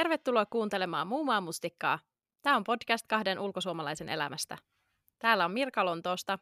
Tervetuloa 0.00 0.46
kuuntelemaan 0.46 1.06
Muumaa 1.06 1.40
mustikkaa. 1.40 1.98
Tämä 2.42 2.56
on 2.56 2.64
podcast 2.64 3.06
kahden 3.06 3.38
ulkosuomalaisen 3.38 4.08
elämästä. 4.08 4.58
Täällä 5.18 5.44
on 5.44 5.52
Mirka 5.52 5.84
Lontoosta. 5.84 6.38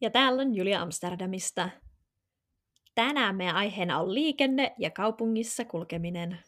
Ja 0.00 0.10
täällä 0.10 0.42
on 0.42 0.54
Julia 0.54 0.82
Amsterdamista. 0.82 1.70
Tänään 2.94 3.36
meidän 3.36 3.56
aiheena 3.56 3.98
on 3.98 4.14
liikenne 4.14 4.74
ja 4.78 4.90
kaupungissa 4.90 5.64
kulkeminen. 5.64 6.38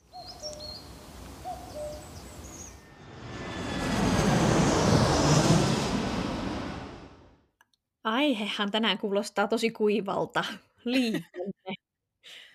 Aihehan 8.04 8.70
tänään 8.70 8.98
kuulostaa 8.98 9.48
tosi 9.48 9.70
kuivalta. 9.70 10.44
Liikenne. 10.84 11.74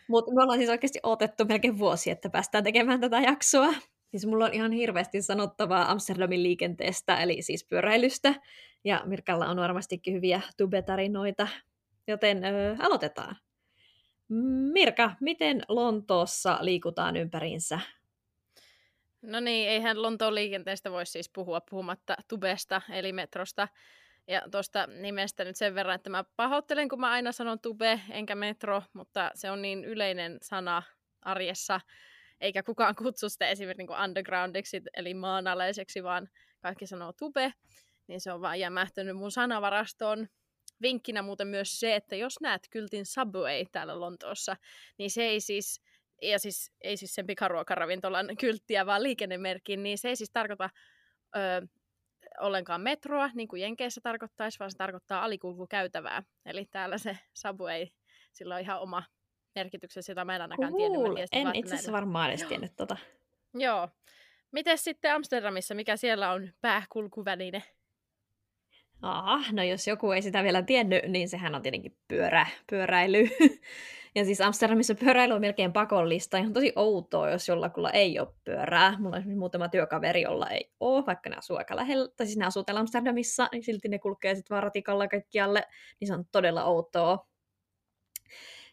Mutta 0.08 0.31
me 0.34 0.44
ollaan 0.44 0.59
siis 0.59 0.70
oikeasti 0.70 1.00
otettu 1.03 1.45
melkein 1.45 1.78
vuosi, 1.78 2.12
että 2.12 2.30
päästään 2.30 2.64
tekemään 2.64 3.02
tätä 3.02 3.20
jaksoa. 3.20 3.73
Siis 4.11 4.25
mulla 4.25 4.45
on 4.45 4.53
ihan 4.53 4.71
hirveästi 4.71 5.21
sanottavaa 5.21 5.91
Amsterdamin 5.91 6.43
liikenteestä, 6.43 7.21
eli 7.21 7.41
siis 7.41 7.66
pyöräilystä. 7.66 8.35
Ja 8.83 9.02
Mirkalla 9.05 9.45
on 9.47 9.57
varmastikin 9.57 10.13
hyviä 10.13 10.41
tubetarinoita, 10.57 11.47
joten 12.07 12.45
ö, 12.45 12.75
aloitetaan. 12.80 13.38
Mirka, 14.73 15.11
miten 15.20 15.61
Lontoossa 15.67 16.57
liikutaan 16.61 17.17
ympäriinsä? 17.17 17.80
No 19.21 19.39
niin, 19.39 19.70
eihän 19.70 20.02
Lontoon 20.02 20.35
liikenteestä 20.35 20.91
voi 20.91 21.05
siis 21.05 21.30
puhua 21.30 21.61
puhumatta 21.61 22.16
tubesta, 22.27 22.81
eli 22.89 23.13
metrosta. 23.13 23.67
Ja 24.27 24.42
tuosta 24.52 24.88
nimestä 24.88 25.44
nyt 25.44 25.55
sen 25.55 25.75
verran, 25.75 25.95
että 25.95 26.09
mä 26.09 26.23
pahoittelen, 26.36 26.89
kun 26.89 26.99
mä 26.99 27.09
aina 27.09 27.31
sanon 27.31 27.59
tube 27.59 28.02
enkä 28.09 28.36
metro, 28.36 28.83
mutta 28.94 29.31
se 29.36 29.52
on 29.52 29.61
niin 29.61 29.86
yleinen 29.86 30.38
sana 30.42 30.83
arjessa, 31.21 31.81
eikä 32.41 32.63
kukaan 32.63 32.95
kutsu 32.95 33.30
sitä 33.30 33.49
esimerkiksi 33.49 33.88
niin 33.88 34.03
undergroundiksi, 34.03 34.81
eli 34.93 35.13
maanalaiseksi, 35.13 36.03
vaan 36.03 36.30
kaikki 36.61 36.88
sanoo 36.88 37.13
tube, 37.13 37.53
niin 38.07 38.21
se 38.21 38.31
on 38.31 38.41
vaan 38.41 38.59
jämähtänyt 38.59 39.17
mun 39.17 39.31
sanavarastoon. 39.31 40.27
Vinkkinä 40.81 41.21
muuten 41.21 41.47
myös 41.47 41.80
se, 41.80 41.95
että 41.95 42.15
jos 42.15 42.41
näet 42.41 42.61
kyltin 42.69 43.05
Subway 43.05 43.65
täällä 43.71 43.99
Lontoossa, 43.99 44.55
niin 44.97 45.11
se 45.11 45.23
ei 45.23 45.39
siis, 45.39 45.81
ja 46.21 46.39
siis 46.39 46.71
ei 46.81 46.97
siis 46.97 47.15
sen 47.15 47.27
pikaruokaravintolan 47.27 48.38
kylttiä, 48.39 48.85
vaan 48.85 49.03
liikennemerkin, 49.03 49.83
niin 49.83 49.97
se 49.97 50.09
ei 50.09 50.15
siis 50.15 50.30
tarkoita 50.33 50.69
ö, 51.35 51.67
ollenkaan 52.39 52.81
metroa, 52.81 53.30
niin 53.33 53.47
kuin 53.47 53.61
Jenkeissä 53.61 54.02
tarkoittaisi, 54.02 54.59
vaan 54.59 54.71
se 54.71 54.77
tarkoittaa 54.77 55.23
alikulkukäytävää. 55.23 56.23
Eli 56.45 56.65
täällä 56.65 56.97
se 56.97 57.17
Subway, 57.33 57.88
sillä 58.33 58.55
on 58.55 58.61
ihan 58.61 58.80
oma 58.80 59.03
merkityksessä, 59.58 60.11
jota 60.11 60.25
mä 60.25 60.36
en 60.36 60.41
ainakaan 60.41 60.73
cool. 60.73 61.13
tiennyt. 61.13 61.30
En 61.31 61.55
itse 61.55 61.73
asiassa 61.75 61.91
varmaan 61.91 62.30
edes 62.30 62.44
tiennyt 62.44 62.75
tota. 62.75 62.97
Joo. 63.53 63.89
Miten 64.52 64.77
sitten 64.77 65.14
Amsterdamissa, 65.14 65.75
mikä 65.75 65.97
siellä 65.97 66.31
on 66.31 66.49
pääkulkuväline? 66.61 67.64
Ah, 69.02 69.53
no 69.53 69.64
jos 69.64 69.88
joku 69.88 70.11
ei 70.11 70.22
sitä 70.22 70.44
vielä 70.44 70.61
tiennyt, 70.61 71.03
niin 71.08 71.30
sehän 71.30 71.55
on 71.55 71.61
tietenkin 71.61 71.97
pyörä, 72.08 72.47
pyöräily. 72.69 73.30
ja 74.16 74.25
siis 74.25 74.41
Amsterdamissa 74.41 74.95
pyöräily 74.95 75.33
on 75.33 75.41
melkein 75.41 75.73
pakollista. 75.73 76.38
Ihan 76.38 76.53
tosi 76.53 76.73
outoa, 76.75 77.30
jos 77.30 77.47
jollakulla 77.47 77.92
ei 77.92 78.19
ole 78.19 78.27
pyörää. 78.44 78.99
Mulla 78.99 79.17
on 79.17 79.38
muutama 79.38 79.69
työkaveri, 79.69 80.21
jolla 80.21 80.49
ei 80.49 80.71
ole, 80.80 81.05
vaikka 81.05 81.30
ne 81.30 81.36
asuu 81.36 81.58
aika 81.58 81.75
lähellä, 81.75 82.09
tai 82.17 82.25
siis 82.25 82.38
ne 82.38 82.45
asuu 82.45 82.64
täällä 82.64 82.80
Amsterdamissa, 82.80 83.49
niin 83.52 83.64
silti 83.64 83.89
ne 83.89 83.99
kulkee 83.99 84.36
sitten 84.36 84.55
vaan 84.55 84.64
ratikalla 84.64 85.08
kaikkialle, 85.08 85.64
niin 85.99 86.08
se 86.08 86.14
on 86.14 86.25
todella 86.31 86.64
outoa. 86.64 87.27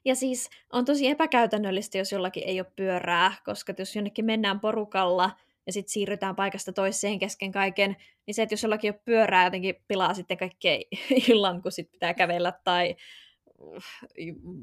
Ja 0.04 0.14
siis 0.14 0.50
on 0.72 0.84
tosi 0.84 1.06
epäkäytännöllistä, 1.08 1.98
jos 1.98 2.12
jollakin 2.12 2.42
ei 2.46 2.60
ole 2.60 2.72
pyörää, 2.76 3.32
koska 3.44 3.74
jos 3.78 3.96
jonnekin 3.96 4.24
mennään 4.24 4.60
porukalla, 4.60 5.30
ja 5.66 5.72
sitten 5.72 5.92
siirrytään 5.92 6.36
paikasta 6.36 6.72
toiseen 6.72 7.18
kesken 7.18 7.52
kaiken, 7.52 7.96
niin 8.26 8.34
se, 8.34 8.42
että 8.42 8.52
jos 8.52 8.62
jollakin 8.62 8.92
on 8.92 9.00
pyörää, 9.04 9.44
jotenkin 9.44 9.74
pilaa 9.88 10.14
sitten 10.14 10.38
kaikkea 10.38 10.78
illan, 11.28 11.62
kun 11.62 11.72
sit 11.72 11.90
pitää 11.90 12.14
kävellä 12.14 12.52
tai 12.64 12.96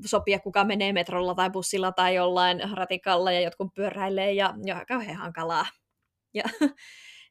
sopia, 0.06 0.40
kuka 0.40 0.64
menee 0.64 0.94
metrolla 0.94 1.36
tai 1.36 1.50
bussilla 1.50 1.92
tai 1.92 2.16
jollain 2.16 2.62
ratikalla 2.74 3.32
ja 3.32 3.42
jotkut 3.42 3.74
pyöräilee 3.74 4.34
ja, 4.34 4.54
ja 4.66 4.86
kauhean 4.88 5.18
hankalaa. 5.18 5.66
Ja, 6.34 6.44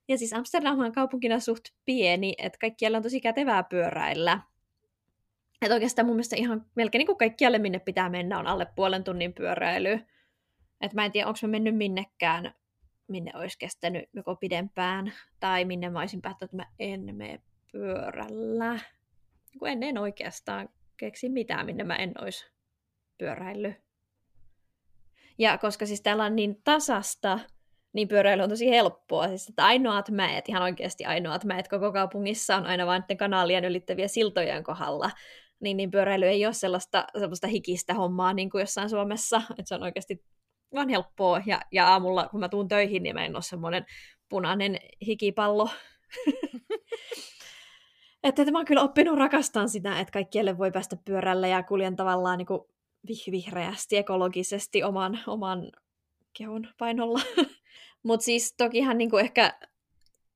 ja 0.08 0.18
siis 0.18 0.32
Amsterdam 0.32 0.78
on 0.78 0.92
kaupunkina 0.92 1.40
suht 1.40 1.64
pieni, 1.84 2.34
että 2.38 2.58
kaikkialla 2.60 2.96
on 2.96 3.02
tosi 3.02 3.20
kätevää 3.20 3.62
pyöräillä. 3.62 4.40
Että 5.62 5.74
oikeastaan 5.74 6.06
mun 6.06 6.16
mielestä 6.16 6.36
ihan 6.36 6.66
melkein 6.74 7.00
niin 7.00 7.06
kuin 7.06 7.18
kaikkialle, 7.18 7.58
minne 7.58 7.78
pitää 7.78 8.08
mennä, 8.08 8.38
on 8.38 8.46
alle 8.46 8.66
puolen 8.76 9.04
tunnin 9.04 9.34
pyöräily. 9.34 9.92
Että 10.80 10.94
mä 10.94 11.04
en 11.04 11.12
tiedä, 11.12 11.26
onko 11.28 11.38
mä 11.42 11.48
mennyt 11.48 11.76
minnekään 11.76 12.54
minne 13.10 13.32
olisi 13.34 13.58
kestänyt 13.58 14.08
joko 14.12 14.36
pidempään, 14.36 15.12
tai 15.40 15.64
minne 15.64 15.90
mä 15.90 16.00
olisin 16.00 16.22
päättänyt, 16.22 16.52
että 16.52 16.56
mä 16.56 16.66
en 16.78 17.14
mene 17.14 17.40
pyörällä. 17.72 18.78
Kun 19.58 19.68
en, 19.68 19.82
en 19.82 19.98
oikeastaan 19.98 20.68
keksi 20.96 21.28
mitään, 21.28 21.66
minne 21.66 21.84
mä 21.84 21.96
en 21.96 22.12
olisi 22.20 22.46
pyöräillyt. 23.18 23.74
Ja 25.38 25.58
koska 25.58 25.86
siis 25.86 26.02
täällä 26.02 26.24
on 26.24 26.36
niin 26.36 26.62
tasasta, 26.64 27.38
niin 27.92 28.08
pyöräily 28.08 28.42
on 28.42 28.48
tosi 28.48 28.70
helppoa. 28.70 29.28
Siis 29.28 29.48
että 29.48 29.64
ainoat 29.64 30.10
mäet, 30.10 30.48
ihan 30.48 30.62
oikeasti 30.62 31.04
ainoat 31.04 31.44
mäet 31.44 31.68
koko 31.68 31.92
kaupungissa 31.92 32.56
on 32.56 32.66
aina 32.66 32.86
vain 32.86 33.04
kanaalien 33.18 33.64
ylittäviä 33.64 34.08
siltojen 34.08 34.64
kohdalla. 34.64 35.10
Niin, 35.60 35.76
niin 35.76 35.90
pyöräily 35.90 36.26
ei 36.26 36.46
ole 36.46 36.54
sellaista, 36.54 37.04
sellaista 37.18 37.46
hikistä 37.46 37.94
hommaa 37.94 38.32
niin 38.32 38.50
kuin 38.50 38.60
jossain 38.60 38.90
Suomessa. 38.90 39.42
Että 39.50 39.64
se 39.64 39.74
on 39.74 39.82
oikeasti 39.82 40.24
vaan 40.74 40.88
helppoa. 40.88 41.42
Ja, 41.46 41.60
ja 41.72 41.88
aamulla, 41.88 42.28
kun 42.28 42.40
mä 42.40 42.48
tuun 42.48 42.68
töihin, 42.68 43.02
niin 43.02 43.14
mä 43.14 43.24
en 43.24 43.36
ole 43.36 43.42
semmoinen 43.42 43.86
punainen 44.28 44.78
hikipallo. 45.06 45.68
että, 48.24 48.42
että 48.42 48.52
mä 48.52 48.58
oon 48.58 48.64
kyllä 48.64 48.82
oppinut 48.82 49.18
rakastaan 49.18 49.68
sitä, 49.68 50.00
että 50.00 50.12
kaikkielle 50.12 50.58
voi 50.58 50.70
päästä 50.70 50.96
pyörällä 51.04 51.48
ja 51.48 51.62
kuljen 51.62 51.96
tavallaan 51.96 52.38
niin 52.38 52.46
kuin 52.46 52.60
vihreästi, 53.30 53.96
ekologisesti 53.96 54.82
oman, 54.82 55.20
oman 55.26 55.72
kehon 56.38 56.68
painolla. 56.78 57.20
Mutta 58.02 58.24
siis 58.24 58.54
tokihan 58.56 58.98
niin 58.98 59.10
kuin 59.10 59.24
ehkä, 59.24 59.58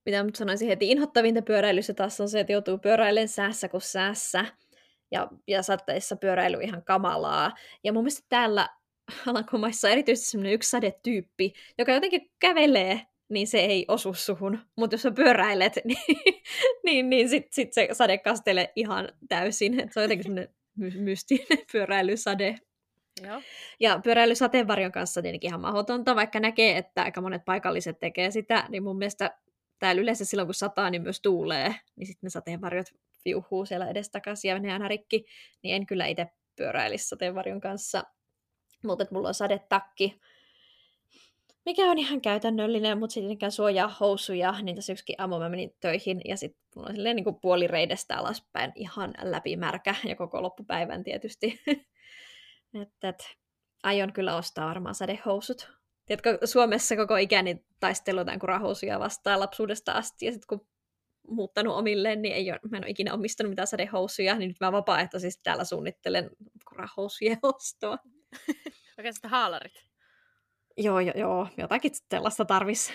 mitä 0.06 0.24
mä 0.24 0.30
sanoisin 0.34 0.68
heti, 0.68 0.90
inhottavinta 0.90 1.42
pyöräilyssä 1.42 1.94
taas 1.94 2.20
on 2.20 2.28
se, 2.28 2.40
että 2.40 2.52
joutuu 2.52 2.78
pyöräilemään 2.78 3.28
säässä 3.28 3.68
kuin 3.68 3.80
säässä. 3.80 4.44
Ja, 5.14 5.28
ja 5.48 5.62
sateissa 5.62 6.16
pyöräily 6.16 6.58
ihan 6.62 6.84
kamalaa. 6.84 7.52
Ja 7.84 7.92
mun 7.92 8.02
mielestä 8.02 8.26
täällä 8.28 8.68
Alankomaissa 9.26 9.88
erityisesti 9.88 10.30
sellainen 10.30 10.52
yksi 10.52 10.70
sadetyyppi, 10.70 11.52
joka 11.78 11.92
jotenkin 11.92 12.30
kävelee, 12.38 13.00
niin 13.28 13.46
se 13.46 13.58
ei 13.58 13.84
osu 13.88 14.14
suhun. 14.14 14.58
Mutta 14.76 14.94
jos 14.94 15.02
sä 15.02 15.10
pyöräilet, 15.10 15.78
niin, 15.84 15.98
niin, 16.84 17.10
niin 17.10 17.28
sitten 17.28 17.52
sit 17.52 17.72
se 17.72 17.88
sade 17.92 18.18
kastelee 18.18 18.72
ihan 18.76 19.08
täysin. 19.28 19.80
Et 19.80 19.92
se 19.92 20.00
on 20.00 20.04
jotenkin 20.04 20.24
semmoinen 20.24 20.54
my- 20.76 21.00
mystinen 21.00 21.58
pyöräilysade. 21.72 22.58
Joo. 23.26 23.42
Ja 23.80 24.00
pyöräily 24.04 24.34
sateenvarjon 24.34 24.92
kanssa 24.92 25.22
tietenkin 25.22 25.48
ihan 25.48 25.60
mahdotonta, 25.60 26.14
vaikka 26.14 26.40
näkee, 26.40 26.78
että 26.78 27.02
aika 27.02 27.20
monet 27.20 27.44
paikalliset 27.44 27.98
tekee 28.00 28.30
sitä, 28.30 28.64
niin 28.68 28.82
mun 28.82 28.98
mielestä 28.98 29.38
täällä 29.78 30.02
yleensä 30.02 30.24
silloin, 30.24 30.46
kun 30.46 30.54
sataa, 30.54 30.90
niin 30.90 31.02
myös 31.02 31.20
tuulee, 31.20 31.74
niin 31.96 32.06
sitten 32.06 32.26
ne 32.26 32.30
sateenvarjot 32.30 32.86
viuhuu 33.24 33.66
siellä 33.66 33.88
edestakaisin 33.88 34.48
ja 34.48 34.54
menee 34.54 34.72
aina 34.72 34.88
rikki, 34.88 35.24
niin 35.62 35.76
en 35.76 35.86
kyllä 35.86 36.06
itse 36.06 36.26
pyöräilisi 36.56 37.08
sateenvarjon 37.08 37.60
kanssa 37.60 38.04
mutta 38.84 39.06
mulla 39.10 39.28
on 39.28 39.34
sadetakki, 39.34 40.20
mikä 41.64 41.82
on 41.82 41.98
ihan 41.98 42.20
käytännöllinen, 42.20 42.98
mutta 42.98 43.14
sittenkään 43.14 43.52
suojaa 43.52 43.96
housuja, 44.00 44.54
niin 44.62 44.76
tässä 44.76 44.92
yksikin 44.92 45.20
aamu 45.20 45.38
mä 45.38 45.48
menin 45.48 45.76
töihin 45.80 46.20
ja 46.24 46.36
sitten 46.36 46.62
mulla 46.76 46.88
on 46.88 46.94
silleen 46.94 47.16
niin 47.16 47.24
kuin 47.24 47.40
puoli 47.40 47.66
reidestä 47.66 48.16
alaspäin 48.16 48.72
ihan 48.74 49.14
läpimärkä 49.22 49.94
ja 50.08 50.16
koko 50.16 50.42
loppupäivän 50.42 51.04
tietysti. 51.04 51.60
että 52.82 53.08
et, 53.08 53.24
aion 53.82 54.12
kyllä 54.12 54.36
ostaa 54.36 54.68
varmaan 54.68 54.94
sadehousut. 54.94 55.70
Tiedätkö, 56.06 56.38
Suomessa 56.44 56.96
koko 56.96 57.16
ikäni 57.16 57.64
taistelu 57.80 58.18
jotain 58.18 58.40
kurahousuja 58.40 59.00
vastaan 59.00 59.40
lapsuudesta 59.40 59.92
asti 59.92 60.26
ja 60.26 60.32
sitten 60.32 60.58
kun 60.58 60.66
muuttanut 61.28 61.76
omilleen, 61.76 62.22
niin 62.22 62.34
ei 62.34 62.50
ole, 62.50 62.60
mä 62.70 62.76
en 62.76 62.84
ole 62.84 62.90
ikinä 62.90 63.14
omistanut 63.14 63.50
mitään 63.50 63.66
sadehousuja, 63.66 64.34
niin 64.34 64.48
nyt 64.48 64.60
mä 64.60 64.72
vapaaehtoisesti 64.72 65.42
täällä 65.42 65.64
suunnittelen 65.64 66.30
kurahousujen 66.68 67.38
ostoa. 67.54 67.98
Oikeastaan 68.98 69.30
haalarit. 69.30 69.84
Joo, 70.76 71.00
joo, 71.00 71.14
joo, 71.16 71.48
jotakin 71.56 71.90
sellaista 72.10 72.44
tarvissa. 72.44 72.92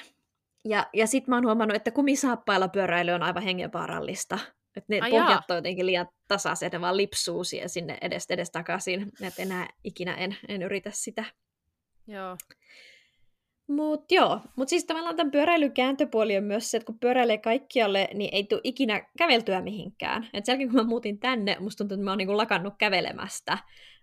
Ja, 0.65 0.87
ja 0.93 1.07
sitten 1.07 1.31
mä 1.31 1.35
oon 1.35 1.45
huomannut, 1.45 1.75
että 1.75 1.91
kumisaappailla 1.91 2.67
pyöräily 2.67 3.11
on 3.11 3.23
aivan 3.23 3.43
hengenvaarallista. 3.43 4.39
Että 4.75 4.93
ne 4.93 4.99
Ai 5.01 5.11
pohjat 5.11 5.51
on 5.51 5.57
jotenkin 5.57 5.85
liian 5.85 6.07
tasaiset, 6.27 6.73
ne 6.73 6.81
vaan 6.81 6.97
lipsuu 6.97 7.43
sinne 7.43 7.97
edes, 8.01 8.25
edes 8.29 8.51
takaisin. 8.51 9.11
Että 9.21 9.41
enää 9.41 9.67
ikinä 9.83 10.13
en, 10.13 10.37
en 10.47 10.61
yritä 10.61 10.91
sitä. 10.93 11.25
Joo. 12.07 12.37
Mutta 13.69 14.13
joo, 14.13 14.39
mutta 14.55 14.69
siis 14.69 14.85
tavallaan 14.85 15.15
tämän 15.15 15.31
pyöräilyn 15.31 15.73
kääntöpuoli 15.73 16.37
on 16.37 16.43
myös 16.43 16.71
se, 16.71 16.77
että 16.77 16.85
kun 16.85 16.99
pyöräilee 16.99 17.37
kaikkialle, 17.37 18.07
niin 18.13 18.29
ei 18.33 18.43
tule 18.43 18.61
ikinä 18.63 19.01
käveltyä 19.17 19.61
mihinkään. 19.61 20.27
Et 20.33 20.45
sen 20.45 20.53
jälkeen 20.53 20.69
kun 20.69 20.79
mä 20.79 20.83
muutin 20.83 21.19
tänne, 21.19 21.57
musta 21.59 21.77
tuntuu, 21.77 21.95
että 21.95 22.03
mä 22.03 22.11
oon 22.11 22.17
niinku 22.17 22.37
lakannut 22.37 22.73
kävelemästä. 22.77 23.57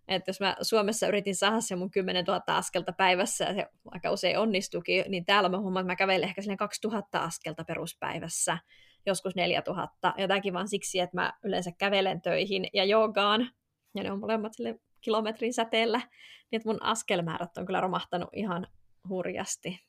Että 0.09 0.29
jos 0.29 0.41
mä 0.41 0.57
Suomessa 0.63 1.07
yritin 1.07 1.37
saada 1.37 1.61
se 1.61 1.77
mun 1.77 1.91
10 1.91 2.25
000 2.25 2.43
askelta 2.47 2.93
päivässä, 2.93 3.45
ja 3.45 3.55
se 3.55 3.67
aika 3.91 4.11
usein 4.11 4.39
onnistukin, 4.39 5.05
niin 5.09 5.25
täällä 5.25 5.49
mä 5.49 5.59
huomaan, 5.59 5.83
että 5.83 5.93
mä 5.93 5.97
kävelen 5.97 6.29
ehkä 6.29 6.43
2000 6.59 7.19
askelta 7.19 7.65
peruspäivässä, 7.65 8.59
joskus 9.07 9.37
4000. 9.37 10.15
Ja 10.19 10.29
tämäkin 10.29 10.55
vaan 10.55 10.69
siksi, 10.69 11.01
että 11.01 11.17
mä 11.17 11.33
yleensä 11.45 11.71
kävelen 11.79 12.23
töihin 12.23 12.67
ja 12.73 12.85
joogaan, 12.85 13.51
ja 13.95 14.03
ne 14.03 14.13
on 14.13 14.21
molemmat 14.21 14.55
sille 14.55 14.79
kilometrin 15.01 15.55
säteellä, 15.55 15.99
niin 15.99 16.57
että 16.57 16.69
mun 16.69 16.83
askelmäärät 16.83 17.59
on 17.59 17.67
kyllä 17.67 17.81
romahtanut 17.81 18.29
ihan 18.33 18.67
hurjasti. 19.09 19.81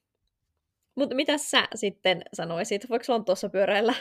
Mutta 0.95 1.15
mitä 1.15 1.37
sä 1.37 1.67
sitten 1.75 2.21
sanoisit? 2.33 2.89
Voiko 2.89 3.05
Lontoossa 3.07 3.49
pyöräillä? 3.49 3.93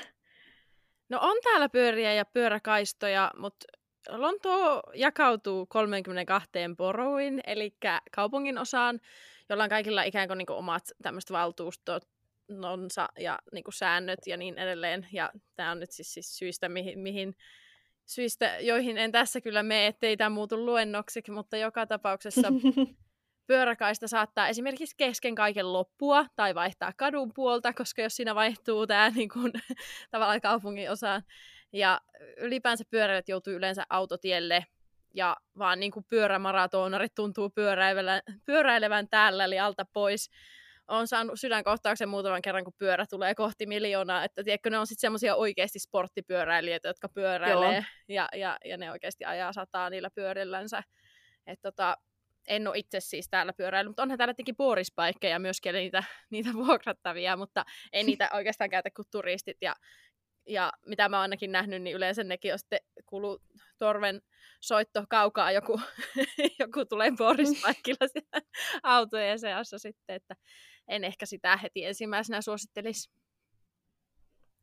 No 1.09 1.19
on 1.23 1.37
täällä 1.43 1.69
pyöriä 1.69 2.15
ja 2.15 2.25
pyöräkaistoja, 2.25 3.31
mutta 3.39 3.67
Lontoo 4.09 4.83
jakautuu 4.95 5.67
32 5.67 6.51
poroin, 6.77 7.41
eli 7.47 7.77
kaupungin 8.15 8.59
osaan, 8.59 9.01
jolla 9.49 9.63
on 9.63 9.71
kaikilla 9.71 10.03
ikään 10.03 10.29
kuin, 10.29 10.39
niin 10.39 10.47
kuin 10.47 10.57
omat 10.57 10.83
tämmöiset 11.03 11.31
valtuustot, 11.31 12.09
nonsa 12.49 13.09
ja 13.19 13.39
niin 13.53 13.65
kuin 13.65 13.75
säännöt 13.75 14.19
ja 14.27 14.37
niin 14.37 14.59
edelleen. 14.59 15.09
Ja 15.13 15.33
tämä 15.57 15.71
on 15.71 15.81
nyt 15.81 15.91
siis, 15.91 16.15
siis 16.15 16.39
syistä, 16.39 16.69
mihin, 16.69 16.99
mihin 16.99 17.37
syistä, 18.05 18.59
joihin 18.61 18.99
en 18.99 19.13
tässä 19.13 19.41
kyllä 19.41 19.63
mene, 19.63 19.87
ettei 19.87 20.17
tämä 20.17 20.31
muutu 20.31 20.67
luennoksi, 20.67 21.23
mutta 21.31 21.57
joka 21.57 21.87
tapauksessa 21.87 22.49
pyöräkaista 23.47 24.09
saattaa 24.09 24.49
esimerkiksi 24.49 24.97
kesken 24.97 25.35
kaiken 25.35 25.73
loppua 25.73 26.27
tai 26.37 26.55
vaihtaa 26.55 26.93
kadun 26.97 27.33
puolta, 27.35 27.73
koska 27.73 28.03
jos 28.03 28.17
siinä 28.17 28.35
vaihtuu 28.35 28.87
tämä 28.87 29.11
niin 29.17 29.29
kuin, 29.29 29.53
tavallaan 30.11 30.41
kaupungin 30.41 30.91
osa 30.91 31.23
ja 31.73 32.01
ylipäänsä 32.37 32.85
pyöräilijät 32.91 33.29
joutuu 33.29 33.53
yleensä 33.53 33.87
autotielle 33.91 34.67
ja 35.15 35.37
vaan 35.59 35.81
niin 35.81 35.93
kuin 35.93 36.07
pyörämaratonarit 36.09 37.15
tuntuu 37.15 37.51
pyöräilevän, 37.51 38.21
pyöräilevän 38.45 39.09
täällä 39.09 39.45
eli 39.45 39.59
alta 39.59 39.85
pois. 39.93 40.31
Olen 40.89 41.07
saanut 41.07 41.41
sydänkohtauksen 41.41 42.09
muutaman 42.09 42.43
kerran, 42.43 42.65
kun 42.65 42.73
pyörä 42.79 43.07
tulee 43.11 43.35
kohti 43.35 43.67
miljoonaa. 43.67 44.25
Että 44.25 44.45
tiedätkö, 44.45 44.71
ne 44.71 44.79
on 44.79 44.87
sitten 44.87 45.01
semmoisia 45.01 45.35
oikeasti 45.35 45.79
sporttipyöräilijöitä, 45.79 46.89
jotka 46.89 47.09
pyöräilee 47.09 47.85
ja, 48.09 48.29
ja, 48.35 48.59
ja, 48.65 48.77
ne 48.77 48.91
oikeasti 48.91 49.25
ajaa 49.25 49.53
sataa 49.53 49.91
niillä 49.91 50.11
pyörillänsä. 50.15 50.83
Että 51.47 51.71
tota, 51.71 51.97
en 52.47 52.69
ole 52.69 52.79
itse 52.79 53.01
siis 53.01 53.29
täällä 53.31 53.53
pyöräillyt, 53.53 53.91
mutta 53.91 54.03
onhan 54.03 54.19
täällä 54.19 54.35
tietenkin 54.35 54.57
puorispaikkeja 54.57 55.39
myöskin, 55.39 55.71
eli 55.71 55.79
niitä, 55.79 56.05
niitä 56.31 56.53
vuokrattavia, 56.55 57.37
mutta 57.37 57.65
ei 57.93 58.05
niitä 58.17 58.31
oikeastaan 58.33 58.71
käytä 58.71 58.91
kuin 58.97 59.07
turistit. 59.11 59.57
Ja, 59.61 59.75
ja 60.49 60.73
mitä 60.87 61.09
mä 61.09 61.17
oon 61.17 61.23
ainakin 61.23 61.53
nähnyt, 61.53 61.83
niin 61.83 61.97
yleensä 61.97 62.25
nekin 62.25 62.53
on 62.53 62.59
sitten 62.59 62.81
kuuluu 63.07 63.39
torven 63.79 64.23
soitto 64.61 65.05
kaukaa, 65.09 65.53
joku, 65.53 65.81
joku 66.61 66.85
tulee 66.85 67.13
puorispaikilla 67.19 68.07
autojen 68.83 69.39
seassa 69.39 69.79
sitten, 69.79 70.17
että 70.17 70.37
en 70.89 71.05
ehkä 71.05 71.27
sitä 71.27 71.57
heti 71.57 71.85
ensimmäisenä 71.85 72.41
suosittelisi. 72.41 73.11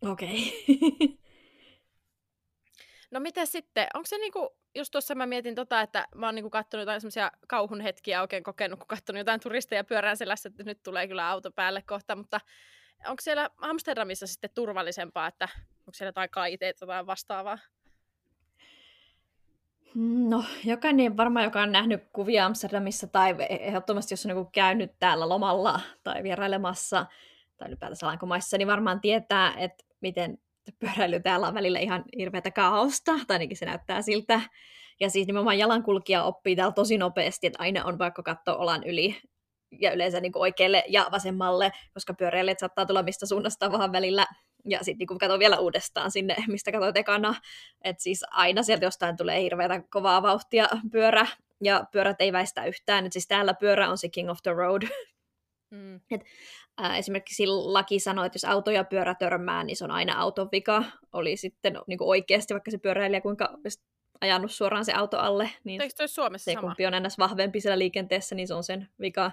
Okei. 0.02 0.66
Okay. 0.70 1.23
No 3.14 3.20
mitä 3.20 3.46
sitten, 3.46 3.88
onko 3.94 4.06
se 4.06 4.18
niinku, 4.18 4.50
just 4.76 4.92
tuossa 4.92 5.16
mä 5.16 5.26
mietin 5.26 5.56
tota, 5.56 5.82
että 5.82 6.08
mä 6.16 6.26
oon 6.26 6.36
niinku 6.36 6.50
kattonut 6.50 6.82
jotain 6.82 7.02
semmoisia 7.02 7.32
kauhun 7.48 7.82
hetkiä 7.82 8.22
oikein 8.22 8.44
kokenut, 8.44 8.80
kun 8.80 8.88
kattonut 8.88 9.18
jotain 9.18 9.40
turisteja 9.40 9.84
pyörään 9.84 10.18
selässä, 10.18 10.50
että 10.50 10.64
nyt 10.64 10.84
tulee 10.84 11.08
kyllä 11.08 11.30
auto 11.30 11.52
päälle 11.52 11.82
kohta, 11.82 12.16
mutta 12.16 12.42
onko 13.08 13.22
siellä 13.22 13.50
Amsterdamissa 13.58 14.28
sitten 14.28 14.50
turvallisempaa, 14.56 15.28
että 15.28 15.48
onko 15.80 15.94
siellä 15.94 16.10
jotain 16.10 16.30
kaiteita 16.30 16.86
tai 16.86 17.06
vastaavaa? 17.06 17.58
No, 20.30 20.44
jokainen 20.66 21.18
varmaan, 21.18 21.46
joka 21.46 21.62
on 21.62 21.72
nähnyt 21.72 22.04
kuvia 22.14 22.46
Amsterdamissa 22.46 23.08
tai 23.08 23.36
ehdottomasti, 23.50 24.14
jos 24.14 24.26
on 24.26 24.36
niin 24.36 24.52
käynyt 24.52 24.92
täällä 25.00 25.30
lomalla 25.30 25.80
tai 26.04 26.24
vierailemassa 26.24 27.06
tai 27.58 27.68
ylipäätänsä 27.68 28.06
Alankomaissa, 28.06 28.58
niin 28.58 28.68
varmaan 28.68 29.02
tietää, 29.02 29.54
että 29.58 29.84
miten 30.02 30.38
pyöräily 30.80 31.20
täällä 31.20 31.48
on 31.48 31.54
välillä 31.54 31.80
ihan 31.80 32.04
hirveätä 32.18 32.52
kaaosta, 32.52 33.12
tai 33.28 33.36
ainakin 33.36 33.58
se 33.58 33.66
näyttää 33.66 34.02
siltä. 34.02 34.42
Ja 35.00 35.10
siis 35.10 35.28
nimenomaan 35.28 35.58
jalankulkija 35.58 36.24
oppii 36.24 36.56
täällä 36.56 36.74
tosi 36.74 36.98
nopeasti, 36.98 37.48
että 37.48 37.64
aina 37.64 37.86
on 37.86 38.00
vaikka 38.00 38.24
katsoa 38.24 38.56
olan 38.56 38.84
yli 38.84 39.18
ja 39.80 39.92
yleensä 39.92 40.20
niin 40.20 40.32
oikealle 40.36 40.84
ja 40.88 41.08
vasemmalle, 41.12 41.72
koska 41.94 42.14
pyöräilijät 42.14 42.60
saattaa 42.60 42.86
tulla 42.86 43.04
mistä 43.04 43.26
suunnasta 43.26 43.72
vaan 43.72 43.92
välillä. 43.92 44.26
Ja 44.66 44.84
sitten 44.84 45.08
niin 45.10 45.20
katson 45.20 45.40
vielä 45.40 45.58
uudestaan 45.60 46.12
sinne, 46.12 46.36
mistä 46.48 46.72
katsoit 46.72 46.98
ekana. 46.98 47.36
Että 47.84 48.04
siis 48.04 48.26
aina 48.32 48.64
sieltä 48.64 48.86
jostain 48.86 49.18
tulee 49.18 49.42
hirveätä 49.42 49.82
kovaa 49.90 50.22
vauhtia 50.22 50.68
pyörä, 50.92 51.28
ja 51.64 51.86
pyörät 51.92 52.22
ei 52.22 52.34
väistä 52.34 52.66
yhtään. 52.66 53.06
Et 53.06 53.14
siis 53.14 53.28
täällä 53.28 53.54
pyörä 53.54 53.90
on 53.90 53.98
se 53.98 54.10
king 54.10 54.30
of 54.30 54.38
the 54.44 54.54
road. 54.54 54.84
Mm. 55.70 55.96
Et, 56.12 56.22
ää, 56.78 56.98
esimerkiksi 56.98 57.48
laki 57.48 58.00
sanoo, 58.00 58.26
että 58.26 58.36
jos 58.36 58.46
auto 58.46 58.72
ja 58.72 58.84
pyörä 58.84 59.16
törmää, 59.16 59.64
niin 59.64 59.78
se 59.78 59.84
on 59.84 59.92
aina 59.92 60.20
auton 60.20 60.50
vika. 60.52 60.84
Oli 61.14 61.38
sitten 61.38 61.74
niin 61.88 61.98
kuin 61.98 62.08
oikeasti 62.08 62.54
vaikka 62.54 62.72
se 62.72 62.78
pyöräilijä 62.78 63.22
kuinka 63.22 63.58
ajanut 64.22 64.52
suoraan 64.52 64.86
se 64.86 64.94
auto 64.94 65.18
alle. 65.18 65.50
Niin 65.64 65.82
Eikö 65.82 66.08
Suomessa 66.08 66.46
se, 66.46 66.54
sama? 66.54 66.68
kumpi 66.68 66.86
on 66.86 66.94
ennäs 66.94 67.18
vahvempi 67.18 67.62
siellä 67.62 67.80
liikenteessä, 67.80 68.36
niin 68.36 68.48
se 68.48 68.54
on 68.54 68.64
sen 68.64 68.90
vika. 69.02 69.32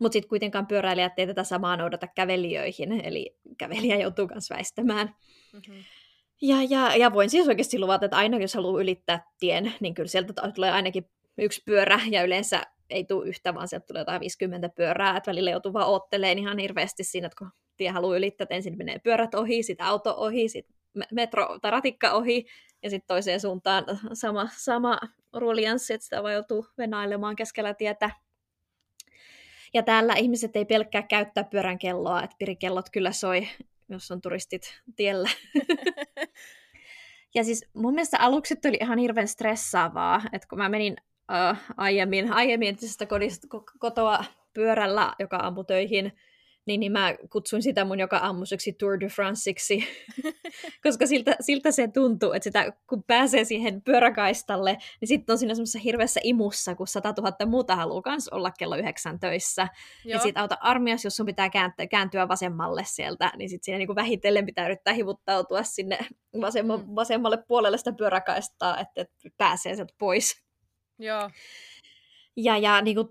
Mutta 0.00 0.12
sitten 0.12 0.28
kuitenkaan 0.28 0.66
pyöräilijät 0.66 1.18
ei 1.18 1.26
tätä 1.26 1.44
samaa 1.44 1.76
noudata 1.76 2.06
kävelijöihin, 2.06 2.92
eli 3.06 3.36
kävelijä 3.58 3.96
joutuu 3.96 4.26
myös 4.26 4.50
väistämään. 4.50 5.14
Mm-hmm. 5.52 5.84
Ja, 6.42 6.56
ja, 6.70 6.96
ja 6.96 7.12
voin 7.12 7.30
siis 7.30 7.48
oikeasti 7.48 7.78
luvata, 7.78 8.04
että 8.04 8.16
aina 8.16 8.38
jos 8.38 8.54
haluaa 8.54 8.82
ylittää 8.82 9.24
tien, 9.38 9.74
niin 9.80 9.94
kyllä 9.94 10.08
sieltä 10.08 10.50
tulee 10.54 10.70
ainakin 10.70 11.10
yksi 11.38 11.62
pyörä, 11.66 12.00
ja 12.10 12.22
yleensä 12.22 12.62
ei 12.90 13.04
tule 13.04 13.28
yhtä, 13.28 13.54
vaan 13.54 13.68
sieltä 13.68 13.86
tulee 13.86 14.00
jotain 14.00 14.20
50 14.20 14.68
pyörää, 14.68 15.16
että 15.16 15.30
välillä 15.30 15.50
joutuu 15.50 15.72
vaan 15.72 15.88
ootteleen 15.88 16.38
ihan 16.38 16.58
hirveästi 16.58 17.04
siinä, 17.04 17.26
että 17.26 17.38
kun 17.38 17.50
tie 17.76 17.90
haluaa 17.90 18.16
ylittää, 18.16 18.42
että 18.42 18.54
ensin 18.54 18.78
menee 18.78 18.98
pyörät 18.98 19.34
ohi, 19.34 19.62
sitten 19.62 19.86
auto 19.86 20.14
ohi, 20.16 20.48
sitten 20.48 20.76
metro 21.12 21.58
tai 21.62 21.70
ratikka 21.70 22.12
ohi, 22.12 22.46
ja 22.82 22.90
sitten 22.90 23.06
toiseen 23.06 23.40
suuntaan 23.40 23.84
sama, 24.12 24.48
sama 24.56 24.98
ruljanssi, 25.32 25.94
että 25.94 26.04
sitä 26.04 26.22
vaan 26.22 26.34
joutuu 26.34 26.66
venailemaan 26.78 27.36
keskellä 27.36 27.74
tietä. 27.74 28.10
Ja 29.74 29.82
täällä 29.82 30.14
ihmiset 30.14 30.56
ei 30.56 30.64
pelkkää 30.64 31.02
käyttää 31.02 31.44
pyörän 31.44 31.78
kelloa, 31.78 32.22
että 32.22 32.36
pirikellot 32.38 32.90
kyllä 32.90 33.12
soi, 33.12 33.48
jos 33.88 34.10
on 34.10 34.20
turistit 34.20 34.80
tiellä. 34.96 35.28
ja 37.34 37.44
siis 37.44 37.66
mun 37.74 37.94
mielestä 37.94 38.18
aluksi 38.20 38.56
tuli 38.56 38.78
ihan 38.80 38.98
hirveän 38.98 39.28
stressaavaa, 39.28 40.22
että 40.32 40.48
kun 40.48 40.58
mä 40.58 40.68
menin 40.68 40.96
uh, 41.32 41.58
aiemmin, 41.76 42.32
aiemmin 42.32 42.68
entisestä 42.68 43.06
kodista, 43.06 43.46
kotoa 43.78 44.24
pyörällä 44.54 45.12
joka 45.18 45.36
aamu 45.36 45.64
töihin, 45.64 46.12
niin, 46.68 46.80
niin 46.80 46.92
mä 46.92 47.14
kutsuin 47.30 47.62
sitä 47.62 47.84
mun 47.84 47.98
joka 47.98 48.16
aamuiseksi 48.16 48.72
Tour 48.72 49.00
de 49.00 49.06
Franceiksi, 49.06 49.84
koska 50.84 51.06
siltä, 51.06 51.36
siltä 51.40 51.70
se 51.70 51.88
tuntuu, 51.88 52.32
että 52.32 52.44
sitä, 52.44 52.72
kun 52.86 53.02
pääsee 53.02 53.44
siihen 53.44 53.82
pyöräkaistalle, 53.82 54.78
niin 55.00 55.08
sitten 55.08 55.32
on 55.32 55.38
siinä 55.38 55.54
semmoisessa 55.54 55.78
hirveässä 55.78 56.20
imussa, 56.22 56.74
kun 56.74 56.86
100 56.86 57.14
000 57.18 57.46
muuta 57.46 57.76
haluaa 57.76 58.02
kans 58.02 58.28
olla 58.28 58.50
kello 58.50 58.76
yhdeksän 58.76 59.20
töissä. 59.20 59.68
Joo. 60.04 60.16
Ja 60.16 60.22
sitten 60.22 60.40
auta 60.40 60.56
armias, 60.60 61.04
jos 61.04 61.16
sun 61.16 61.26
pitää 61.26 61.50
kääntyä, 61.50 61.86
kääntyä 61.86 62.28
vasemmalle 62.28 62.82
sieltä, 62.86 63.32
niin 63.36 63.48
sitten 63.50 63.64
siinä 63.64 63.78
niinku 63.78 63.94
vähitellen 63.94 64.46
pitää 64.46 64.66
yrittää 64.66 64.94
hivuttautua 64.94 65.62
sinne 65.62 65.98
vasemma, 66.40 66.76
mm. 66.76 66.84
vasemmalle 66.94 67.38
puolelle 67.48 67.78
sitä 67.78 67.92
pyöräkaistaa, 67.92 68.80
että, 68.80 69.00
että 69.00 69.28
pääsee 69.36 69.74
sieltä 69.74 69.94
pois. 69.98 70.47
Joo. 70.98 71.30
Ja, 72.36 72.58
ja 72.58 72.82
niin 72.82 72.96
kuin 72.96 73.08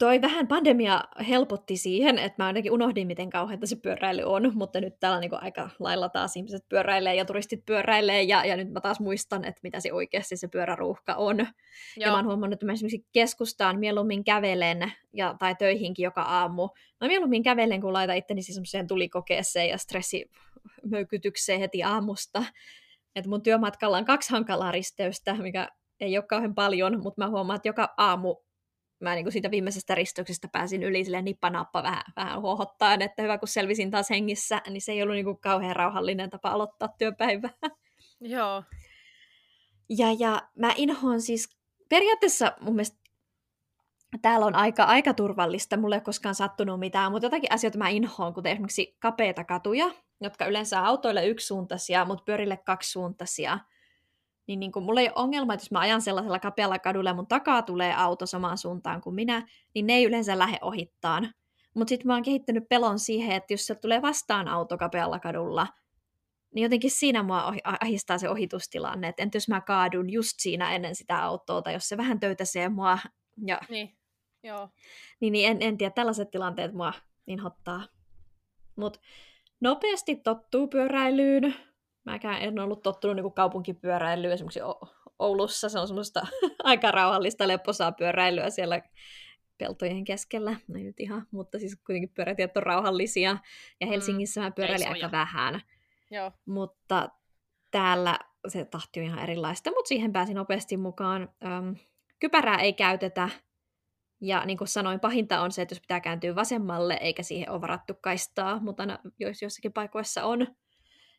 toi 0.00 0.20
vähän 0.20 0.48
pandemia 0.48 1.04
helpotti 1.28 1.76
siihen, 1.76 2.18
että 2.18 2.42
mä 2.42 2.46
ainakin 2.46 2.72
unohdin, 2.72 3.06
miten 3.06 3.30
kauheita 3.30 3.66
se 3.66 3.76
pyöräily 3.76 4.22
on, 4.22 4.52
mutta 4.54 4.80
nyt 4.80 5.00
täällä 5.00 5.16
on 5.16 5.20
niin 5.20 5.42
aika 5.42 5.70
lailla 5.78 6.08
taas 6.08 6.36
ihmiset 6.36 6.68
pyöräilee 6.68 7.14
ja 7.14 7.24
turistit 7.24 7.66
pyöräilee, 7.66 8.22
ja, 8.22 8.44
ja 8.44 8.56
nyt 8.56 8.70
mä 8.72 8.80
taas 8.80 9.00
muistan, 9.00 9.44
että 9.44 9.60
mitä 9.62 9.80
se 9.80 9.92
oikeasti 9.92 10.36
se 10.36 10.48
pyöräruuhka 10.48 11.14
on. 11.14 11.38
Joo. 11.38 11.46
Ja 11.96 12.10
mä 12.10 12.16
oon 12.16 12.26
huomannut, 12.26 12.52
että 12.52 12.66
mä 12.66 12.72
esimerkiksi 12.72 13.06
keskustaan 13.12 13.78
mieluummin 13.78 14.24
kävelen, 14.24 14.92
ja, 15.12 15.34
tai 15.38 15.54
töihinkin 15.54 16.04
joka 16.04 16.22
aamu. 16.22 16.68
Mä 17.00 17.08
mieluummin 17.08 17.42
kävelen, 17.42 17.80
kun 17.80 17.92
laitan 17.92 18.16
itteni 18.16 18.42
siis 18.42 18.54
semmoiseen 18.54 18.86
tulikokeeseen 18.86 19.68
ja 19.68 19.78
stressimöykytykseen 19.78 21.60
heti 21.60 21.82
aamusta. 21.82 22.44
Et 23.16 23.26
mun 23.26 23.42
työmatkalla 23.42 23.96
on 23.98 24.04
kaksi 24.04 24.30
hankalaa 24.30 24.72
risteystä, 24.72 25.34
mikä 25.34 25.68
ei 26.00 26.18
ole 26.18 26.26
kauhean 26.26 26.54
paljon, 26.54 27.02
mutta 27.02 27.24
mä 27.24 27.30
huomaan, 27.30 27.56
että 27.56 27.68
joka 27.68 27.94
aamu 27.96 28.36
mä 29.00 29.14
niin 29.14 29.24
kuin 29.24 29.32
siitä 29.32 29.50
viimeisestä 29.50 29.94
risteyksestä 29.94 30.48
pääsin 30.52 30.82
yli 30.82 31.04
silleen 31.04 31.24
nippanappa 31.24 31.82
vähän, 31.82 32.02
vähän 32.16 32.40
huohottaan, 32.40 33.02
että 33.02 33.22
hyvä 33.22 33.38
kun 33.38 33.48
selvisin 33.48 33.90
taas 33.90 34.10
hengissä, 34.10 34.62
niin 34.70 34.82
se 34.82 34.92
ei 34.92 35.02
ollut 35.02 35.14
niin 35.14 35.24
kuin 35.24 35.40
kauhean 35.40 35.76
rauhallinen 35.76 36.30
tapa 36.30 36.50
aloittaa 36.50 36.88
työpäivää. 36.98 37.50
Joo. 38.20 38.62
Ja, 39.88 40.06
ja 40.18 40.42
mä 40.58 40.72
inhoan 40.76 41.20
siis, 41.20 41.48
periaatteessa 41.88 42.52
mun 42.60 42.74
mielestä 42.74 43.00
täällä 44.22 44.46
on 44.46 44.54
aika, 44.54 44.84
aika 44.84 45.14
turvallista, 45.14 45.76
mulle 45.76 45.94
ei 45.94 45.98
ole 45.98 46.04
koskaan 46.04 46.34
sattunut 46.34 46.80
mitään, 46.80 47.12
mutta 47.12 47.26
jotakin 47.26 47.52
asioita 47.52 47.78
mä 47.78 47.88
inhoan, 47.88 48.34
kuten 48.34 48.52
esimerkiksi 48.52 48.96
kapeita 49.00 49.44
katuja, 49.44 49.90
jotka 50.20 50.46
yleensä 50.46 50.80
autoille 50.80 51.26
yksisuuntaisia, 51.26 52.04
mutta 52.04 52.24
pyörille 52.24 52.56
kaksisuuntaisia 52.56 53.58
niin, 54.50 54.60
niin 54.60 54.72
kuin, 54.72 54.84
mulla 54.84 55.00
ei 55.00 55.08
ole 55.08 55.14
ongelma, 55.16 55.54
että 55.54 55.64
jos 55.64 55.70
mä 55.70 55.80
ajan 55.80 56.02
sellaisella 56.02 56.38
kapealla 56.38 56.78
kadulla 56.78 57.10
ja 57.10 57.14
mun 57.14 57.26
takaa 57.26 57.62
tulee 57.62 57.94
auto 57.94 58.26
samaan 58.26 58.58
suuntaan 58.58 59.00
kuin 59.00 59.14
minä, 59.14 59.46
niin 59.74 59.86
ne 59.86 59.92
ei 59.92 60.04
yleensä 60.04 60.38
lähde 60.38 60.58
ohittaan. 60.62 61.34
Mutta 61.74 61.88
sitten 61.88 62.06
mä 62.06 62.14
oon 62.14 62.22
kehittänyt 62.22 62.68
pelon 62.68 62.98
siihen, 62.98 63.36
että 63.36 63.52
jos 63.52 63.66
se 63.66 63.74
tulee 63.74 64.02
vastaan 64.02 64.48
auto 64.48 64.78
kapealla 64.78 65.18
kadulla, 65.18 65.66
niin 66.54 66.62
jotenkin 66.62 66.90
siinä 66.90 67.22
mua 67.22 67.44
ohi, 67.44 67.58
ahistaa 67.80 68.18
se 68.18 68.28
ohitustilanne, 68.28 69.08
että 69.08 69.22
entä 69.22 69.36
jos 69.36 69.48
mä 69.48 69.60
kaadun 69.60 70.10
just 70.10 70.34
siinä 70.38 70.74
ennen 70.74 70.94
sitä 70.94 71.24
autoa, 71.24 71.62
tai 71.62 71.72
jos 71.72 71.88
se 71.88 71.96
vähän 71.96 72.20
töytäsee 72.20 72.68
mua. 72.68 72.98
Ja... 73.46 73.60
Niin, 73.68 73.96
joo. 74.42 74.68
Niin, 75.20 75.32
niin 75.32 75.50
en, 75.50 75.56
en 75.60 75.78
tiedä, 75.78 75.90
tällaiset 75.94 76.30
tilanteet 76.30 76.72
mua 76.72 76.92
niin 77.26 77.40
hottaa. 77.40 77.86
Mutta 78.76 79.00
nopeasti 79.60 80.16
tottuu 80.16 80.68
pyöräilyyn. 80.68 81.69
Mäkään 82.04 82.42
en 82.42 82.58
ollut 82.58 82.82
tottunut 82.82 83.16
niin 83.16 83.32
kaupunkipyöräilyyn. 83.32 84.32
Esimerkiksi 84.32 84.60
Oulussa 85.18 85.68
se 85.68 85.78
on 85.78 85.86
semmoista 85.86 86.26
aika 86.64 86.90
rauhallista 86.90 87.48
lepposaa 87.48 87.92
pyöräilyä 87.92 88.50
siellä 88.50 88.82
peltojen 89.58 90.04
keskellä. 90.04 90.56
No 90.68 90.78
ei 90.78 90.84
nyt 90.84 91.00
ihan, 91.00 91.26
mutta 91.30 91.58
siis 91.58 91.76
kuitenkin 91.86 92.14
pyörätiet 92.14 92.56
on 92.56 92.62
rauhallisia. 92.62 93.36
Ja 93.80 93.86
mm, 93.86 93.90
Helsingissä 93.90 94.40
mm, 94.40 94.44
mä 94.44 94.50
pyöräilin 94.50 94.88
aika 94.88 95.10
vähän. 95.10 95.60
Joo. 96.10 96.32
Mutta 96.46 97.08
täällä 97.70 98.18
se 98.48 98.64
tahti 98.64 99.00
on 99.00 99.06
ihan 99.06 99.18
erilaista, 99.18 99.70
mutta 99.70 99.88
siihen 99.88 100.12
pääsin 100.12 100.36
nopeasti 100.36 100.76
mukaan. 100.76 101.28
Öm, 101.44 101.76
kypärää 102.18 102.58
ei 102.58 102.72
käytetä, 102.72 103.28
ja 104.20 104.44
niin 104.46 104.58
kuin 104.58 104.68
sanoin, 104.68 105.00
pahinta 105.00 105.40
on 105.40 105.52
se, 105.52 105.62
että 105.62 105.72
jos 105.72 105.80
pitää 105.80 106.00
kääntyä 106.00 106.34
vasemmalle, 106.34 106.98
eikä 107.00 107.22
siihen 107.22 107.50
ole 107.50 107.60
varattu 107.60 107.94
kaistaa, 108.00 108.60
mutta 108.60 108.82
aina 108.82 108.98
joissakin 109.18 109.72
paikoissa 109.72 110.24
on. 110.24 110.46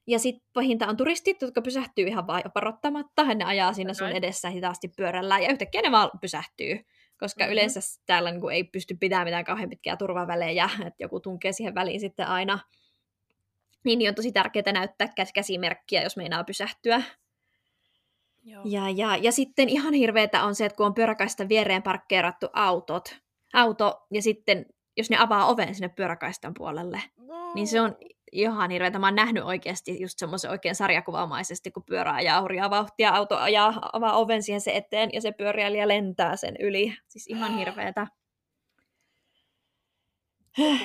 Ja 0.08 0.20
sitten 0.20 0.50
pahinta 0.54 0.88
on 0.88 0.98
turistit, 0.98 1.42
jotka 1.42 1.62
pysähtyy 1.62 2.08
ihan 2.08 2.28
vaan 2.28 2.42
varoittamatta. 2.56 3.34
Ne 3.34 3.46
ajaa 3.46 3.74
siinä 3.74 3.94
sun 3.94 4.08
edessä 4.08 4.50
hitaasti 4.50 4.88
pyörällä 4.88 5.40
ja 5.40 5.52
yhtäkkiä 5.52 5.82
ne 5.82 5.92
vaan 5.92 6.10
pysähtyy. 6.22 6.80
Koska 7.20 7.44
mm-hmm. 7.44 7.52
yleensä 7.52 7.80
täällä 8.06 8.32
niin 8.32 8.42
kuin, 8.42 8.56
ei 8.56 8.64
pysty 8.64 8.98
pitämään 9.00 9.28
mitään 9.28 9.46
kauhean 9.46 9.70
pitkiä 9.70 9.98
turvavälejä, 9.98 10.70
että 10.88 11.04
joku 11.04 11.20
tunkee 11.20 11.52
siihen 11.52 11.76
väliin 11.76 12.00
sitten 12.00 12.28
aina. 12.28 12.60
Niin, 13.84 14.00
niin 14.00 14.10
on 14.10 14.16
tosi 14.16 14.32
tärkeää 14.32 14.72
näyttää 14.74 15.08
käsimerkkiä, 15.34 16.04
jos 16.04 16.18
meinaa 16.18 16.44
pysähtyä. 16.44 17.04
Joo. 18.44 18.64
Ja, 18.66 18.90
ja, 18.90 19.18
ja 19.18 19.32
sitten 19.32 19.70
ihan 19.70 19.94
hirveetä 19.94 20.44
on 20.44 20.56
se, 20.56 20.66
että 20.66 20.76
kun 20.76 20.86
on 20.86 20.94
pyöräkaista 20.94 21.50
viereen 21.50 21.84
parkkeerattu 21.84 22.48
autot, 22.54 23.18
auto, 23.54 24.06
ja 24.12 24.22
sitten 24.22 24.66
jos 24.98 25.10
ne 25.10 25.18
avaa 25.18 25.46
oven 25.46 25.76
sinne 25.76 25.90
pyöräkaistan 25.90 26.54
puolelle, 26.58 27.02
no. 27.18 27.54
niin 27.54 27.68
se 27.68 27.82
on 27.82 27.96
ihan 28.32 28.72
hirveetä. 28.72 29.00
Mä 29.00 29.08
oon 29.08 29.16
nähnyt 29.16 29.44
oikeasti 29.44 30.02
just 30.02 30.20
semmoisen 30.20 30.52
oikein 30.52 30.76
sarjakuvaamaisesti, 30.76 31.72
kun 31.72 31.84
pyörä 31.84 32.14
ajaa 32.14 32.42
hurjaa 32.42 32.70
vauhtia, 32.70 33.10
auto 33.10 33.38
ajaa, 33.38 33.90
avaa 33.94 34.18
oven 34.18 34.44
siihen 34.44 34.62
se 34.62 34.76
eteen, 34.76 35.10
ja 35.14 35.22
se 35.22 35.32
pyöräilijä 35.32 35.88
lentää 35.88 36.36
sen 36.36 36.56
yli. 36.60 36.98
Siis 37.08 37.28
ihan 37.28 37.58
hirveetä. 37.58 38.08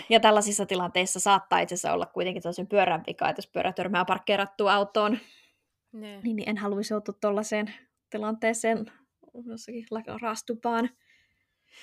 Ja 0.09 0.21
tällaisissa 0.21 0.67
tilanteissa 0.67 1.21
saattaa 1.21 1.59
itse 1.59 1.75
asiassa 1.75 1.93
olla 1.93 2.07
kuitenkin 2.07 2.43
tosi 2.43 2.65
pyörän 2.65 3.05
vika, 3.07 3.29
että 3.29 3.39
jos 3.39 3.47
pyörä 3.47 3.73
törmää 3.73 4.05
parkkeerattuun 4.05 4.71
autoon, 4.71 5.19
ne. 5.93 6.21
Niin, 6.23 6.37
niin 6.37 6.49
en 6.49 6.57
haluaisi 6.59 6.95
joutua 6.95 7.15
tuollaiseen 7.21 7.75
tilanteeseen 8.11 8.93
jossakin 9.45 9.87
raastupaan. 10.23 10.91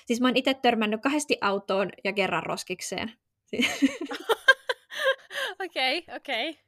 Siis 0.05 0.21
mä 0.21 0.27
oon 0.27 0.37
itse 0.37 0.53
törmännyt 0.53 1.01
kahdesti 1.01 1.37
autoon 1.41 1.89
ja 2.03 2.13
kerran 2.13 2.43
roskikseen. 2.43 3.11
Okei, 5.65 6.03
okei. 6.15 6.49
Okay, 6.49 6.63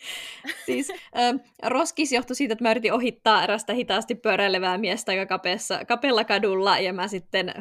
okay. 0.44 0.54
siis 0.66 0.92
ähm, 1.18 1.36
roskis 1.62 2.12
johtui 2.12 2.36
siitä, 2.36 2.52
että 2.52 2.64
mä 2.64 2.70
yritin 2.70 2.92
ohittaa 2.92 3.44
erästä 3.44 3.72
hitaasti 3.72 4.14
pyöräilevää 4.14 4.78
miestä 4.78 5.12
aika 5.12 5.26
kapeassa, 5.26 5.84
kapealla 5.84 6.24
kadulla, 6.24 6.78
ja 6.78 6.92
mä 6.92 7.08
sitten 7.08 7.52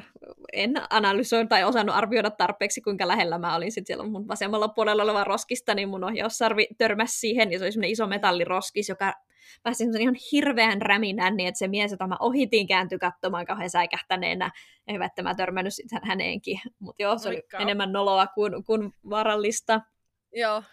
en 0.53 0.73
analysoin 0.89 1.47
tai 1.47 1.63
osannut 1.63 1.95
arvioida 1.95 2.31
tarpeeksi, 2.31 2.81
kuinka 2.81 3.07
lähellä 3.07 3.37
mä 3.37 3.55
olin 3.55 3.71
sitten 3.71 3.87
siellä 3.87 4.09
mun 4.09 4.27
vasemmalla 4.27 4.67
puolella 4.67 5.03
oleva 5.03 5.23
roskista, 5.23 5.75
niin 5.75 5.89
mun 5.89 6.03
ohjaussarvi 6.03 6.67
törmäsi 6.77 7.19
siihen, 7.19 7.51
ja 7.51 7.59
se 7.59 7.65
oli 7.65 7.71
semmoinen 7.71 7.91
iso 7.91 8.07
metalliroskis, 8.07 8.89
joka 8.89 9.13
pääsi 9.63 9.83
ihan 9.99 10.15
hirveän 10.31 10.81
räminän, 10.81 11.37
niin 11.37 11.47
että 11.47 11.59
se 11.59 11.67
mies, 11.67 11.91
jota 11.91 12.07
mä 12.07 12.17
ohitin, 12.19 12.67
kääntyi 12.67 12.99
katsomaan 12.99 13.45
kauhean 13.45 13.69
säikähtäneenä, 13.69 14.51
ja 14.87 15.05
että 15.05 15.23
mä 15.23 15.35
törmännyt 15.35 15.73
sitten 15.73 15.99
häneenkin, 16.03 16.61
mutta 16.79 17.03
joo, 17.03 17.17
se 17.17 17.29
oli 17.29 17.35
Moikka. 17.35 17.57
enemmän 17.57 17.91
noloa 17.91 18.27
kuin, 18.27 18.63
kuin 18.63 18.93
vaarallista. 19.09 19.81
Joo. 20.33 20.63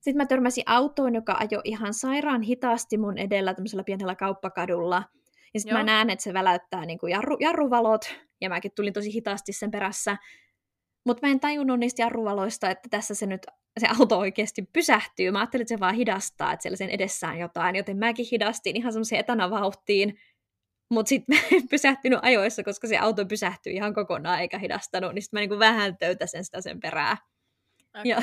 Sitten 0.00 0.16
mä 0.16 0.26
törmäsin 0.26 0.64
autoon, 0.66 1.14
joka 1.14 1.36
ajoi 1.40 1.62
ihan 1.64 1.94
sairaan 1.94 2.42
hitaasti 2.42 2.98
mun 2.98 3.18
edellä 3.18 3.54
tämmöisellä 3.54 3.84
pienellä 3.84 4.14
kauppakadulla. 4.14 5.02
Ja 5.54 5.60
sitten 5.60 5.76
mä 5.76 5.84
näen, 5.84 6.10
että 6.10 6.22
se 6.22 6.34
väläyttää 6.34 6.86
niin 6.86 6.98
kuin 6.98 7.10
jarru, 7.10 7.36
jarruvalot, 7.40 8.14
ja 8.40 8.48
mäkin 8.48 8.72
tulin 8.76 8.92
tosi 8.92 9.12
hitaasti 9.14 9.52
sen 9.52 9.70
perässä. 9.70 10.16
Mutta 11.06 11.26
mä 11.26 11.30
en 11.30 11.40
tajunnut 11.40 11.78
niistä 11.78 12.02
jarruvaloista, 12.02 12.70
että 12.70 12.88
tässä 12.90 13.14
se 13.14 13.26
nyt 13.26 13.46
se 13.78 13.86
auto 14.00 14.18
oikeasti 14.18 14.62
pysähtyy. 14.72 15.30
Mä 15.30 15.38
ajattelin, 15.38 15.62
että 15.62 15.74
se 15.74 15.80
vaan 15.80 15.94
hidastaa, 15.94 16.52
että 16.52 16.62
siellä 16.62 16.76
sen 16.76 16.90
edessään 16.90 17.38
jotain, 17.38 17.76
joten 17.76 17.96
mäkin 17.96 18.26
hidastin 18.32 18.76
ihan 18.76 18.92
semmoiseen 18.92 19.20
etanavauhtiin. 19.20 20.18
Mutta 20.90 21.08
sitten 21.08 21.36
mä 21.38 21.42
en 21.52 21.68
pysähtynyt 21.68 22.18
ajoissa, 22.22 22.64
koska 22.64 22.88
se 22.88 22.98
auto 22.98 23.26
pysähtyi 23.26 23.74
ihan 23.74 23.94
kokonaan 23.94 24.40
eikä 24.40 24.58
hidastanut, 24.58 25.14
niin 25.14 25.22
sitten 25.22 25.38
mä 25.38 25.40
niinku 25.40 25.58
vähän 25.58 25.96
töytäsen 25.96 26.44
sitä 26.44 26.60
sen 26.60 26.80
perää. 26.80 27.16
Okay. 27.94 28.02
Ja 28.04 28.22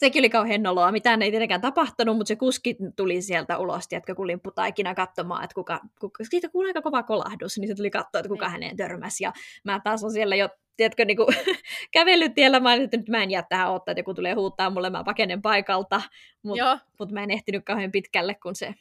sekin 0.00 0.20
oli 0.20 0.30
kauhean 0.30 0.62
noloa. 0.62 0.92
Mitään 0.92 1.22
ei 1.22 1.30
tietenkään 1.30 1.60
tapahtunut, 1.60 2.16
mutta 2.16 2.28
se 2.28 2.36
kuski 2.36 2.76
tuli 2.96 3.22
sieltä 3.22 3.58
ulos, 3.58 3.88
tiedätkö, 3.88 4.14
kun 4.14 4.26
limputaikinä 4.26 4.94
katsomaan, 4.94 5.44
että 5.44 5.54
kuka, 5.54 5.80
kuka 6.00 6.24
siitä 6.24 6.48
kuului 6.48 6.70
aika 6.70 6.82
kova 6.82 7.02
kolahdus, 7.02 7.58
niin 7.58 7.68
se 7.68 7.74
tuli 7.74 7.90
katsoa, 7.90 8.18
että 8.18 8.28
kuka 8.28 8.44
niin. 8.44 8.52
häneen 8.52 8.76
törmäsi. 8.76 9.24
Ja 9.24 9.32
mä 9.64 9.80
taas 9.84 10.04
on 10.04 10.12
siellä 10.12 10.36
jo 10.36 10.48
tiedätkö, 10.76 11.04
niin 11.04 11.16
kuin, 11.16 11.28
kävellyt 11.92 12.34
tiellä, 12.34 12.60
mä 12.60 12.74
että 12.74 12.96
nyt 12.96 13.08
mä 13.08 13.22
en 13.22 13.30
jää 13.30 13.42
tähän 13.48 13.72
ottaa, 13.72 13.92
että 13.92 14.00
joku 14.00 14.14
tulee 14.14 14.34
huuttaa 14.34 14.70
mulle, 14.70 14.90
mä 14.90 15.04
pakenen 15.04 15.42
paikalta, 15.42 16.02
mutta 16.42 16.78
mut 16.98 17.12
mä 17.12 17.22
en 17.22 17.30
ehtinyt 17.30 17.64
kauhean 17.64 17.92
pitkälle, 17.92 18.34
kun 18.34 18.54
se, 18.54 18.74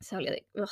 se 0.00 0.16
oli, 0.16 0.46
uh. 0.62 0.68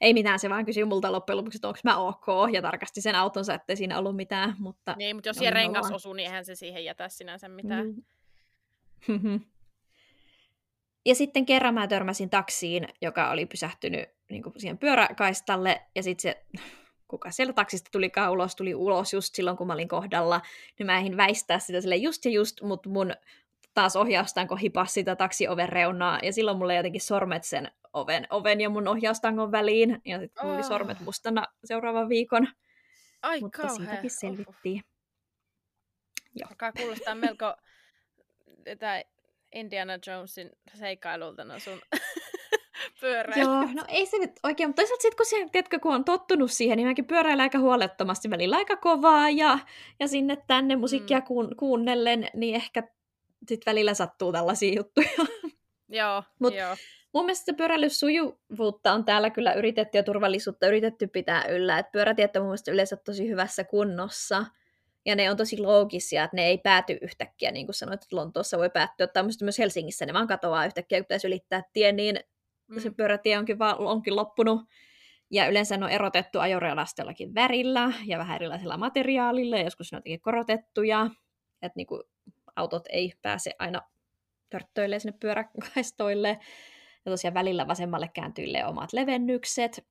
ei 0.00 0.14
mitään, 0.14 0.38
se 0.38 0.50
vaan 0.50 0.64
kysyi 0.64 0.84
multa 0.84 1.12
loppujen 1.12 1.36
lopuksi, 1.36 1.58
että 1.58 1.68
onko 1.68 1.80
mä 1.84 1.98
ok, 1.98 2.52
ja 2.52 2.62
tarkasti 2.62 3.00
sen 3.00 3.14
autonsa, 3.14 3.54
ettei 3.54 3.76
siinä 3.76 3.98
ollut 3.98 4.16
mitään, 4.16 4.54
mutta... 4.58 4.94
Niin, 4.98 5.16
mutta 5.16 5.28
jos 5.28 5.36
siellä 5.36 5.54
rengas 5.54 5.90
osuu, 5.90 6.12
niin 6.12 6.26
eihän 6.26 6.44
se 6.44 6.54
siihen 6.54 6.84
jätä 6.84 7.08
sinänsä 7.08 7.48
mitään. 7.48 7.86
Mm. 7.86 8.02
Ja 11.06 11.14
sitten 11.14 11.46
kerran 11.46 11.74
mä 11.74 11.86
törmäsin 11.86 12.30
taksiin, 12.30 12.88
joka 13.02 13.30
oli 13.30 13.46
pysähtynyt 13.46 14.08
niin 14.30 14.42
kuin 14.42 14.60
siihen 14.60 14.78
pyöräkaistalle, 14.78 15.82
ja 15.94 16.02
sitten 16.02 16.22
se, 16.22 16.44
kuka 17.08 17.30
siellä 17.30 17.52
taksista 17.52 17.88
tuli 17.92 18.12
ulos, 18.30 18.56
tuli 18.56 18.74
ulos 18.74 19.12
just 19.12 19.34
silloin, 19.34 19.56
kun 19.56 19.66
mä 19.66 19.72
olin 19.72 19.88
kohdalla, 19.88 20.40
niin 20.78 20.86
mä 20.86 20.98
ehdin 20.98 21.16
väistää 21.16 21.58
sitä 21.58 21.80
sille 21.80 21.96
just 21.96 22.24
ja 22.24 22.30
just, 22.30 22.62
mutta 22.62 22.88
mun 22.88 23.14
taas 23.74 23.96
ohjaustanko 23.96 24.56
hipas 24.56 24.94
sitä 24.94 25.16
taksioven 25.16 25.68
reunaa, 25.68 26.18
ja 26.22 26.32
silloin 26.32 26.58
mulle 26.58 26.74
jotenkin 26.74 27.00
sormet 27.00 27.44
sen 27.44 27.72
oven, 27.92 28.26
oven 28.30 28.60
ja 28.60 28.70
mun 28.70 28.88
ohjaustangon 28.88 29.52
väliin, 29.52 30.02
ja 30.04 30.18
sitten 30.18 30.44
mulla 30.44 30.54
oh. 30.54 30.60
oli 30.60 30.68
sormet 30.68 31.00
mustana 31.00 31.46
seuraavan 31.64 32.08
viikon. 32.08 32.48
Ai 33.22 33.40
Mutta 33.40 33.62
kauhean. 33.62 33.76
siitäkin 33.76 34.10
selvittiin. 34.10 34.84
Joo. 36.34 36.48
Alkaa 36.50 36.72
kuulostaa 36.72 37.14
melko 37.14 37.54
tämä 38.78 39.02
Indiana 39.54 39.98
Jonesin 40.06 40.50
seikkailulta 40.74 41.44
no 41.44 41.58
sun 41.58 41.80
pyöräily. 43.00 43.42
Joo, 43.42 43.62
no 43.74 43.84
ei 43.88 44.06
se 44.06 44.18
nyt 44.18 44.30
oikein, 44.42 44.68
mutta 44.68 44.82
toisaalta 44.82 45.02
sitten 45.02 45.16
kun, 45.16 45.26
se, 45.26 45.36
tiedätkö, 45.52 45.78
kun 45.78 45.94
on 45.94 46.04
tottunut 46.04 46.50
siihen, 46.50 46.76
niin 46.76 46.88
mäkin 46.88 47.06
pyöräilen 47.06 47.40
aika 47.40 47.58
huolettomasti, 47.58 48.30
välillä 48.30 48.56
aika 48.56 48.76
kovaa 48.76 49.30
ja, 49.30 49.58
ja 50.00 50.08
sinne 50.08 50.36
tänne 50.46 50.76
musiikkia 50.76 51.18
mm. 51.18 51.24
kuun, 51.24 51.56
kuunnellen, 51.56 52.28
niin 52.34 52.54
ehkä 52.54 52.82
sitten 53.48 53.72
välillä 53.72 53.94
sattuu 53.94 54.32
tällaisia 54.32 54.74
juttuja. 54.76 55.08
Joo, 55.88 56.22
Mut 56.38 56.54
joo. 56.54 56.76
Mun 57.12 57.24
mielestä 57.24 57.54
pyöräilysujuvuutta 57.54 58.92
on 58.92 59.04
täällä 59.04 59.30
kyllä 59.30 59.52
yritetty 59.52 59.98
ja 59.98 60.02
turvallisuutta 60.02 60.66
yritetty 60.66 61.06
pitää 61.06 61.44
yllä. 61.44 61.78
Et 61.78 61.92
pyörätiet 61.92 62.36
on 62.36 62.42
mun 62.42 62.48
mielestä 62.48 62.72
yleensä 62.72 62.96
tosi 62.96 63.28
hyvässä 63.28 63.64
kunnossa 63.64 64.44
ja 65.04 65.16
ne 65.16 65.30
on 65.30 65.36
tosi 65.36 65.58
loogisia, 65.58 66.24
että 66.24 66.36
ne 66.36 66.46
ei 66.46 66.58
pääty 66.58 66.98
yhtäkkiä, 67.02 67.50
niin 67.50 67.66
kuin 67.66 67.74
sanoit, 67.74 68.02
että 68.02 68.16
Lontoossa 68.16 68.58
voi 68.58 68.70
päättyä, 68.70 69.06
tai 69.06 69.22
myös 69.42 69.58
Helsingissä 69.58 70.06
ne 70.06 70.12
vaan 70.12 70.26
katoaa 70.26 70.66
yhtäkkiä, 70.66 70.98
kun 70.98 71.04
pitäisi 71.04 71.26
ylittää 71.26 71.62
tie, 71.72 71.92
niin 71.92 72.20
mm. 72.68 72.80
se 72.80 72.90
pyörätie 72.90 73.38
onkin, 73.38 73.58
vaan, 73.58 73.78
onkin 73.78 74.16
loppunut. 74.16 74.60
Ja 75.30 75.48
yleensä 75.48 75.76
ne 75.76 75.84
on 75.84 75.90
erotettu 75.90 76.38
ajorealastellakin 76.38 77.34
värillä 77.34 77.92
ja 78.06 78.18
vähän 78.18 78.36
erilaisilla 78.36 78.76
materiaalilla, 78.76 79.56
ja 79.56 79.64
joskus 79.64 79.92
ne 79.92 79.96
on 79.96 79.98
jotenkin 79.98 80.20
korotettuja, 80.20 81.10
että 81.62 81.76
niin 81.76 81.86
kuin 81.86 82.02
autot 82.56 82.84
ei 82.88 83.12
pääse 83.22 83.52
aina 83.58 83.82
törttöille 84.50 84.98
sinne 84.98 85.16
pyöräkaistoille. 85.20 86.38
Ja 87.04 87.12
tosiaan 87.12 87.34
välillä 87.34 87.68
vasemmalle 87.68 88.10
kääntyille 88.14 88.66
omat 88.66 88.92
levennykset. 88.92 89.86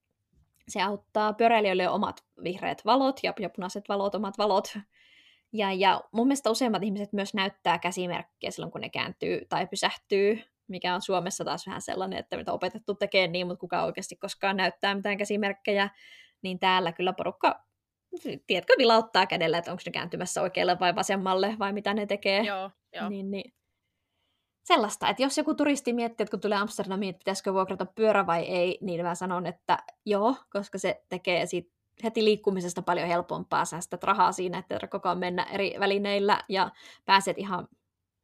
Se 0.68 0.82
auttaa 0.82 1.34
pyöräilijöille 1.34 1.90
omat 1.90 2.24
vihreät 2.44 2.86
valot 2.86 3.20
ja, 3.24 3.34
ja 3.40 3.50
punaiset 3.50 3.90
valot, 3.90 4.16
omat 4.16 4.38
valot 4.38 4.74
ja, 5.54 5.74
ja 5.74 6.02
mun 6.12 6.28
mielestä 6.28 6.52
useimmat 6.52 6.84
ihmiset 6.84 7.14
myös 7.14 7.34
näyttää 7.34 7.80
käsimerkkiä 7.80 8.52
silloin, 8.52 8.72
kun 8.72 8.82
ne 8.82 8.90
kääntyy 8.90 9.46
tai 9.50 9.68
pysähtyy. 9.68 10.44
mikä 10.68 10.96
on 10.96 11.02
Suomessa 11.02 11.46
taas 11.46 11.68
vähän 11.68 11.82
sellainen, 11.82 12.20
että 12.20 12.38
mitä 12.38 12.54
opetettu 12.54 12.96
tekemään 12.96 13.32
niin, 13.32 13.48
mutta 13.48 13.60
kuka 13.60 13.84
oikeasti 13.84 14.16
koskaan 14.16 14.58
näyttää 14.58 14.96
mitään 14.96 15.18
käsimerkkejä, 15.18 15.90
niin 16.42 16.60
täällä 16.60 16.92
kyllä 16.92 17.14
porukka, 17.14 17.66
tiedätkö, 18.48 18.74
vilauttaa 18.78 19.26
kädellä, 19.26 19.58
että 19.58 19.72
onko 19.72 19.84
ne 19.86 19.92
kääntymässä 19.92 20.42
oikealle 20.42 20.80
vai 20.80 20.96
vasemmalle, 20.96 21.56
vai 21.60 21.74
mitä 21.74 21.94
ne 21.94 22.06
tekee. 22.06 22.44
Joo, 22.44 22.72
joo. 22.96 23.10
Niin, 23.10 23.32
niin. 23.32 23.54
Sellaista, 24.64 25.10
että 25.10 25.24
jos 25.24 25.38
joku 25.38 25.56
turisti 25.56 25.94
miettii, 25.94 26.24
että 26.24 26.32
kun 26.32 26.40
tulee 26.40 26.58
Amsterdamiin, 26.58 27.10
että 27.10 27.20
pitäisikö 27.20 27.54
vuokrata 27.54 27.86
pyörä 27.86 28.28
vai 28.28 28.44
ei, 28.44 28.78
niin 28.82 29.06
mä 29.06 29.16
sanon, 29.16 29.46
että 29.46 29.78
joo, 30.06 30.36
koska 30.50 30.78
se 30.78 31.04
tekee 31.10 31.46
siitä 31.46 31.72
heti 32.04 32.24
liikkumisesta 32.24 32.82
paljon 32.82 33.08
helpompaa, 33.08 33.66
säästät 33.66 34.04
rahaa 34.04 34.32
siinä, 34.32 34.58
että 34.58 34.88
koko 34.88 35.10
ajan 35.10 35.20
mennä 35.20 35.44
eri 35.44 35.74
välineillä 35.80 36.44
ja 36.50 36.72
pääset 37.06 37.38
ihan 37.38 37.68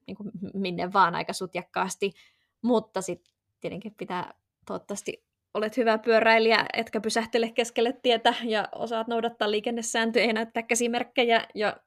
niin 0.07 0.17
kuin 0.17 0.31
minne 0.53 0.93
vaan 0.93 1.15
aika 1.15 1.33
sutjakkaasti, 1.33 2.13
mutta 2.61 3.01
sitten 3.01 3.33
tietenkin 3.59 3.95
pitää 3.97 4.33
toivottavasti 4.65 5.23
olet 5.53 5.77
hyvä 5.77 5.97
pyöräilijä, 5.97 6.65
etkä 6.73 7.01
pysähtele 7.01 7.51
keskelle 7.51 7.93
tietä 7.93 8.33
ja 8.43 8.67
osaat 8.75 9.07
noudattaa 9.07 9.51
liikennesääntöjä 9.51 10.25
ja 10.25 10.33
näyttää 10.33 10.63
käsimerkkejä. 10.63 11.47
Ja... 11.55 11.77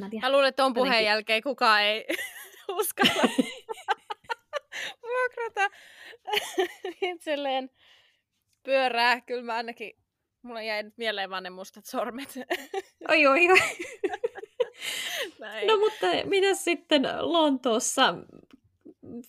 Mä, 0.00 0.08
tiedän, 0.08 0.26
Mä 0.26 0.32
luulen, 0.32 0.48
että 0.48 0.62
tuon 0.62 0.74
puheen 0.74 0.90
jotenkin... 0.90 1.06
jälkeen 1.06 1.42
kukaan 1.42 1.82
ei 1.82 2.06
uskalla 2.78 3.22
vuokrata 5.02 5.76
itselleen 7.02 7.70
pyörää. 8.62 9.20
Kyllä 9.20 9.42
mä 9.42 9.54
ainakin, 9.54 10.03
mulla 10.44 10.62
jäi 10.62 10.82
nyt 10.82 10.98
mieleen 10.98 11.30
vaan 11.30 11.42
ne 11.42 11.50
mustat 11.50 11.84
sormet. 11.84 12.34
oi, 13.08 13.26
oi, 13.26 13.48
oi. 13.52 13.58
no 15.66 15.78
mutta 15.78 16.06
mitä 16.24 16.54
sitten 16.54 17.02
Lontoossa? 17.20 18.14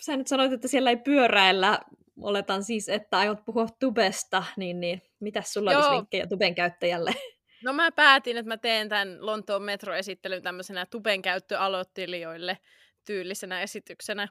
Sä 0.02 0.18
nyt 0.18 0.28
sanoit, 0.28 0.52
että 0.52 0.68
siellä 0.68 0.90
ei 0.90 0.98
pyöräillä. 0.98 1.80
Oletan 2.22 2.64
siis, 2.64 2.90
että 2.90 3.18
aiot 3.18 3.46
puhua 3.46 3.68
tubesta, 3.80 4.44
niin, 4.58 4.80
niin 4.80 5.02
mitä 5.20 5.42
sulla 5.42 5.72
Joo. 5.72 5.82
olisi 5.82 5.96
vinkkejä 5.96 6.28
tuben 6.28 6.56
käyttäjälle? 6.56 7.12
No 7.64 7.74
mä 7.74 7.92
päätin, 7.92 8.38
että 8.38 8.48
mä 8.48 8.58
teen 8.58 8.90
tämän 8.90 9.26
Lontoon 9.26 9.64
metroesittelyn 9.64 10.42
tämmöisenä 10.42 10.86
tuben 10.86 11.22
käyttöaloittelijoille 11.22 12.58
tyylisenä 13.06 13.62
esityksenä. 13.62 14.28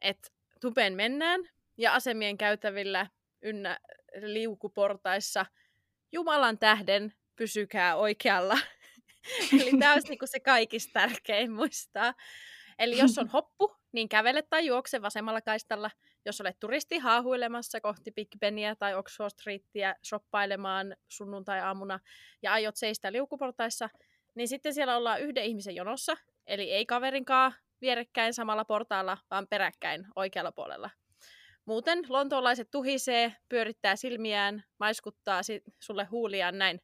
Että 0.00 0.28
tuben 0.60 0.94
mennään 0.94 1.40
ja 1.76 1.94
asemien 1.94 2.38
käytävillä 2.38 3.06
ynnä 3.42 3.78
liukuportaissa 4.20 5.46
Jumalan 6.12 6.58
tähden 6.58 7.14
pysykää 7.36 7.96
oikealla 7.96 8.58
Eli 9.60 9.70
tämä 9.78 9.92
olisi 9.92 10.08
niinku 10.08 10.26
se 10.26 10.40
kaikista 10.40 10.92
tärkein 10.92 11.52
muistaa. 11.52 12.14
Eli 12.78 12.98
jos 12.98 13.18
on 13.18 13.28
hoppu, 13.32 13.76
niin 13.92 14.08
kävele 14.08 14.42
tai 14.42 14.66
juokse 14.66 15.02
vasemmalla 15.02 15.40
kaistalla. 15.40 15.90
Jos 16.24 16.40
olet 16.40 16.60
turisti 16.60 16.98
haahuilemassa 16.98 17.80
kohti 17.80 18.12
Big 18.12 18.28
Benia 18.40 18.76
tai 18.76 18.94
Oxford 18.94 19.30
Streetia 19.30 19.94
shoppailemaan 20.04 20.96
sunnuntai-aamuna 21.08 22.00
ja 22.42 22.52
aiot 22.52 22.76
seistä 22.76 23.12
liukuportaissa, 23.12 23.90
niin 24.34 24.48
sitten 24.48 24.74
siellä 24.74 24.96
ollaan 24.96 25.20
yhden 25.20 25.44
ihmisen 25.44 25.74
jonossa, 25.74 26.16
eli 26.46 26.72
ei 26.72 26.86
kaverinkaan 26.86 27.54
vierekkäin 27.80 28.34
samalla 28.34 28.64
portaalla, 28.64 29.18
vaan 29.30 29.46
peräkkäin 29.50 30.06
oikealla 30.16 30.52
puolella. 30.52 30.90
Muuten 31.66 32.04
lontoolaiset 32.08 32.70
tuhisee, 32.70 33.36
pyörittää 33.48 33.96
silmiään, 33.96 34.64
maiskuttaa 34.78 35.40
sulle 35.80 36.04
huuliaan 36.04 36.58
näin. 36.58 36.80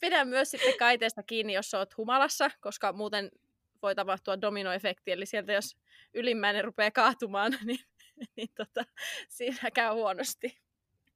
Pidä 0.00 0.24
myös 0.24 0.50
sitten 0.50 0.78
kaiteesta 0.78 1.22
kiinni, 1.22 1.52
jos 1.52 1.74
olet 1.74 1.96
humalassa, 1.96 2.50
koska 2.60 2.92
muuten 2.92 3.30
voi 3.82 3.94
tapahtua 3.94 4.40
dominoefekti, 4.40 5.12
eli 5.12 5.26
sieltä 5.26 5.52
jos 5.52 5.76
ylimmäinen 6.14 6.64
rupeaa 6.64 6.90
kaatumaan, 6.90 7.52
niin, 7.66 7.80
niin 8.36 8.48
tota, 8.54 8.84
siinä 9.28 9.70
käy 9.74 9.94
huonosti. 9.94 10.58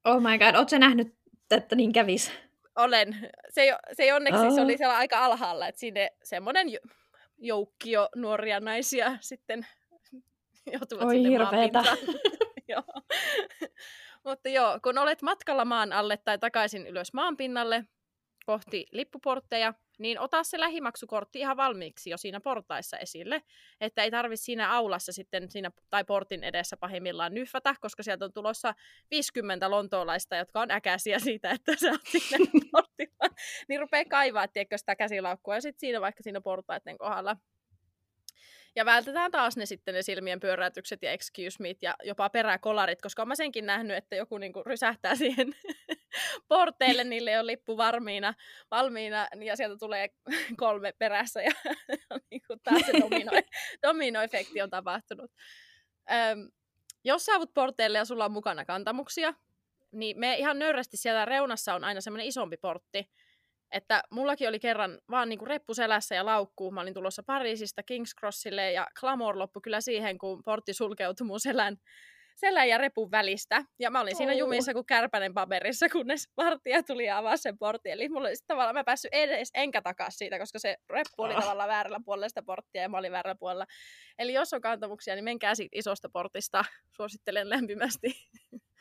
Oh 0.04 0.22
my 0.22 0.38
god, 0.38 0.54
ootko 0.54 0.78
nähnyt, 0.78 1.14
että 1.50 1.76
niin 1.76 1.92
kävis? 1.92 2.32
Olen. 2.76 3.30
Se 3.50 3.62
ei, 3.62 3.72
se 3.92 4.02
ei 4.02 4.12
onneksi, 4.12 4.46
oh. 4.46 4.54
se 4.54 4.60
oli 4.60 4.76
siellä 4.76 4.96
aika 4.96 5.24
alhaalla, 5.24 5.68
että 5.68 5.78
sinne 5.78 6.10
semmoinen 6.22 6.66
joukkio 7.42 8.08
nuoria 8.16 8.60
naisia 8.60 9.18
sitten 9.20 9.66
joutuvat 10.72 11.04
Oi, 11.04 11.14
sinne 11.14 11.28
hirveetä. 11.28 11.82
Joo. 12.68 12.82
Mutta 14.24 14.48
joo, 14.48 14.80
kun 14.82 14.98
olet 14.98 15.22
matkalla 15.22 15.64
maan 15.64 15.92
alle 15.92 16.16
tai 16.16 16.38
takaisin 16.38 16.86
ylös 16.86 17.12
maan 17.12 17.36
pinnalle 17.36 17.84
kohti 18.46 18.86
lippuportteja, 18.92 19.74
niin 19.98 20.20
ota 20.20 20.44
se 20.44 20.60
lähimaksukortti 20.60 21.38
ihan 21.38 21.56
valmiiksi 21.56 22.10
jo 22.10 22.16
siinä 22.16 22.40
portaissa 22.40 22.98
esille, 22.98 23.42
että 23.80 24.02
ei 24.02 24.10
tarvitse 24.10 24.44
siinä 24.44 24.72
aulassa 24.72 25.12
sitten 25.12 25.50
siinä, 25.50 25.70
tai 25.90 26.04
portin 26.04 26.44
edessä 26.44 26.76
pahimmillaan 26.76 27.34
nyhvätä, 27.34 27.74
koska 27.80 28.02
sieltä 28.02 28.24
on 28.24 28.32
tulossa 28.32 28.74
50 29.10 29.70
lontoolaista, 29.70 30.36
jotka 30.36 30.60
on 30.60 30.70
äkäisiä 30.70 31.18
siitä, 31.18 31.50
että 31.50 31.76
sä 31.76 31.90
oot 31.90 32.00
siinä 32.06 32.46
portilla, 32.72 33.11
niin 33.68 33.80
rupeaa 33.80 34.04
kaivaa, 34.04 34.48
tiedätkö, 34.48 34.78
sitä 34.78 34.96
käsilaukkua, 34.96 35.54
ja 35.54 35.60
sitten 35.60 35.80
siinä 35.80 36.00
vaikka 36.00 36.22
siinä 36.22 36.40
portaiden 36.40 36.98
kohdalla 36.98 37.36
ja 38.76 38.84
vältetään 38.84 39.30
taas 39.30 39.56
ne 39.56 39.66
sitten 39.66 39.94
ne 39.94 40.02
silmien 40.02 40.40
pyöräytykset 40.40 41.02
ja 41.02 41.12
excuse 41.12 41.62
me 41.62 41.74
ja 41.82 41.94
jopa 42.04 42.30
peräkolarit, 42.30 43.02
koska 43.02 43.24
mä 43.24 43.34
senkin 43.34 43.66
nähnyt, 43.66 43.96
että 43.96 44.16
joku 44.16 44.38
niinku 44.38 44.62
rysähtää 44.66 45.16
siihen 45.16 45.54
porteille, 46.48 47.04
niille 47.04 47.38
on 47.38 47.46
lippu 47.46 47.76
varmiina, 47.76 48.34
valmiina 48.70 49.28
ja 49.44 49.56
sieltä 49.56 49.76
tulee 49.76 50.08
kolme 50.56 50.92
perässä 50.98 51.42
ja 51.42 51.52
niinku 52.30 52.56
taas 52.62 52.82
se 52.86 52.92
domino, 53.00 53.32
dominoefekti 53.86 54.62
on 54.62 54.70
tapahtunut. 54.70 55.30
Öm, 56.10 56.50
jos 57.04 57.24
saavut 57.24 57.54
porteille 57.54 57.98
ja 57.98 58.04
sulla 58.04 58.24
on 58.24 58.32
mukana 58.32 58.64
kantamuksia, 58.64 59.34
niin 59.92 60.20
me 60.20 60.36
ihan 60.36 60.58
nöyrästi 60.58 60.96
siellä 60.96 61.24
reunassa 61.24 61.74
on 61.74 61.84
aina 61.84 62.00
semmoinen 62.00 62.26
isompi 62.26 62.56
portti, 62.56 63.10
että 63.72 64.02
mullakin 64.10 64.48
oli 64.48 64.60
kerran 64.60 64.98
vaan 65.10 65.28
niinku 65.28 65.44
reppu 65.44 65.74
selässä 65.74 66.14
ja 66.14 66.26
laukku. 66.26 66.70
Mä 66.70 66.80
olin 66.80 66.94
tulossa 66.94 67.22
Pariisista 67.22 67.82
King's 67.82 68.20
Crossille 68.20 68.72
ja 68.72 68.86
Clamor 69.00 69.38
loppui 69.38 69.62
kyllä 69.62 69.80
siihen, 69.80 70.18
kun 70.18 70.42
portti 70.44 70.72
sulkeutui 70.72 71.26
mun 71.26 71.40
selän, 71.40 71.76
selän 72.34 72.68
ja 72.68 72.78
repun 72.78 73.10
välistä. 73.10 73.64
Ja 73.78 73.90
mä 73.90 74.00
olin 74.00 74.16
siinä 74.16 74.32
jumissa 74.32 74.72
kuin 74.72 74.86
kärpänen 74.86 75.34
paperissa, 75.34 75.88
kunnes 75.88 76.28
vartija 76.36 76.82
tuli 76.82 77.06
ja 77.06 77.18
avasi 77.18 77.42
sen 77.42 77.58
portin. 77.58 77.92
Eli 77.92 78.08
mulla 78.08 78.28
oli 78.28 78.36
tavallaan, 78.46 78.74
mä 78.74 78.84
päässyt 78.84 79.14
edes 79.14 79.50
enkä 79.54 79.82
takas 79.82 80.14
siitä, 80.18 80.38
koska 80.38 80.58
se 80.58 80.76
reppu 80.90 81.22
oli 81.22 81.34
oh. 81.34 81.40
tavallaan 81.40 81.68
väärällä 81.68 82.00
puolella 82.04 82.28
sitä 82.28 82.42
porttia 82.42 82.82
ja 82.82 82.88
mä 82.88 82.98
olin 82.98 83.12
väärällä 83.12 83.36
puolella. 83.38 83.66
Eli 84.18 84.32
jos 84.32 84.52
on 84.52 84.60
kantamuksia, 84.60 85.14
niin 85.14 85.24
menkää 85.24 85.54
siitä 85.54 85.78
isosta 85.78 86.08
portista. 86.12 86.64
Suosittelen 86.96 87.50
lämpimästi. 87.50 88.14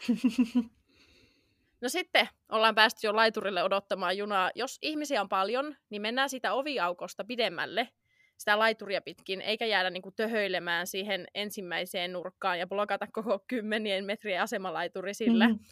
No 1.82 1.90
sitten 1.90 2.30
ollaan 2.50 2.76
päästy 2.76 3.08
jo 3.08 3.16
laiturille 3.16 3.64
odottamaan 3.64 4.18
junaa. 4.18 4.52
Jos 4.56 4.78
ihmisiä 4.82 5.22
on 5.22 5.30
paljon, 5.30 5.76
niin 5.90 6.02
mennään 6.02 6.30
sitä 6.30 6.54
oviaukosta 6.54 7.24
pidemmälle 7.24 7.90
sitä 8.42 8.60
laituria 8.60 9.02
pitkin, 9.02 9.42
eikä 9.42 9.66
jäädä 9.66 9.90
niin 9.90 10.02
kuin 10.02 10.16
töhöilemään 10.16 10.88
siihen 10.88 11.28
ensimmäiseen 11.34 12.14
nurkkaan 12.14 12.60
ja 12.60 12.68
blokata 12.68 13.08
koko 13.08 13.44
kymmenien 13.48 14.06
metrien 14.06 14.42
asemalaituri 14.42 15.14
sillä. 15.14 15.48
Mm-hmm. 15.48 15.66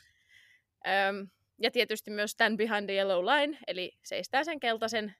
Öm, 0.87 1.27
ja 1.61 1.71
tietysti 1.71 2.11
myös 2.11 2.31
stand 2.31 2.57
behind 2.57 2.85
the 2.85 2.93
yellow 2.93 3.25
line, 3.25 3.57
eli 3.67 3.91
seistää 4.05 4.43
sen 4.43 4.59
keltaisen 4.59 5.15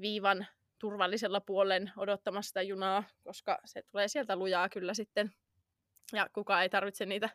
viivan 0.00 0.46
turvallisella 0.78 1.40
puolen 1.40 1.92
odottamassa 1.96 2.48
sitä 2.48 2.62
junaa, 2.62 3.04
koska 3.24 3.58
se 3.64 3.82
tulee 3.82 4.08
sieltä 4.08 4.36
lujaa 4.36 4.68
kyllä 4.68 4.94
sitten. 4.94 5.32
Ja 6.12 6.28
kukaan 6.32 6.62
ei 6.62 6.68
tarvitse 6.68 7.06
niitä 7.06 7.28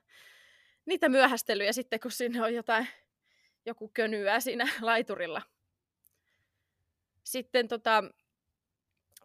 niitä 0.89 1.10
myöhästelyjä 1.10 1.73
sitten, 1.73 1.99
kun 1.99 2.12
sinne 2.12 2.43
on 2.43 2.54
jotain, 2.54 2.88
joku 3.65 3.91
könyä 3.93 4.39
siinä 4.39 4.67
laiturilla. 4.82 5.41
Sitten 7.23 7.67
tota, 7.67 8.04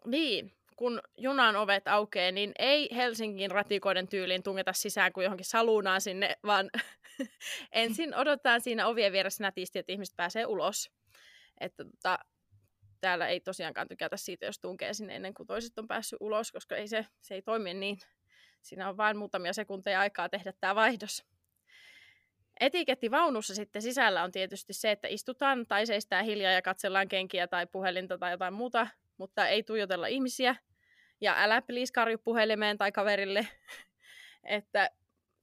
niin, 0.05 0.53
kun 0.75 1.01
junan 1.17 1.55
ovet 1.55 1.87
aukeaa, 1.87 2.31
niin 2.31 2.51
ei 2.59 2.89
Helsingin 2.95 3.51
ratikoiden 3.51 4.07
tyyliin 4.07 4.43
tungeta 4.43 4.73
sisään 4.73 5.13
kuin 5.13 5.23
johonkin 5.23 5.45
saluunaan 5.45 6.01
sinne, 6.01 6.37
vaan 6.45 6.69
ensin 7.71 8.15
odotetaan 8.15 8.61
siinä 8.61 8.87
ovien 8.87 9.11
vieressä 9.11 9.43
nätisti, 9.43 9.79
että 9.79 9.91
ihmiset 9.91 10.15
pääsee 10.15 10.45
ulos. 10.45 10.91
Että 11.59 11.85
tota, 11.85 12.19
täällä 13.01 13.27
ei 13.27 13.39
tosiaankaan 13.39 13.87
tykätä 13.87 14.17
siitä, 14.17 14.45
jos 14.45 14.59
tunkee 14.59 14.93
sinne 14.93 15.15
ennen 15.15 15.33
kuin 15.33 15.47
toiset 15.47 15.79
on 15.79 15.87
päässyt 15.87 16.17
ulos, 16.19 16.51
koska 16.51 16.75
ei 16.75 16.87
se, 16.87 17.05
se 17.21 17.35
ei 17.35 17.41
toimi 17.41 17.73
niin. 17.73 17.97
Siinä 18.61 18.89
on 18.89 18.97
vain 18.97 19.17
muutamia 19.17 19.53
sekunteja 19.53 19.99
aikaa 19.99 20.29
tehdä 20.29 20.53
tämä 20.61 20.75
vaihdos. 20.75 21.34
Etiketti 22.59 23.11
vaunussa 23.11 23.55
sitten 23.55 23.81
sisällä 23.81 24.23
on 24.23 24.31
tietysti 24.31 24.73
se, 24.73 24.91
että 24.91 25.07
istutaan 25.07 25.65
tai 25.67 25.85
seistään 25.85 26.25
hiljaa 26.25 26.51
ja 26.51 26.61
katsellaan 26.61 27.07
kenkiä 27.07 27.47
tai 27.47 27.67
puhelinta 27.67 28.17
tai 28.17 28.31
jotain 28.31 28.53
muuta, 28.53 28.87
mutta 29.17 29.47
ei 29.47 29.63
tuijotella 29.63 30.07
ihmisiä. 30.07 30.55
Ja 31.21 31.35
älä 31.37 31.61
please 31.61 31.93
karju 31.93 32.17
puhelimeen 32.17 32.77
tai 32.77 32.91
kaverille. 32.91 33.47
että, 34.43 34.89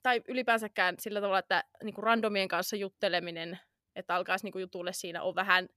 tai 0.03 0.23
ylipäänsäkään 0.29 0.95
sillä 0.99 1.21
tavalla, 1.21 1.39
että 1.39 1.65
niinku 1.83 2.01
randomien 2.01 2.49
kanssa 2.49 2.77
jutteleminen, 2.77 3.59
että 3.97 4.15
alkaisi 4.15 4.45
niinku 4.47 4.59
jutulle 4.59 4.93
siinä 4.93 5.23
on 5.23 5.35
vähän 5.35 5.69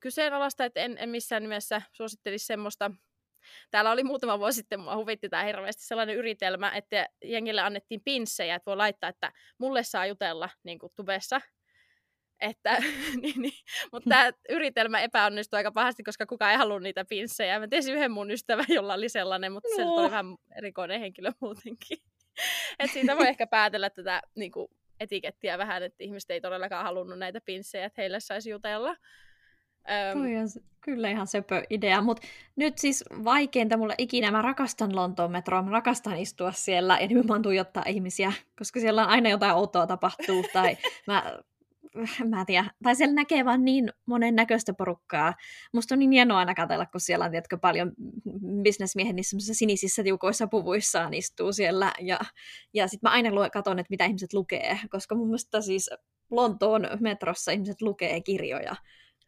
kyseenalaista, 0.00 0.64
että 0.64 0.80
en, 0.80 0.98
en 0.98 1.08
missään 1.08 1.42
nimessä 1.42 1.82
suosittelisi 1.92 2.46
semmoista. 2.46 2.90
Täällä 3.70 3.90
oli 3.90 4.04
muutama 4.04 4.38
vuosi 4.38 4.56
sitten, 4.56 4.80
mua 4.80 4.96
huvitti 4.96 5.28
tämä 5.28 5.44
hirveästi 5.44 5.84
sellainen 5.84 6.16
yritelmä, 6.16 6.72
että 6.74 7.08
jengille 7.24 7.60
annettiin 7.60 8.00
pinssejä, 8.04 8.54
että 8.54 8.66
voi 8.66 8.76
laittaa, 8.76 9.10
että 9.10 9.32
mulle 9.58 9.82
saa 9.82 10.06
jutella 10.06 10.48
niin 10.64 10.78
kuin 10.78 10.92
tubessa. 10.96 11.40
Että, 12.40 12.76
niin, 13.22 13.42
niin. 13.42 13.58
Mutta 13.92 14.08
tämä 14.08 14.30
yritelmä 14.48 15.00
epäonnistui 15.00 15.56
aika 15.56 15.72
pahasti, 15.72 16.02
koska 16.02 16.26
kukaan 16.26 16.50
ei 16.52 16.58
halunnut 16.58 16.82
niitä 16.82 17.04
pinssejä. 17.04 17.60
Mä 17.60 17.68
tiesin 17.68 17.94
yhden 17.94 18.10
mun 18.10 18.30
ystävän, 18.30 18.64
jolla 18.68 18.94
oli 18.94 19.08
sellainen, 19.08 19.52
mutta 19.52 19.68
no. 19.68 19.76
se 19.76 19.84
oli 19.84 20.10
vähän 20.10 20.26
erikoinen 20.56 21.00
henkilö 21.00 21.32
muutenkin. 21.40 21.98
Et 22.78 22.90
siitä 22.90 23.16
voi 23.16 23.28
ehkä 23.28 23.46
päätellä 23.46 23.90
tätä 23.90 24.22
niin 24.34 24.52
kuin, 24.52 24.68
etikettiä 25.00 25.58
vähän, 25.58 25.82
että 25.82 26.04
ihmiset 26.04 26.30
ei 26.30 26.40
todellakaan 26.40 26.84
halunnut 26.84 27.18
näitä 27.18 27.40
pinssejä, 27.44 27.86
että 27.86 28.02
heille 28.02 28.20
saisi 28.20 28.50
jutella. 28.50 28.96
Öm... 29.90 30.18
Toi 30.18 30.36
on 30.36 30.48
kyllä 30.80 31.10
ihan 31.10 31.26
söpö 31.26 31.62
idea, 31.70 32.02
mutta 32.02 32.26
nyt 32.56 32.78
siis 32.78 33.04
vaikeinta 33.24 33.76
mulle 33.76 33.94
ikinä, 33.98 34.30
mä 34.30 34.42
rakastan 34.42 34.96
Lontoon 34.96 35.32
metroa, 35.32 35.62
mä 35.62 35.70
rakastan 35.70 36.16
istua 36.16 36.52
siellä. 36.52 36.98
Ja 37.00 37.06
nimenomaan 37.06 37.42
tuijottaa 37.42 37.84
ihmisiä, 37.86 38.32
koska 38.58 38.80
siellä 38.80 39.02
on 39.02 39.08
aina 39.08 39.30
jotain 39.30 39.54
outoa 39.54 39.86
tapahtuu, 39.86 40.44
tai 40.52 40.76
mä, 41.06 41.40
mä 42.28 42.40
en 42.40 42.46
tiedä, 42.46 42.70
tai 42.82 42.96
siellä 42.96 43.14
näkee 43.14 43.44
vaan 43.44 43.64
niin 43.64 43.92
monen 44.06 44.34
näköistä 44.34 44.74
porukkaa. 44.74 45.34
Musta 45.72 45.94
on 45.94 45.98
niin 45.98 46.10
hienoa 46.10 46.38
aina 46.38 46.54
katsella, 46.54 46.86
kun 46.86 47.00
siellä 47.00 47.24
on 47.24 47.30
tiedätkö, 47.30 47.58
paljon 47.58 47.92
bisnesmiehen 48.62 49.16
niissä 49.16 49.54
sinisissä 49.54 50.02
tiukoissa 50.02 50.46
puvuissaan 50.46 51.14
istuu 51.14 51.52
siellä, 51.52 51.92
ja, 52.00 52.20
ja 52.74 52.88
sitten 52.88 53.08
mä 53.10 53.14
aina 53.14 53.50
katson, 53.52 53.78
että 53.78 53.90
mitä 53.90 54.04
ihmiset 54.04 54.32
lukee, 54.32 54.78
koska 54.90 55.14
mun 55.14 55.26
mielestä 55.26 55.60
siis 55.60 55.90
Lontoon 56.30 56.88
metrossa 57.00 57.52
ihmiset 57.52 57.82
lukee 57.82 58.20
kirjoja, 58.20 58.76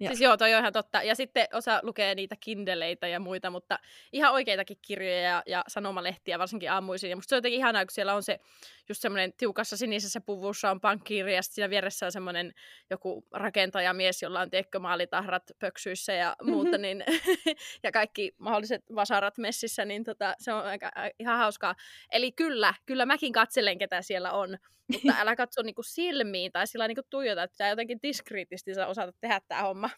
ja. 0.01 0.09
Siis 0.09 0.21
joo, 0.21 0.37
toi 0.37 0.55
on 0.55 0.61
ihan 0.61 0.73
totta. 0.73 1.03
Ja 1.03 1.15
sitten 1.15 1.47
osa 1.53 1.81
lukee 1.83 2.15
niitä 2.15 2.37
kindeleitä 2.41 3.09
ja 3.09 3.21
muita, 3.21 3.51
mutta 3.51 3.79
ihan 4.13 4.33
oikeitakin 4.33 4.79
kirjoja 4.83 5.21
ja, 5.21 5.43
ja 5.47 5.65
sanomalehtiä, 5.69 6.39
varsinkin 6.39 6.73
aamuisin. 6.73 7.11
Ja 7.11 7.17
musta 7.17 7.29
se 7.29 7.35
on 7.35 7.39
jotenkin 7.39 7.59
ihanaa, 7.59 7.85
kun 7.85 7.93
siellä 7.93 8.15
on 8.15 8.23
se 8.23 8.41
just 8.89 9.03
semmoinen 9.03 9.33
tiukassa 9.37 9.77
sinisessä 9.77 10.21
puvussa 10.21 10.71
on 10.71 10.81
pankkiiri 10.81 11.35
ja 11.35 11.43
sitten 11.43 11.55
siinä 11.55 11.71
vieressä 11.71 12.07
on 12.07 12.13
semmoinen 12.13 12.53
joku 12.91 13.27
rakentajamies, 13.33 14.23
jolla 14.23 14.41
on 14.41 14.51
tiekko 14.51 14.79
maalitahrat 14.79 15.43
pöksyissä 15.59 16.13
ja 16.13 16.37
muuta, 16.43 16.79
niin, 16.79 17.05
ja 17.85 17.93
kaikki 17.93 18.33
mahdolliset 18.39 18.83
vasarat 18.95 19.39
messissä, 19.39 19.85
niin 19.85 20.05
tota, 20.05 20.35
se 20.39 20.53
on 20.53 20.65
aika, 20.65 20.91
ihan 21.19 21.39
hauskaa. 21.39 21.75
Eli 22.13 22.33
kyllä, 22.33 22.75
kyllä 22.87 23.07
mäkin 23.07 23.33
katselen, 23.33 23.79
ketä 23.79 24.03
siellä 24.03 24.33
on, 24.33 24.59
mutta 24.93 25.13
älä 25.21 25.37
katso 25.37 25.63
niinku 25.63 25.83
silmiin 25.83 26.53
tai 26.53 26.67
sillä 26.67 26.89
niinku 26.89 27.03
tuijota, 27.11 27.43
että 27.43 27.55
pitää 27.55 27.69
jotenkin 27.69 27.99
diskriittisesti 28.03 28.81
osata 28.87 29.13
tehdä 29.21 29.41
tämä 29.49 29.63
homma. 29.63 29.91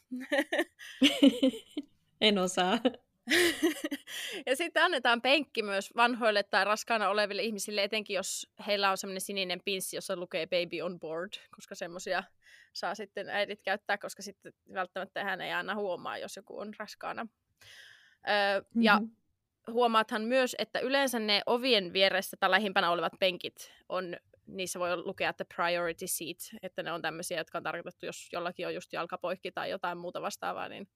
en 2.21 2.39
osaa. 2.39 2.79
Ja 4.47 4.57
sitten 4.57 4.83
annetaan 4.83 5.23
penkki 5.23 5.63
myös 5.63 5.91
vanhoille 5.97 6.43
tai 6.43 6.65
raskaana 6.65 7.09
oleville 7.09 7.43
ihmisille, 7.43 7.83
etenkin 7.85 8.15
jos 8.15 8.49
heillä 8.67 8.91
on 8.91 8.99
semmoinen 8.99 9.21
sininen 9.21 9.61
pinssi, 9.65 9.97
jossa 9.97 10.17
lukee 10.17 10.47
baby 10.47 10.81
on 10.81 11.01
board, 11.01 11.33
koska 11.57 11.75
semmoisia 11.75 12.23
saa 12.73 12.95
sitten 12.95 13.29
äidit 13.29 13.63
käyttää, 13.63 13.99
koska 13.99 14.23
sitten 14.23 14.53
välttämättä 14.75 15.25
hän 15.25 15.41
ei 15.41 15.53
aina 15.53 15.75
huomaa, 15.75 16.19
jos 16.19 16.37
joku 16.37 16.59
on 16.59 16.73
raskaana. 16.79 17.27
Öö, 18.29 18.61
mm-hmm. 18.61 18.83
Ja 18.83 19.01
huomaathan 19.71 20.23
myös, 20.23 20.57
että 20.59 20.81
yleensä 20.81 21.19
ne 21.19 21.43
ovien 21.47 21.93
vieressä 21.93 22.37
tai 22.41 22.51
lähimpänä 22.51 22.91
olevat 22.91 23.13
penkit 23.21 23.73
on 23.89 24.17
niissä 24.47 24.79
voi 24.79 24.97
lukea, 24.97 25.31
että 25.31 25.45
priority 25.57 26.07
seat, 26.07 26.37
että 26.63 26.83
ne 26.83 26.93
on 26.93 27.03
tämmöisiä, 27.03 27.39
jotka 27.39 27.59
on 27.59 27.65
tarkoitettu, 27.65 28.07
jos 28.07 28.29
jollakin 28.33 28.67
on 28.67 28.75
just 28.75 28.93
jalkapoikki 28.93 29.53
tai 29.53 29.71
jotain 29.71 29.99
muuta 29.99 30.23
vastaavaa, 30.23 30.69
niin, 30.69 30.89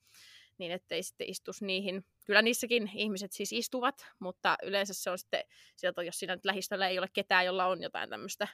niin 0.59 0.73
ettei 0.73 1.03
sitten 1.03 1.29
istus 1.29 1.63
niihin. 1.63 2.05
Kyllä 2.31 2.43
niissäkin 2.43 2.91
ihmiset 2.95 3.33
siis 3.33 3.53
istuvat, 3.53 4.07
mutta 4.19 4.57
yleensä 4.63 4.95
se 4.95 5.11
on 5.11 5.19
sitten, 5.19 5.45
sieltä, 5.77 6.03
jos 6.03 6.19
siinä 6.19 6.35
nyt 6.35 6.45
lähistöllä 6.45 6.89
ei 6.89 6.99
ole 6.99 7.09
ketään, 7.13 7.47
jolla 7.47 7.67
on 7.67 7.83
jotain 7.83 8.11
tämmöistä 8.11 8.49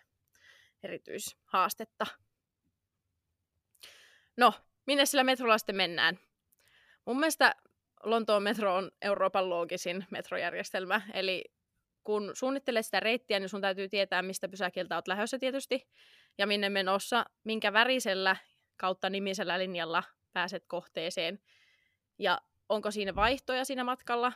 erityishaastetta. 0.83 2.07
No, 4.37 4.53
minne 4.87 5.07
sillä 5.07 5.25
metrolla 5.25 5.59
sitten 5.59 5.77
mennään? 5.77 6.19
Mun 7.05 7.21
mielestä 7.21 7.55
Lontoon 8.03 8.43
metro 8.43 8.75
on 8.75 8.91
Euroopan 9.03 9.51
loogisin 9.51 10.07
metrojärjestelmä, 10.11 11.01
eli 11.15 11.45
kun 12.05 12.31
suunnittelet 12.35 12.87
sitä 12.87 13.01
reittiä, 13.01 13.39
niin 13.39 13.49
sun 13.49 13.61
täytyy 13.61 13.89
tietää, 13.89 14.23
mistä 14.23 14.49
pysäkiltä 14.49 14.97
olet 14.97 15.09
lähdössä 15.09 15.39
tietysti, 15.39 15.89
ja 16.39 16.47
minne 16.47 16.69
menossa, 16.69 17.25
minkä 17.45 17.73
värisellä 17.73 18.37
kautta 18.77 19.11
nimisellä 19.11 19.59
linjalla 19.59 20.03
pääset 20.33 20.65
kohteeseen, 20.67 21.39
ja 22.19 22.41
onko 22.68 22.90
siinä 22.90 23.14
vaihtoja 23.14 23.64
siinä 23.64 23.85
matkalla, 23.85 24.33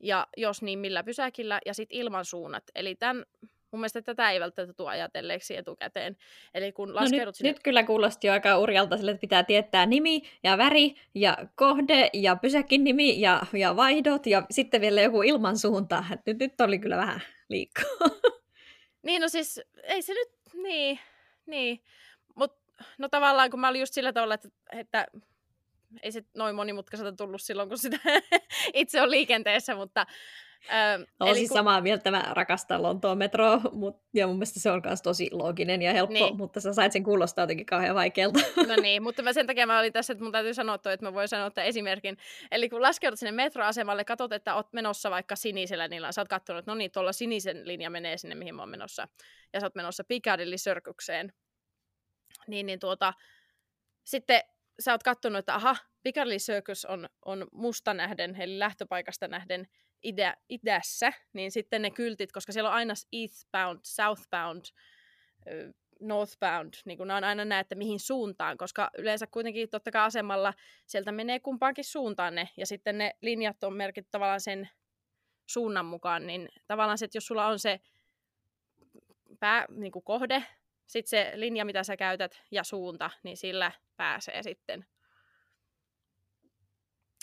ja 0.00 0.26
jos 0.36 0.62
niin, 0.62 0.78
millä 0.78 1.04
pysäkillä, 1.04 1.60
ja 1.66 1.74
sitten 1.74 1.98
ilmansuunnat. 1.98 2.64
Eli 2.74 2.94
tämän 2.94 3.24
Mun 3.70 3.80
mielestä 3.80 4.02
tätä 4.02 4.30
ei 4.30 4.40
välttämättä 4.40 4.74
tule 4.74 4.90
ajatelleeksi 4.90 5.56
etukäteen. 5.56 6.16
Eli 6.54 6.72
kun 6.72 6.94
laskeudut 6.94 7.24
no 7.24 7.28
nyt, 7.28 7.34
sinne... 7.34 7.50
nyt 7.50 7.62
kyllä 7.62 7.82
kuulosti 7.82 8.26
jo 8.26 8.32
aika 8.32 8.58
urjalta 8.58 8.96
sille, 8.96 9.10
että 9.10 9.20
pitää 9.20 9.44
tietää 9.44 9.86
nimi 9.86 10.22
ja 10.42 10.58
väri 10.58 10.94
ja 11.14 11.38
kohde 11.54 12.10
ja 12.12 12.36
pysäkin 12.36 12.84
nimi 12.84 13.20
ja, 13.20 13.42
ja 13.52 13.76
vaihdot 13.76 14.26
ja 14.26 14.42
sitten 14.50 14.80
vielä 14.80 15.02
joku 15.02 15.22
ilmansuunta. 15.22 16.04
Nyt, 16.26 16.38
nyt 16.38 16.60
oli 16.60 16.78
kyllä 16.78 16.96
vähän 16.96 17.22
liikaa. 17.48 17.84
Niin, 19.02 19.22
no 19.22 19.28
siis 19.28 19.60
ei 19.82 20.02
se 20.02 20.14
nyt, 20.14 20.28
niin, 20.62 20.98
niin. 21.46 21.82
Mut 22.34 22.52
no 22.98 23.08
tavallaan 23.08 23.50
kun 23.50 23.60
mä 23.60 23.68
olin 23.68 23.80
just 23.80 23.94
sillä 23.94 24.12
tavalla, 24.12 24.34
että, 24.34 24.48
että 24.72 25.06
ei 26.02 26.12
se 26.12 26.22
noin 26.34 26.56
monimutkaiselta 26.56 27.16
tullut 27.16 27.42
silloin, 27.42 27.68
kun 27.68 27.78
sitä 27.78 27.98
itse 28.74 29.02
on 29.02 29.10
liikenteessä, 29.10 29.74
mutta 29.74 30.06
Öö, 30.72 31.06
Olen 31.20 31.34
siis 31.34 31.48
kun... 31.48 31.56
samaa 31.58 31.80
mieltä, 31.80 32.10
mä 32.10 32.24
rakastan 32.30 32.82
Lontoon 32.82 33.18
metroa, 33.18 33.60
mut, 33.72 34.02
ja 34.14 34.26
mun 34.26 34.36
mielestä 34.36 34.60
se 34.60 34.70
on 34.70 34.82
myös 34.84 35.02
tosi 35.02 35.28
looginen 35.32 35.82
ja 35.82 35.92
helppo, 35.92 36.14
niin. 36.14 36.36
mutta 36.36 36.60
sä 36.60 36.72
sait 36.72 36.92
sen 36.92 37.04
kuulostaa 37.04 37.42
jotenkin 37.42 37.66
kauhean 37.66 37.94
vaikealta. 37.94 38.40
No 38.68 38.76
niin, 38.82 39.02
mutta 39.02 39.22
mä 39.22 39.32
sen 39.32 39.46
takia 39.46 39.66
mä 39.66 39.78
olin 39.78 39.92
tässä, 39.92 40.12
että 40.12 40.24
mun 40.24 40.32
täytyy 40.32 40.54
sanoa 40.54 40.78
toi, 40.78 40.92
että 40.92 41.06
mä 41.06 41.14
voin 41.14 41.28
sanoa 41.28 41.50
tämän 41.50 41.68
esimerkin. 41.68 42.16
Eli 42.50 42.68
kun 42.68 42.82
laskeudut 42.82 43.18
sinne 43.18 43.32
metroasemalle, 43.32 44.04
katsot, 44.04 44.32
että 44.32 44.54
oot 44.54 44.72
menossa 44.72 45.10
vaikka 45.10 45.36
sinisellä 45.36 45.88
niillä, 45.88 46.12
sä 46.12 46.20
oot 46.20 46.28
katsonut, 46.28 46.58
että 46.58 46.70
no 46.70 46.74
niin, 46.74 46.90
tuolla 46.90 47.12
sinisen 47.12 47.68
linja 47.68 47.90
menee 47.90 48.16
sinne, 48.16 48.34
mihin 48.34 48.54
mä 48.54 48.62
oon 48.62 48.68
menossa, 48.68 49.08
ja 49.52 49.60
sä 49.60 49.66
oot 49.66 49.74
menossa 49.74 50.04
Piccadilly 50.04 50.56
Circukseen, 50.56 51.32
niin, 52.46 52.66
niin 52.66 52.78
tuota, 52.78 53.12
sitten 54.04 54.40
sä 54.80 54.92
oot 54.92 55.02
katsonut, 55.02 55.38
että 55.38 55.54
aha, 55.54 55.76
Piccadilly 56.02 56.36
Circus 56.36 56.84
on, 56.84 57.08
on 57.24 57.46
musta 57.52 57.94
nähden, 57.94 58.40
eli 58.40 58.58
lähtöpaikasta 58.58 59.28
nähden 59.28 59.66
idä, 60.02 60.36
idässä, 60.48 61.12
niin 61.32 61.50
sitten 61.50 61.82
ne 61.82 61.90
kyltit, 61.90 62.32
koska 62.32 62.52
siellä 62.52 62.70
on 62.70 62.76
aina 62.76 62.94
eastbound, 63.12 63.80
southbound, 63.82 64.64
northbound, 66.00 66.74
niin 66.84 66.98
kun 66.98 67.10
on 67.10 67.24
aina 67.24 67.44
näe, 67.44 67.60
että 67.60 67.74
mihin 67.74 68.00
suuntaan, 68.00 68.56
koska 68.56 68.90
yleensä 68.98 69.26
kuitenkin 69.26 69.68
totta 69.68 69.90
kai 69.90 70.02
asemalla 70.02 70.54
sieltä 70.86 71.12
menee 71.12 71.40
kumpaankin 71.40 71.84
suuntaan 71.84 72.34
ne, 72.34 72.48
ja 72.56 72.66
sitten 72.66 72.98
ne 72.98 73.16
linjat 73.22 73.64
on 73.64 73.76
merkitty 73.76 74.10
tavallaan 74.10 74.40
sen 74.40 74.68
suunnan 75.46 75.86
mukaan, 75.86 76.26
niin 76.26 76.48
tavallaan 76.66 76.98
se, 76.98 77.04
että 77.04 77.16
jos 77.16 77.26
sulla 77.26 77.46
on 77.46 77.58
se 77.58 77.80
pää, 79.40 79.66
niin 79.70 79.92
kuin 79.92 80.02
kohde, 80.02 80.44
sitten 80.86 81.10
se 81.10 81.32
linja, 81.34 81.64
mitä 81.64 81.84
sä 81.84 81.96
käytät, 81.96 82.42
ja 82.50 82.64
suunta, 82.64 83.10
niin 83.22 83.36
sillä 83.36 83.72
pääsee 83.96 84.42
sitten. 84.42 84.86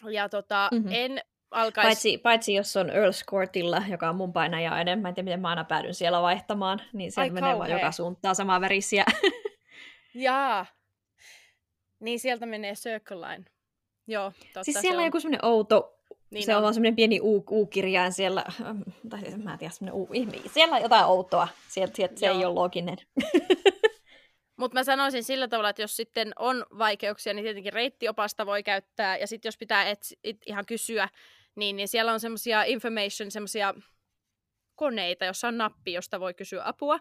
Ja 0.10 0.30
tota, 0.30 0.69
mm-hmm. 0.71 0.89
en 0.91 1.21
alkaisi... 1.52 1.88
Paitsi, 1.88 2.17
paitsi 2.17 2.54
jos 2.54 2.78
on 2.78 2.89
Earls 2.89 3.23
Courtilla, 3.30 3.84
joka 3.89 4.10
on 4.10 4.15
mun 4.15 4.34
painajainen, 4.34 4.99
mä 4.99 5.10
en 5.10 5.15
tiedä 5.15 5.26
miten 5.26 5.39
mä 5.39 5.49
aina 5.49 5.63
päädyn 5.63 5.93
siellä 5.93 6.21
vaihtamaan, 6.21 6.82
niin 6.93 7.12
se 7.12 7.30
menee 7.30 7.58
vaan 7.58 7.71
joka 7.71 7.91
suuntaan 7.91 8.36
samaa 8.36 8.62
värisiä. 8.62 9.06
Jaa. 10.13 10.65
Niin 11.99 12.19
sieltä 12.19 12.45
menee 12.45 12.73
Circle 12.73 13.28
Line. 13.28 13.45
Joo, 14.08 14.32
totta. 14.32 14.63
Siis 14.63 14.82
siellä 14.82 14.97
on, 14.97 15.02
on 15.02 15.06
joku 15.06 15.19
semmoinen 15.19 15.45
outo, 15.45 15.99
niin 16.34 16.46
se 16.46 16.52
on, 16.52 16.58
on 16.58 16.63
vaan 16.63 16.74
semmoinen 16.74 16.96
pieni 16.96 17.19
U, 17.22 17.43
U-kirjain 17.52 18.13
siellä, 18.13 18.46
tai 19.10 19.22
mä 19.38 19.54
en 19.54 19.60
tiedä, 19.60 19.74
semmoinen 19.74 20.02
U, 20.02 20.10
siellä 20.54 20.76
on 20.76 20.82
jotain 20.82 21.06
outoa, 21.06 21.48
sieltä, 21.67 21.96
sieltä 21.96 22.19
se 22.19 22.28
ei 22.28 22.46
ole 22.46 22.54
looginen. 22.54 22.98
Mutta 24.58 24.80
mä 24.80 24.84
sanoisin 24.84 25.24
sillä 25.24 25.48
tavalla, 25.48 25.69
että 25.69 25.82
jos 25.82 25.96
sitten 25.96 26.34
on 26.39 26.65
vaikeuksia, 26.78 27.34
niin 27.34 27.43
tietenkin 27.43 27.74
reittiopasta 27.74 28.46
voi 28.46 28.63
käyttää, 28.63 29.17
ja 29.17 29.28
sitten 29.28 29.48
jos 29.48 29.58
pitää 29.58 29.89
et, 29.89 30.00
et 30.24 30.38
ihan 30.46 30.65
kysyä, 30.65 31.10
niin, 31.56 31.76
niin 31.76 31.88
siellä 31.88 32.13
on 32.13 32.19
semmoisia 32.19 32.63
information, 32.63 33.32
semmoisia 33.32 33.74
koneita, 34.76 35.26
jossa 35.26 35.48
on 35.48 35.58
nappi, 35.58 35.93
josta 35.93 36.19
voi 36.19 36.34
kysyä 36.34 36.62
apua. 36.65 37.00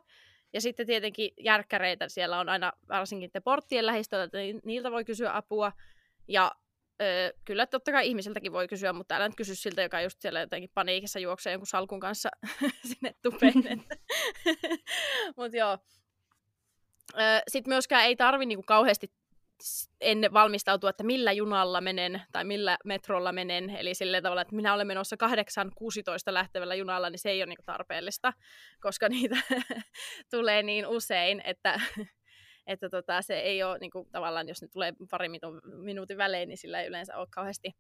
Ja 0.53 0.61
sitten 0.61 0.87
tietenkin 0.87 1.31
järkkäreitä 1.41 2.09
siellä 2.09 2.39
on 2.39 2.49
aina, 2.49 2.73
varsinkin 2.89 3.31
te 3.31 3.41
porttien 3.41 3.87
lähistöllä, 3.87 4.25
että 4.25 4.39
niiltä 4.65 4.91
voi 4.91 5.05
kysyä 5.05 5.37
apua. 5.37 5.73
Ja 6.29 6.53
ö, 7.03 7.33
kyllä 7.45 7.67
totta 7.67 7.93
kai 7.93 8.09
ihmisiltäkin 8.09 8.53
voi 8.53 8.69
kysyä, 8.69 8.93
mutta 8.93 9.15
älä 9.15 9.29
nyt 9.29 9.37
kysy 9.37 9.55
siltä, 9.55 9.83
joka 9.83 10.01
just 10.01 10.21
siellä 10.21 10.41
jotenkin 10.41 10.71
paniikissa 10.75 11.19
juoksee 11.19 11.53
jonkun 11.53 11.67
salkun 11.67 12.01
kanssa 12.01 12.29
sinne 12.89 13.15
tupeen. 13.23 13.55
mutta 15.37 15.57
joo. 15.57 15.79
Sitten 17.49 17.71
myöskään 17.71 18.05
ei 18.05 18.17
tarvi 18.17 18.47
niinku 18.47 18.65
kauheasti 18.67 19.13
en 20.01 20.29
valmistautua, 20.33 20.91
että 20.91 21.05
millä 21.05 21.33
junalla 21.33 21.81
menen 21.81 22.23
tai 22.33 22.45
millä 22.45 22.79
metrolla 22.85 23.33
menen. 23.33 23.71
Eli 23.71 23.95
sillä 23.95 24.23
tavalla, 24.23 24.43
että 24.43 24.57
minä 24.57 24.75
olen 24.75 24.87
menossa 24.87 25.17
8.16 25.27 26.35
lähtevällä 26.35 26.75
junalla, 26.75 27.11
niin 27.11 27.19
se 27.19 27.31
ei 27.31 27.43
ole 27.43 27.47
niin 27.47 27.65
tarpeellista, 27.65 28.33
koska 28.81 29.09
niitä 29.09 29.37
tulee 30.31 30.63
niin 30.63 30.87
usein, 30.87 31.43
että, 31.45 31.81
että 32.67 32.89
tota, 32.89 33.23
se 33.23 33.39
ei 33.39 33.63
ole 33.63 33.79
niin 33.79 33.91
kuin, 33.91 34.11
tavallaan, 34.11 34.49
jos 34.49 34.63
ne 34.63 34.69
tulee 34.69 34.93
pari 35.11 35.29
minuutin 35.77 36.19
välein, 36.19 36.49
niin 36.49 36.59
sillä 36.59 36.81
ei 36.81 36.89
yleensä 36.89 37.17
ole 37.17 37.27
kauheasti 37.31 37.73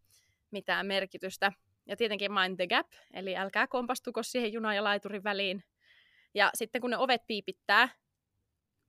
mitään 0.51 0.87
merkitystä. 0.87 1.53
Ja 1.87 1.97
tietenkin 1.97 2.33
mind 2.33 2.57
the 2.57 2.66
gap, 2.66 2.87
eli 3.14 3.37
älkää 3.37 3.66
kompastuko 3.66 4.23
siihen 4.23 4.53
junan 4.53 4.77
ja 4.77 4.85
laiturin 4.85 5.25
väliin. 5.25 5.64
Ja 6.35 6.51
sitten 6.55 6.81
kun 6.81 6.90
ne 6.90 6.99
ovet 6.99 7.23
piipittää, 7.27 7.88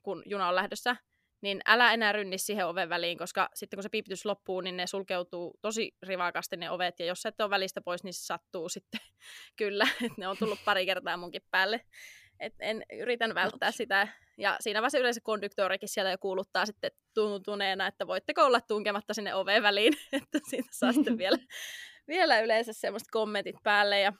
kun 0.03 0.23
juna 0.25 0.47
on 0.49 0.56
lähdössä, 0.56 0.95
niin 1.41 1.62
älä 1.65 1.93
enää 1.93 2.12
rynni 2.12 2.38
siihen 2.38 2.67
oven 2.67 2.89
väliin, 2.89 3.17
koska 3.17 3.49
sitten 3.53 3.77
kun 3.77 3.84
se 3.84 3.89
piipitys 3.89 4.25
loppuu, 4.25 4.62
niin 4.62 4.77
ne 4.77 4.88
sulkeutuu 4.88 5.60
tosi 5.62 5.95
rivakasti 6.01 6.58
ne 6.58 6.71
ovet, 6.71 6.99
ja 6.99 7.06
jos 7.06 7.25
et 7.25 7.41
ole 7.41 7.49
välistä 7.49 7.82
pois, 7.82 8.03
niin 8.03 8.13
se 8.13 8.25
sattuu 8.25 8.69
sitten 8.69 8.99
kyllä, 9.60 9.88
että 10.01 10.15
ne 10.17 10.27
on 10.27 10.38
tullut 10.38 10.60
pari 10.65 10.86
kertaa 10.86 11.17
munkin 11.17 11.41
päälle. 11.51 11.82
Et 12.39 12.54
en 12.60 12.84
yritän 13.00 13.36
välttää 13.36 13.72
sitä, 13.72 14.08
ja 14.38 14.58
siinä 14.60 14.82
vaiheessa 14.82 15.00
yleensä 15.00 15.22
konduktorikin 15.24 15.89
siellä 15.89 16.12
jo 16.12 16.17
kuuluttaa 16.17 16.65
sitten 16.65 16.91
tuntuneena, 17.13 17.88
että 17.88 18.08
voitteko 18.08 18.46
olla 18.46 18.62
tunkematta 18.62 19.13
sinne 19.13 19.36
oveen 19.36 19.63
väliin, 19.63 19.93
että 20.22 20.39
siitä 20.50 20.69
saa 20.72 20.93
sitten 20.93 21.17
vielä, 21.17 21.38
vielä 22.08 22.39
yleensä 22.39 22.74
semmoista 22.74 23.10
kommentit 23.12 23.56
päälle, 23.63 24.00
ja 24.00 24.13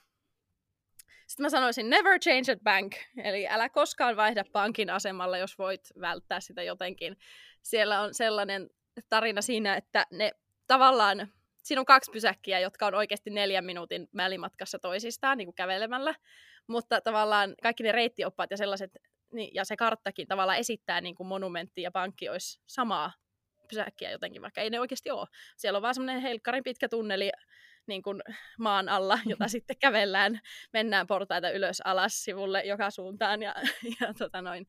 sitten 1.26 1.44
mä 1.44 1.50
sanoisin 1.50 1.90
never 1.90 2.18
change 2.18 2.52
at 2.52 2.60
bank, 2.62 2.92
eli 3.24 3.48
älä 3.48 3.68
koskaan 3.68 4.16
vaihda 4.16 4.44
pankin 4.52 4.90
asemalla, 4.90 5.38
jos 5.38 5.58
voit 5.58 5.80
välttää 6.00 6.40
sitä 6.40 6.62
jotenkin. 6.62 7.16
Siellä 7.62 8.00
on 8.00 8.14
sellainen 8.14 8.70
tarina 9.08 9.42
siinä, 9.42 9.76
että 9.76 10.06
ne 10.10 10.32
tavallaan, 10.66 11.32
siinä 11.62 11.80
on 11.80 11.86
kaksi 11.86 12.10
pysäkkiä, 12.10 12.60
jotka 12.60 12.86
on 12.86 12.94
oikeasti 12.94 13.30
neljän 13.30 13.64
minuutin 13.64 14.08
välimatkassa 14.16 14.78
toisistaan 14.78 15.38
niin 15.38 15.46
kuin 15.46 15.54
kävelemällä, 15.54 16.14
mutta 16.66 17.00
tavallaan 17.00 17.54
kaikki 17.62 17.82
ne 17.82 17.92
reittioppaat 17.92 18.50
ja 18.50 18.56
sellaiset, 18.56 18.90
niin, 19.32 19.54
ja 19.54 19.64
se 19.64 19.76
karttakin 19.76 20.28
tavallaan 20.28 20.58
esittää 20.58 21.00
niin 21.00 21.14
kuin 21.14 21.26
monumentti 21.26 21.82
ja 21.82 21.90
pankki 21.90 22.28
olisi 22.28 22.60
samaa 22.66 23.12
pysäkkiä 23.68 24.10
jotenkin, 24.10 24.42
vaikka 24.42 24.60
ei 24.60 24.70
ne 24.70 24.80
oikeasti 24.80 25.10
ole. 25.10 25.26
Siellä 25.56 25.76
on 25.76 25.82
vaan 25.82 25.94
semmoinen 25.94 26.22
helkkarin 26.22 26.64
pitkä 26.64 26.88
tunneli 26.88 27.30
niin 27.86 28.02
kuin 28.02 28.20
maan 28.58 28.88
alla, 28.88 29.18
jota 29.26 29.48
sitten 29.48 29.78
kävellään, 29.78 30.40
mennään 30.72 31.06
portaita 31.06 31.50
ylös 31.50 31.80
alas 31.80 32.24
sivulle 32.24 32.62
joka 32.62 32.90
suuntaan 32.90 33.42
ja, 33.42 33.54
ja 34.00 34.14
tota 34.18 34.42
noin. 34.42 34.66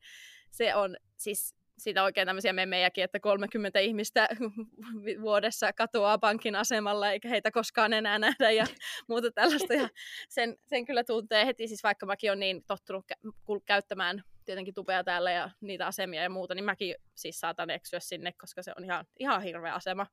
Se 0.50 0.74
on 0.74 0.96
siis 1.16 1.54
siitä 1.78 2.02
oikein 2.02 2.26
tämmöisiä 2.26 2.52
memejäkin, 2.52 3.04
että 3.04 3.20
30 3.20 3.78
ihmistä 3.78 4.28
vuodessa 5.22 5.72
katoaa 5.72 6.18
pankin 6.18 6.56
asemalla 6.56 7.10
eikä 7.10 7.28
heitä 7.28 7.50
koskaan 7.50 7.92
enää 7.92 8.18
nähdä 8.18 8.50
ja 8.50 8.66
muuta 9.08 9.30
tällaista. 9.30 9.74
Ja 9.74 9.88
sen, 10.28 10.56
sen 10.66 10.84
kyllä 10.84 11.04
tuntee 11.04 11.46
heti, 11.46 11.68
siis 11.68 11.82
vaikka 11.82 12.06
mäkin 12.06 12.30
olen 12.30 12.40
niin 12.40 12.64
tottunut 12.66 13.04
kä- 13.12 13.60
käyttämään 13.64 14.22
tietenkin 14.44 14.74
tupea 14.74 15.04
täällä 15.04 15.32
ja 15.32 15.50
niitä 15.60 15.86
asemia 15.86 16.22
ja 16.22 16.30
muuta, 16.30 16.54
niin 16.54 16.64
mäkin 16.64 16.94
siis 17.14 17.40
saatan 17.40 17.70
eksyä 17.70 18.00
sinne, 18.00 18.32
koska 18.32 18.62
se 18.62 18.72
on 18.78 18.84
ihan, 18.84 19.04
ihan 19.18 19.42
hirveä 19.42 19.74
asema. 19.74 20.06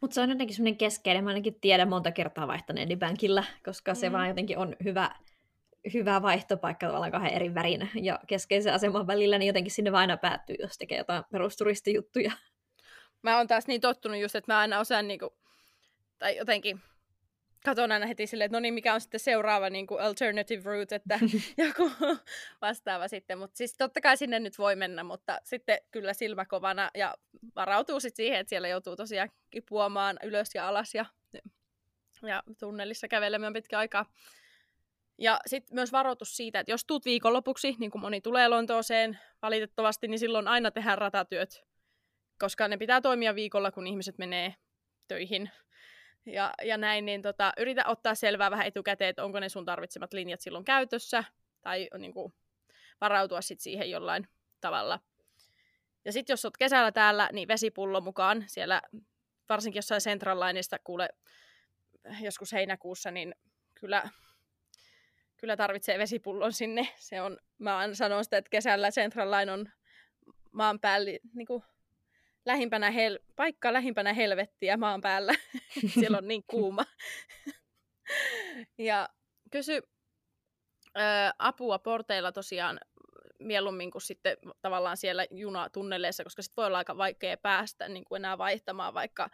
Mutta 0.00 0.14
se 0.14 0.20
on 0.20 0.30
jotenkin 0.30 0.56
semmoinen 0.56 0.78
keskeinen, 0.78 1.24
mä 1.24 1.30
ainakin 1.30 1.60
tiedän 1.60 1.88
monta 1.88 2.12
kertaa 2.12 2.48
vaihtaneeni 2.48 2.96
bankilla, 2.96 3.44
koska 3.64 3.92
mm. 3.92 3.96
se 3.96 4.12
vaan 4.12 4.28
jotenkin 4.28 4.58
on 4.58 4.76
hyvä, 4.84 5.10
hyvä 5.94 6.22
vaihtopaikka 6.22 6.86
tavallaan 6.86 7.12
kahden 7.12 7.32
eri 7.32 7.54
värin 7.54 7.90
ja 7.94 8.18
keskeisen 8.26 8.74
aseman 8.74 9.06
välillä, 9.06 9.38
niin 9.38 9.46
jotenkin 9.46 9.72
sinne 9.72 9.92
vaan 9.92 10.00
aina 10.00 10.16
päättyy, 10.16 10.56
jos 10.58 10.78
tekee 10.78 10.98
jotain 10.98 11.24
perusturistojuttuja. 11.32 12.32
Mä 13.22 13.36
oon 13.36 13.46
taas 13.46 13.66
niin 13.66 13.80
tottunut 13.80 14.20
just, 14.20 14.34
että 14.34 14.52
mä 14.52 14.58
aina 14.58 14.78
osaan 14.78 15.08
niinku, 15.08 15.36
tai 16.18 16.36
jotenkin 16.36 16.80
katon 17.64 17.92
aina 17.92 18.06
heti 18.06 18.26
silleen, 18.26 18.46
että 18.46 18.56
no 18.56 18.60
niin, 18.60 18.74
mikä 18.74 18.94
on 18.94 19.00
sitten 19.00 19.20
seuraava 19.20 19.70
niin 19.70 19.86
kuin 19.86 20.00
alternative 20.00 20.62
route, 20.64 20.94
että 20.94 21.18
joku 21.66 21.90
vastaava 22.62 23.08
sitten. 23.08 23.38
Mutta 23.38 23.56
siis 23.56 23.74
totta 23.78 24.00
kai 24.00 24.16
sinne 24.16 24.40
nyt 24.40 24.58
voi 24.58 24.76
mennä, 24.76 25.04
mutta 25.04 25.38
sitten 25.44 25.78
kyllä 25.90 26.12
silmäkovana 26.12 26.90
ja 26.94 27.14
varautuu 27.56 28.00
sitten 28.00 28.16
siihen, 28.16 28.40
että 28.40 28.48
siellä 28.48 28.68
joutuu 28.68 28.96
tosiaan 28.96 29.30
kipuamaan 29.50 30.18
ylös 30.22 30.54
ja 30.54 30.68
alas 30.68 30.94
ja, 30.94 31.06
ja 32.22 32.42
tunnelissa 32.58 33.08
kävelemään 33.08 33.52
pitkä 33.52 33.78
aikaa. 33.78 34.06
Ja 35.18 35.40
sitten 35.46 35.74
myös 35.74 35.92
varoitus 35.92 36.36
siitä, 36.36 36.60
että 36.60 36.72
jos 36.72 36.84
tuut 36.84 37.04
viikonlopuksi, 37.04 37.76
niin 37.78 37.90
kuin 37.90 38.02
moni 38.02 38.20
tulee 38.20 38.48
Lontooseen 38.48 39.18
valitettavasti, 39.42 40.08
niin 40.08 40.18
silloin 40.18 40.48
aina 40.48 40.70
tehdään 40.70 40.98
ratatyöt, 40.98 41.64
koska 42.38 42.68
ne 42.68 42.76
pitää 42.76 43.00
toimia 43.00 43.34
viikolla, 43.34 43.70
kun 43.70 43.86
ihmiset 43.86 44.18
menee 44.18 44.54
töihin 45.08 45.50
ja, 46.26 46.54
ja 46.62 46.76
näin, 46.76 47.04
niin 47.04 47.22
tota, 47.22 47.52
yritä 47.56 47.84
ottaa 47.86 48.14
selvää 48.14 48.50
vähän 48.50 48.66
etukäteen, 48.66 49.10
että 49.10 49.24
onko 49.24 49.40
ne 49.40 49.48
sun 49.48 49.64
tarvitsemat 49.64 50.12
linjat 50.12 50.40
silloin 50.40 50.64
käytössä, 50.64 51.24
tai 51.60 51.88
niin 51.98 52.12
kuin, 52.12 52.34
varautua 53.00 53.40
sit 53.40 53.60
siihen 53.60 53.90
jollain 53.90 54.28
tavalla. 54.60 55.00
Ja 56.04 56.12
sitten 56.12 56.32
jos 56.32 56.44
oot 56.44 56.56
kesällä 56.56 56.92
täällä, 56.92 57.28
niin 57.32 57.48
vesipullo 57.48 58.00
mukaan. 58.00 58.44
Siellä 58.46 58.82
varsinkin 59.48 59.78
jossain 59.78 60.00
Central 60.00 60.40
Lineista 60.40 60.78
kuule 60.84 61.08
joskus 62.20 62.52
heinäkuussa, 62.52 63.10
niin 63.10 63.34
kyllä, 63.80 64.08
kyllä 65.38 65.56
tarvitsee 65.56 65.98
vesipullon 65.98 66.52
sinne. 66.52 66.88
Se 66.96 67.20
on, 67.22 67.38
mä 67.58 67.88
sanon 67.92 68.24
sitä, 68.24 68.36
että 68.36 68.50
kesällä 68.50 68.90
Central 68.90 69.30
Line 69.30 69.52
on 69.52 69.68
maan 70.52 70.80
päällä 70.80 71.10
niin 71.34 71.46
kuin 71.46 71.62
lähimpänä 72.46 72.90
hel- 72.90 73.24
paikka 73.36 73.72
lähimpänä 73.72 74.12
helvettiä 74.12 74.76
maan 74.76 75.00
päällä. 75.00 75.34
Siellä 76.00 76.18
on 76.18 76.28
niin 76.28 76.44
kuuma. 76.46 76.84
ja 78.78 79.08
kysy 79.50 79.82
ö, 80.96 81.00
apua 81.38 81.78
porteilla 81.78 82.32
tosiaan 82.32 82.80
mieluummin 83.38 83.90
kuin 83.90 84.02
sitten 84.02 84.36
tavallaan 84.62 84.96
siellä 84.96 85.26
junatunneleissa, 85.30 86.24
koska 86.24 86.42
sitten 86.42 86.56
voi 86.56 86.66
olla 86.66 86.78
aika 86.78 86.96
vaikea 86.96 87.36
päästä 87.36 87.88
niin 87.88 88.04
kuin 88.04 88.20
enää 88.20 88.38
vaihtamaan, 88.38 88.94
vaikka 88.94 89.30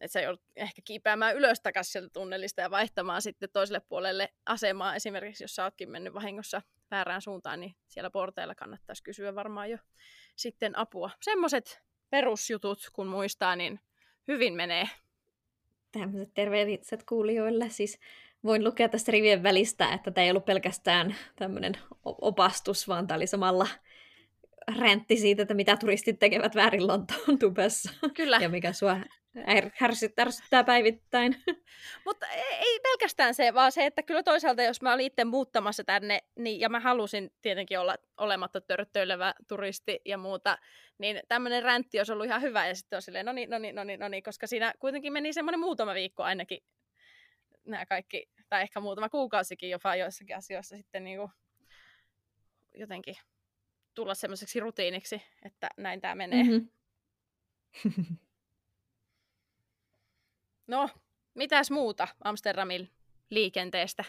että 0.00 0.12
sä 0.12 0.20
joudut 0.20 0.42
ehkä 0.56 0.82
kiipeämään 0.84 1.36
ylös 1.36 1.60
takaisin 1.60 1.92
sieltä 1.92 2.08
tunnelista 2.12 2.60
ja 2.60 2.70
vaihtamaan 2.70 3.22
sitten 3.22 3.48
toiselle 3.52 3.80
puolelle 3.80 4.28
asemaa. 4.46 4.94
Esimerkiksi 4.94 5.44
jos 5.44 5.54
sä 5.54 5.64
ootkin 5.64 5.90
mennyt 5.90 6.14
vahingossa 6.14 6.62
väärään 6.90 7.22
suuntaan, 7.22 7.60
niin 7.60 7.74
siellä 7.88 8.10
porteilla 8.10 8.54
kannattaisi 8.54 9.02
kysyä 9.02 9.34
varmaan 9.34 9.70
jo 9.70 9.78
sitten 10.36 10.78
apua. 10.78 11.10
Semmoiset 11.22 11.82
perusjutut, 12.10 12.90
kun 12.92 13.06
muistaa, 13.06 13.56
niin 13.56 13.80
hyvin 14.28 14.54
menee. 14.54 14.88
Tämmöiset 15.92 16.34
terveelliset 16.34 17.04
kuulijoille. 17.04 17.68
Siis 17.68 17.98
voin 18.44 18.64
lukea 18.64 18.88
tästä 18.88 19.12
rivien 19.12 19.42
välistä, 19.42 19.92
että 19.92 20.10
tämä 20.10 20.24
ei 20.24 20.30
ollut 20.30 20.44
pelkästään 20.44 21.16
tämmöinen 21.36 21.72
opastus, 22.04 22.88
vaan 22.88 23.06
tämä 23.06 23.16
oli 23.16 23.26
samalla 23.26 23.66
räntti 24.78 25.16
siitä, 25.16 25.42
että 25.42 25.54
mitä 25.54 25.76
turistit 25.76 26.18
tekevät 26.18 26.54
väärin 26.54 26.86
Lontoon 26.86 27.38
tubessa. 27.38 27.92
Kyllä. 28.14 28.38
Ja 28.42 28.48
mikä 28.48 28.72
sua 28.72 28.96
ärsyttää 30.20 30.64
päivittäin. 30.64 31.36
Mutta 32.06 32.26
ei 32.60 32.80
pelkästään 32.82 33.34
se, 33.34 33.54
vaan 33.54 33.72
se, 33.72 33.86
että 33.86 34.02
kyllä 34.02 34.22
toisaalta, 34.22 34.62
jos 34.62 34.82
mä 34.82 34.92
olin 34.92 35.06
itse 35.06 35.24
muuttamassa 35.24 35.84
tänne, 35.84 36.18
niin, 36.38 36.60
ja 36.60 36.68
mä 36.68 36.80
halusin 36.80 37.30
tietenkin 37.42 37.78
olla 37.78 37.96
olematta 38.16 38.60
törttöilevä 38.60 39.34
turisti 39.48 40.00
ja 40.04 40.18
muuta, 40.18 40.58
niin 40.98 41.20
tämmöinen 41.28 41.62
räntti 41.62 41.98
olisi 41.98 42.12
ollut 42.12 42.26
ihan 42.26 42.42
hyvä, 42.42 42.66
ja 42.66 42.74
sitten 42.74 42.96
on 42.96 43.02
silleen, 43.02 43.26
no 43.26 43.32
niin, 43.32 43.50
no 43.50 43.58
niin, 43.58 43.74
no 43.74 43.84
niin, 43.84 44.00
no 44.00 44.08
niin, 44.08 44.22
koska 44.22 44.46
siinä 44.46 44.74
kuitenkin 44.78 45.12
meni 45.12 45.32
semmoinen 45.32 45.60
muutama 45.60 45.94
viikko 45.94 46.22
ainakin 46.22 46.58
nämä 47.66 47.86
kaikki, 47.86 48.28
tai 48.48 48.62
ehkä 48.62 48.80
muutama 48.80 49.08
kuukausikin 49.08 49.70
jopa 49.70 49.96
joissakin 49.96 50.36
asioissa 50.36 50.76
sitten 50.76 51.04
niin 51.04 51.18
kuin 51.18 51.30
jotenkin 52.74 53.16
tulla 53.94 54.14
semmoiseksi 54.14 54.60
rutiiniksi, 54.60 55.22
että 55.44 55.68
näin 55.76 56.00
tämä 56.00 56.14
menee. 56.14 56.42
Mm-hmm. 56.42 56.68
no, 60.70 60.88
mitäs 61.34 61.70
muuta 61.70 62.08
Amsterdamin 62.24 62.90
liikenteestä? 63.30 64.04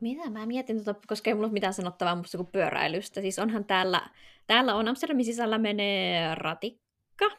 Mitä 0.00 0.30
mä 0.30 0.46
mietin, 0.46 0.84
tuota, 0.84 1.00
koska 1.06 1.30
ei 1.30 1.34
mulla 1.34 1.46
ole 1.46 1.52
mitään 1.52 1.74
sanottavaa 1.74 2.16
musta 2.16 2.38
kuin 2.38 2.52
pyöräilystä. 2.52 3.20
Siis 3.20 3.38
onhan 3.38 3.64
täällä, 3.64 4.10
täällä 4.46 4.74
on 4.74 4.88
Amsterdamin 4.88 5.24
sisällä 5.24 5.58
menee 5.58 6.34
ratikka 6.34 7.30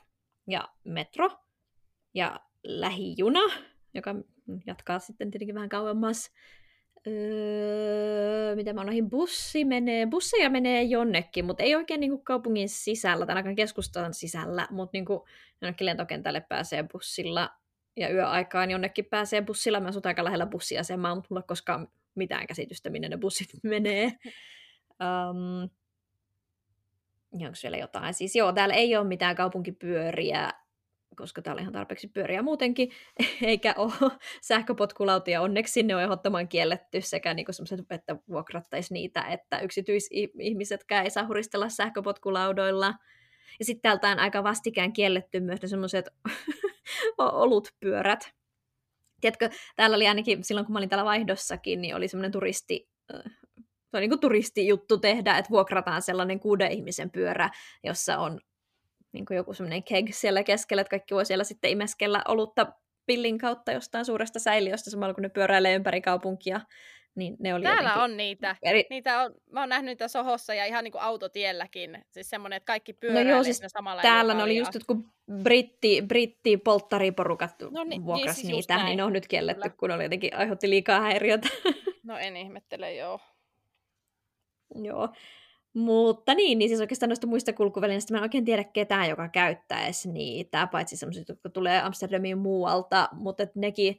ja 0.48 0.70
metro 0.84 1.30
ja 2.14 2.40
lähijuna, 2.64 3.40
joka 3.94 4.16
jatkaa 4.66 5.00
sitten 5.00 5.32
tietenkin 5.32 5.56
vähän 5.56 5.70
kauemmas. 5.70 6.32
Öö, 7.08 8.56
mitä 8.56 8.74
mä 8.74 8.84
noihin 8.84 9.10
bussi 9.10 9.66
menee, 9.66 10.06
busseja 10.06 10.50
menee 10.50 10.84
jonnekin, 10.84 11.46
mutta 11.46 11.64
ei 11.64 11.76
oikein 11.76 12.00
niin 12.00 12.12
kuin 12.12 12.24
kaupungin 12.24 12.70
sisällä, 12.70 13.26
tai 13.26 13.34
ainakaan 13.34 13.56
keskustan 13.56 14.14
sisällä, 14.14 14.68
mutta 14.72 14.90
niin 14.94 15.06
kuin 15.06 15.20
jonnekin 15.62 15.86
lentokentälle 15.86 16.42
pääsee 16.50 16.84
bussilla, 16.84 17.50
ja 17.96 18.14
yöaikaan 18.14 18.72
jonnekin 18.72 19.06
pääsee 19.06 19.42
bussilla. 19.42 19.80
Mä 19.80 19.88
asun 19.88 20.02
aika 20.06 20.24
lähellä 20.24 20.46
bussiasemaa, 20.46 21.16
mutta 21.16 21.28
mulla 21.30 21.42
ei 21.42 21.48
koskaan 21.48 21.88
mitään 22.16 22.48
käsitystä, 22.48 22.90
minne 22.90 23.10
ne 23.10 23.18
bussit 23.18 23.50
menee. 23.64 24.06
Um, 25.00 25.70
onko 27.34 27.58
vielä 27.64 27.78
jotain? 27.78 28.14
Siis 28.14 28.36
joo, 28.36 28.52
täällä 28.52 28.76
ei 28.76 28.98
ole 28.98 29.08
mitään 29.08 29.36
kaupunkipyöriä, 29.36 30.52
koska 31.20 31.42
täällä 31.42 31.60
on 31.60 31.64
ihan 31.64 31.74
tarpeeksi 31.74 32.08
pyöriä 32.08 32.42
muutenkin, 32.42 32.92
eikä 33.42 33.74
ole 33.78 33.94
sähköpotkulautia. 34.42 35.42
Onneksi 35.42 35.74
sinne 35.74 35.96
on 35.96 36.02
ehdottoman 36.02 36.48
kielletty 36.48 37.02
sekä 37.02 37.34
niin 37.34 37.46
sellaiset, 37.52 37.92
että 37.92 38.16
vuokrattaisi 38.30 38.94
niitä, 38.94 39.22
että 39.22 39.60
yksityisihmisetkään 39.60 41.04
ei 41.04 41.10
saa 41.10 41.28
huristella 41.28 41.70
sähköpotkulaudoilla. 41.70 42.94
Ja 43.60 43.66
sitten 43.66 43.82
täältä 43.82 44.10
on 44.10 44.20
aika 44.20 44.44
vastikään 44.44 44.94
kielletty 44.94 45.40
myös 45.40 45.62
ne 45.62 45.68
semmoiset 45.68 46.10
olutpyörät. 47.18 48.32
Tiedätkö, 49.22 49.50
täällä 49.76 49.96
oli 49.96 50.08
ainakin 50.08 50.44
silloin, 50.44 50.66
kun 50.66 50.74
mä 50.74 50.80
olin 50.80 50.90
täällä 50.90 51.06
vaihdossakin, 51.06 51.82
niin 51.82 51.96
oli 51.96 52.08
semmoinen 52.08 52.32
turisti, 52.32 52.90
se 53.92 53.98
on 53.98 54.02
niin 54.02 54.10
kuin 54.10 54.20
turistijuttu 54.20 54.98
tehdä, 54.98 55.38
että 55.38 55.50
vuokrataan 55.50 56.02
sellainen 56.02 56.40
kuuden 56.40 56.72
ihmisen 56.72 57.10
pyörä, 57.12 57.50
jossa 57.84 58.18
on 58.18 58.40
niin 59.12 59.26
kuin 59.26 59.38
joku 59.38 59.54
semmoinen 59.54 59.84
keg 59.84 60.08
siellä 60.12 60.44
keskellä, 60.44 60.82
että 60.82 60.90
kaikki 60.90 61.16
voi 61.16 61.26
siellä 61.26 61.44
sitten 61.44 61.72
imeskellä 61.72 62.22
olutta 62.28 62.74
pillin 63.06 63.38
kautta 63.38 63.72
jostain 63.72 64.06
suuresta 64.06 64.40
säiliöstä, 64.40 64.90
samalla 64.90 65.14
kun 65.14 65.22
ne 65.22 65.30
pyöräilee 65.30 65.76
ympäri 65.76 66.02
kaupunkia. 66.02 66.62
Niin 67.16 67.36
ne 67.40 67.54
oli 67.54 67.64
Täällä 67.64 68.04
on 68.04 68.18
niitä. 68.18 68.56
Eri... 68.64 68.86
niitä 68.90 69.22
on, 69.22 69.36
mä 69.52 69.60
oon 69.60 69.70
nähnyt 69.70 69.90
niitä 69.90 70.08
Sohossa 70.08 70.54
ja 70.54 70.66
ihan 70.66 70.84
niin 70.84 70.92
kuin 70.92 71.02
autotielläkin. 71.02 72.06
Siis 72.12 72.30
semmoinen, 72.30 72.58
että 72.58 72.68
kaikki 72.68 72.94
pyöräilee 72.94 73.24
no 73.24 73.30
joo, 73.38 73.44
siis 73.44 73.62
samalla 73.68 74.02
Täällä 74.02 74.34
ne 74.34 74.44
oli 74.44 74.58
just, 74.58 74.72
kun 74.88 75.12
britti, 75.44 76.02
britti 76.08 76.58
polttariporukat 76.58 77.56
no 77.72 77.84
niin, 77.84 78.06
vuokras 78.06 78.38
niin, 78.38 78.46
siis 78.46 78.70
niitä, 78.70 78.84
niin 78.84 78.98
ne 78.98 79.04
on 79.04 79.14
nyt 79.14 79.28
kielletty, 79.28 79.62
Kyllä. 79.62 79.76
kun 79.80 79.92
oli 79.92 80.04
jotenkin 80.04 80.36
aiheutti 80.36 80.70
liikaa 80.70 81.02
häiriötä. 81.02 81.50
No 82.04 82.18
en 82.18 82.38
ihmettele, 82.38 82.94
joo. 82.94 83.20
Joo. 84.76 85.10
Mutta 85.74 86.34
niin, 86.34 86.60
niin 86.60 86.70
siis 86.70 86.82
oikeastaan 86.82 87.10
noista 87.10 87.28
muista 87.28 87.54
kulkuvälineistä 87.54 88.14
mä 88.14 88.18
en 88.18 88.24
oikein 88.24 88.46
tiedä 88.46 88.64
ketään, 88.64 89.10
joka 89.10 89.30
käyttäisi 89.30 90.12
niitä, 90.12 90.68
paitsi 90.68 90.98
sellaiset, 90.98 91.30
jotka 91.30 91.50
tulee 91.50 91.82
Amsterdamiin 91.82 92.38
muualta, 92.38 93.10
mutta 93.14 93.48
nekin 93.56 93.98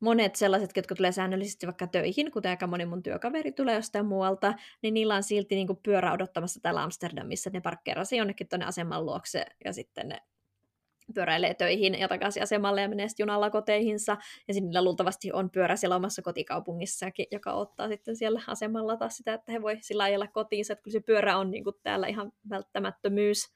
monet 0.00 0.36
sellaiset, 0.36 0.76
jotka 0.76 0.94
tulee 0.94 1.12
säännöllisesti 1.12 1.66
vaikka 1.66 1.86
töihin, 1.86 2.30
kuten 2.30 2.50
aika 2.50 2.66
moni 2.66 2.86
mun 2.86 3.02
työkaveri 3.02 3.52
tulee 3.52 3.74
jostain 3.74 4.06
muualta, 4.06 4.54
niin 4.82 4.94
niillä 4.94 5.14
on 5.14 5.22
silti 5.22 5.54
niin 5.54 5.68
pyörä 5.82 6.12
odottamassa 6.12 6.60
täällä 6.62 6.82
Amsterdamissa, 6.82 7.50
ne 7.52 7.60
parkkeerasi 7.60 8.16
jonnekin 8.16 8.48
tuonne 8.48 8.66
aseman 8.66 9.06
luokse 9.06 9.44
ja 9.64 9.72
sitten 9.72 10.08
ne 10.08 10.18
pyöräilee 11.12 11.54
töihin 11.54 11.98
ja 12.00 12.08
takaisin 12.08 12.42
asemalle 12.42 12.82
ja 12.82 12.88
menee 12.88 13.06
junalla 13.18 13.50
koteihinsa. 13.50 14.16
Ja 14.48 14.54
niillä 14.54 14.84
luultavasti 14.84 15.32
on 15.32 15.50
pyörä 15.50 15.76
siellä 15.76 15.96
omassa 15.96 16.22
kotikaupungissakin, 16.22 17.26
joka 17.30 17.52
ottaa 17.52 17.88
sitten 17.88 18.16
siellä 18.16 18.42
asemalla 18.46 18.96
taas 18.96 19.16
sitä, 19.16 19.34
että 19.34 19.52
he 19.52 19.62
voi 19.62 19.78
sillä 19.80 20.02
ajella 20.02 20.26
kotiinsa. 20.26 20.72
Että 20.72 20.82
kyllä 20.82 20.92
se 20.92 21.00
pyörä 21.00 21.38
on 21.38 21.50
niin 21.50 21.64
kuin 21.64 21.76
täällä 21.82 22.06
ihan 22.06 22.32
välttämättömyys. 22.50 23.52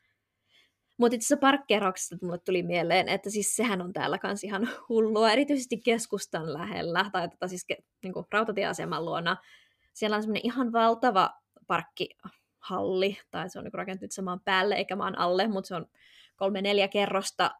Mutta 0.98 1.14
itse 1.14 1.26
asiassa 1.26 1.40
parkkeerauksesta 1.40 2.16
mulle 2.22 2.38
tuli 2.38 2.62
mieleen, 2.62 3.08
että 3.08 3.30
siis 3.30 3.56
sehän 3.56 3.82
on 3.82 3.92
täällä 3.92 4.18
kans 4.18 4.44
ihan 4.44 4.68
hullua, 4.88 5.30
erityisesti 5.30 5.80
keskustan 5.84 6.52
lähellä, 6.52 7.10
tai 7.12 7.28
tota 7.28 7.48
siis 7.48 7.66
niin 8.02 8.12
kuin 8.12 8.26
rautatieaseman 8.32 9.04
luona. 9.04 9.36
Siellä 9.92 10.16
on 10.16 10.22
semmoinen 10.22 10.46
ihan 10.46 10.72
valtava 10.72 11.30
parkkihalli, 11.66 13.18
tai 13.30 13.50
se 13.50 13.58
on 13.58 13.64
niin 13.64 13.74
rakentunut 13.74 14.12
samaan 14.12 14.40
päälle 14.44 14.74
eikä 14.74 14.96
maan 14.96 15.18
alle, 15.18 15.48
mutta 15.48 15.68
se 15.68 15.74
on 15.74 15.86
kolme-neljä 16.36 16.88
kerrosta 16.88 17.50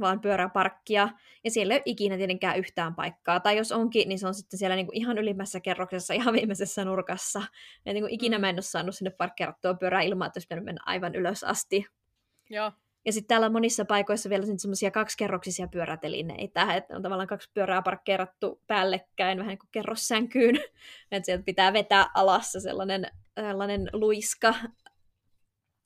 vaan 0.00 0.20
pyöräparkkia, 0.20 1.08
ja 1.44 1.50
siellä 1.50 1.74
ei 1.74 1.78
ole 1.78 1.82
ikinä 1.84 2.16
tietenkään 2.16 2.58
yhtään 2.58 2.94
paikkaa. 2.94 3.40
Tai 3.40 3.56
jos 3.56 3.72
onkin, 3.72 4.08
niin 4.08 4.18
se 4.18 4.26
on 4.26 4.34
sitten 4.34 4.58
siellä 4.58 4.76
niinku 4.76 4.92
ihan 4.94 5.18
ylimmässä 5.18 5.60
kerroksessa, 5.60 6.14
ihan 6.14 6.34
viimeisessä 6.34 6.84
nurkassa. 6.84 7.42
Ja 7.86 7.92
niinku 7.92 8.08
ikinä 8.10 8.38
mm. 8.38 8.40
mä 8.40 8.48
en 8.48 8.56
ole 8.56 8.62
saanut 8.62 8.94
sinne 8.94 9.10
parkkeerattua 9.10 9.74
pyörää 9.74 10.02
ilman, 10.02 10.26
että 10.26 10.38
olisi 10.38 10.64
mennä 10.64 10.82
aivan 10.86 11.14
ylös 11.14 11.44
asti. 11.44 11.86
Joo. 12.50 12.72
Ja 13.04 13.12
sitten 13.12 13.28
täällä 13.28 13.46
on 13.46 13.52
monissa 13.52 13.84
paikoissa 13.84 14.30
vielä 14.30 14.46
semmoisia 14.46 14.90
kaksikerroksisia 14.90 15.68
pyörätelineitä, 15.68 16.74
että 16.74 16.96
on 16.96 17.02
tavallaan 17.02 17.28
kaksi 17.28 17.50
pyörää 17.54 17.82
parkkeerattu 17.82 18.62
päällekkäin, 18.66 19.38
vähän 19.38 19.48
niin 19.48 19.58
kuin 19.58 19.68
kerrossänkyyn, 19.72 20.56
että 21.12 21.26
sieltä 21.26 21.44
pitää 21.44 21.72
vetää 21.72 22.10
alas 22.14 22.52
sellainen, 22.52 23.10
sellainen 23.40 23.90
luiska 23.92 24.54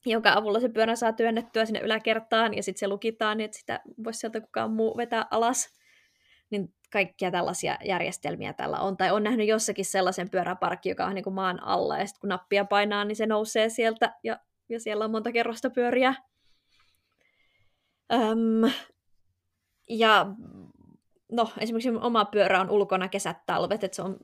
jonka 0.07 0.33
avulla 0.33 0.61
se 0.61 0.69
pyörä 0.69 0.97
saa 0.97 1.13
työnnettyä 1.13 1.65
sinne 1.65 1.81
yläkertaan 1.81 2.55
ja 2.55 2.63
sitten 2.63 2.81
se 2.81 2.89
lukitaan, 2.89 3.39
niin 3.39 3.45
että 3.45 3.59
sitä 3.59 3.81
voisi 4.05 4.19
sieltä 4.19 4.41
kukaan 4.41 4.71
muu 4.71 4.97
vetää 4.97 5.27
alas. 5.31 5.69
Niin 6.51 6.75
kaikkia 6.93 7.31
tällaisia 7.31 7.79
järjestelmiä 7.85 8.53
tällä 8.53 8.79
on. 8.81 8.97
Tai 8.97 9.11
on 9.11 9.23
nähnyt 9.23 9.49
jossakin 9.49 9.85
sellaisen 9.85 10.31
pyöräparkki, 10.31 10.89
joka 10.89 11.07
on 11.07 11.15
niin 11.15 11.25
kuin 11.25 11.35
maan 11.35 11.63
alla, 11.63 11.99
ja 11.99 12.07
sitten 12.07 12.21
kun 12.21 12.29
nappia 12.29 12.65
painaa, 12.65 13.05
niin 13.05 13.17
se 13.17 13.27
nousee 13.27 13.69
sieltä, 13.69 14.15
ja, 14.25 14.39
ja 14.69 14.81
siellä 14.81 15.05
on 15.05 15.11
monta 15.11 15.33
kerrosta 15.33 15.71
pyöriä. 15.71 16.15
Öm, 18.13 18.73
ja 19.89 20.27
no, 21.33 21.51
esimerkiksi 21.59 21.91
oma 21.91 22.25
pyörä 22.25 22.61
on 22.61 22.71
ulkona 22.71 23.09
kesät, 23.09 23.37
talvet, 23.47 23.85
että 23.85 23.97
se 23.97 24.03
on 24.03 24.17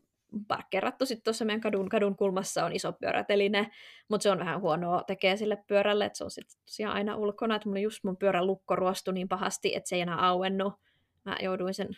parkkeerattu 0.48 1.06
sitten 1.06 1.24
tuossa 1.24 1.44
meidän 1.44 1.60
kadun, 1.60 1.88
kadun 1.88 2.16
kulmassa 2.16 2.64
on 2.64 2.72
iso 2.72 2.92
pyöräteline, 2.92 3.70
mutta 4.08 4.22
se 4.22 4.30
on 4.30 4.38
vähän 4.38 4.60
huonoa 4.60 5.02
tekee 5.06 5.36
sille 5.36 5.58
pyörälle, 5.66 6.04
että 6.04 6.18
se 6.18 6.24
on 6.24 6.30
sitten 6.30 6.60
tosiaan 6.66 6.94
aina 6.94 7.16
ulkona, 7.16 7.56
että 7.56 7.68
mulla 7.68 7.80
just 7.80 8.04
mun 8.04 8.16
pyörän 8.16 8.46
lukko 8.46 8.76
ruostui 8.76 9.14
niin 9.14 9.28
pahasti, 9.28 9.74
että 9.74 9.88
se 9.88 9.96
ei 9.96 10.02
enää 10.02 10.26
auennu. 10.26 10.72
Mä 11.24 11.36
jouduin 11.42 11.74
sen 11.74 11.88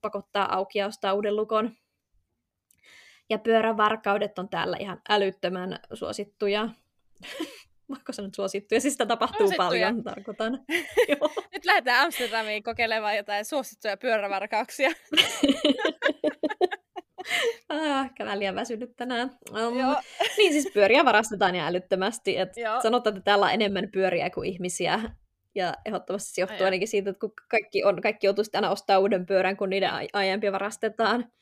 pakottaa 0.00 0.54
auki 0.54 0.78
ja 0.78 0.86
ostaa 0.86 1.12
uuden 1.12 1.36
lukon. 1.36 1.70
Ja 3.30 3.38
pyörävarkaudet 3.38 4.38
on 4.38 4.48
täällä 4.48 4.76
ihan 4.80 5.00
älyttömän 5.08 5.78
suosittuja. 5.92 6.68
Vaikka 7.90 8.12
sanoa 8.12 8.30
suosittuja, 8.36 8.80
siis 8.80 8.94
sitä 8.94 9.06
tapahtuu 9.06 9.38
suosittuja. 9.38 9.66
paljon, 9.66 10.04
tarkoitan. 10.04 10.52
Nyt 11.52 11.64
lähdetään 11.64 12.04
Amsterdamiin 12.04 12.62
kokeilemaan 12.62 13.16
jotain 13.16 13.44
suosittuja 13.44 13.96
pyörävarkauksia. 13.96 14.90
ah, 17.68 18.04
ehkä 18.04 18.38
liian 18.38 18.54
väsynyt 18.54 18.96
tänään. 18.96 19.30
Um, 19.50 19.78
Joo. 19.78 19.96
niin 20.38 20.52
siis 20.52 20.70
pyöriä 20.74 21.04
varastetaan 21.04 21.54
ja 21.54 21.66
älyttömästi. 21.66 22.38
Et 22.38 22.52
sanotaan, 22.82 23.16
että 23.16 23.24
täällä 23.24 23.46
on 23.46 23.52
enemmän 23.52 23.88
pyöriä 23.92 24.30
kuin 24.30 24.48
ihmisiä. 24.48 25.00
Ja 25.54 25.74
ehdottomasti 25.84 26.34
se 26.34 26.40
johtuu 26.40 26.64
ainakin 26.64 26.88
siitä, 26.88 27.10
että 27.10 27.20
kun 27.20 27.32
kaikki, 27.48 27.84
on, 27.84 28.02
kaikki 28.02 28.26
joutuu 28.26 28.44
aina 28.54 28.70
ostaa 28.70 28.98
uuden 28.98 29.26
pyörän, 29.26 29.56
kun 29.56 29.70
niiden 29.70 29.90
aiempia 30.12 30.52
varastetaan. 30.52 31.32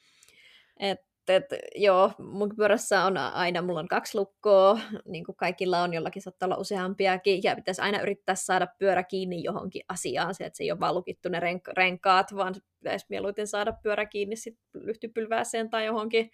Et 0.81 1.01
et, 1.33 1.45
joo, 1.75 2.13
mun 2.19 2.57
pyörässä 2.57 3.05
on 3.05 3.17
aina, 3.17 3.63
mulla 3.63 3.81
on 3.81 3.89
kaksi 3.89 4.19
lukkoa, 4.19 4.81
niin 5.05 5.25
kuin 5.25 5.37
kaikilla 5.37 5.83
on, 5.83 5.95
jollakin 5.95 6.23
saattaa 6.23 6.47
olla 6.47 6.57
useampiakin, 6.57 7.41
ja 7.43 7.57
pitäisi 7.57 7.83
aina 7.83 8.01
yrittää 8.01 8.35
saada 8.35 8.67
pyörä 8.79 9.03
kiinni 9.03 9.43
johonkin 9.43 9.83
asiaan, 9.89 10.35
se, 10.35 10.45
että 10.45 10.57
se 10.57 10.65
ei 10.65 10.73
ole 10.73 10.81
vaan 10.81 10.95
lukittu 10.95 11.29
ne 11.29 11.41
renk- 11.41 11.73
renkaat, 11.77 12.35
vaan 12.35 12.55
pitäisi 12.79 13.07
mieluiten 13.09 13.47
saada 13.47 13.73
pyörä 13.83 14.07
kiinni 14.07 14.37
sit 14.37 14.59
lyhtypylvääseen 14.75 15.71
tai 15.71 15.87
johonkin, 15.87 16.31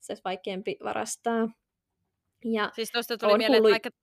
se 0.00 0.12
olisi 0.12 0.24
vaikeampi 0.24 0.76
varastaa. 0.84 1.48
Ja 2.44 2.70
siis 2.74 2.90
tuosta 2.92 3.18
tuli 3.18 3.38
mieleen, 3.38 3.62
kuullut... 3.62 3.76
että 3.76 3.90
vaikka, 3.90 4.02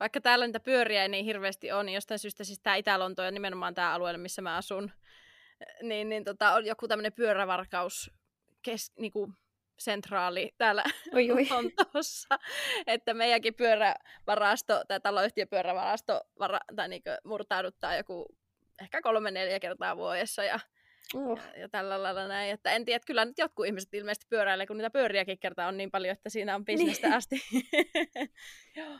vaikka 0.00 0.20
täällä 0.20 0.46
niitä 0.46 0.60
pyöriä 0.60 1.02
ei 1.02 1.08
niin 1.08 1.24
hirveästi 1.24 1.72
ole, 1.72 1.84
niin 1.84 1.94
jostain 1.94 2.18
syystä 2.18 2.44
siis 2.44 2.60
tämä 2.62 2.76
Itä-Lonto 2.76 3.22
ja 3.22 3.30
nimenomaan 3.30 3.74
tämä 3.74 3.94
alue, 3.94 4.16
missä 4.16 4.42
mä 4.42 4.56
asun, 4.56 4.90
niin, 5.82 6.08
niin 6.08 6.24
tota, 6.24 6.52
on 6.52 6.66
joku 6.66 6.88
tämmöinen 6.88 7.12
pyörävarkaus 7.12 8.10
kes, 8.62 8.92
niinku, 8.98 9.32
sentraali 9.84 10.54
täällä 10.58 10.84
oi, 11.14 11.30
oi. 11.30 11.46
Lontoossa, 11.50 12.38
että 12.86 13.14
meidänkin 13.14 13.54
pyörävarasto, 13.54 14.82
tai 14.88 15.00
taloyhtiön 15.00 15.48
pyörävarasto 15.48 16.20
vara, 16.38 16.58
tai 16.76 16.88
niin 16.88 17.02
murtauduttaa 17.24 17.96
joku 17.96 18.26
ehkä 18.82 19.02
kolme-neljä 19.02 19.60
kertaa 19.60 19.96
vuodessa 19.96 20.44
ja, 20.44 20.60
uh. 21.14 21.38
ja, 21.38 21.60
ja, 21.60 21.68
tällä 21.68 22.02
lailla 22.02 22.28
näin. 22.28 22.50
Että 22.50 22.70
en 22.70 22.84
tiedä, 22.84 23.04
kyllä 23.06 23.24
nyt 23.24 23.38
jotkut 23.38 23.66
ihmiset 23.66 23.94
ilmeisesti 23.94 24.26
pyöräilee, 24.28 24.66
kun 24.66 24.76
niitä 24.76 24.90
pyöriäkin 24.90 25.38
kertaa 25.38 25.68
on 25.68 25.76
niin 25.76 25.90
paljon, 25.90 26.12
että 26.12 26.30
siinä 26.30 26.54
on 26.54 26.64
bisnestä 26.64 27.06
niin. 27.06 27.16
asti. 27.16 27.42
Joo, 28.76 28.98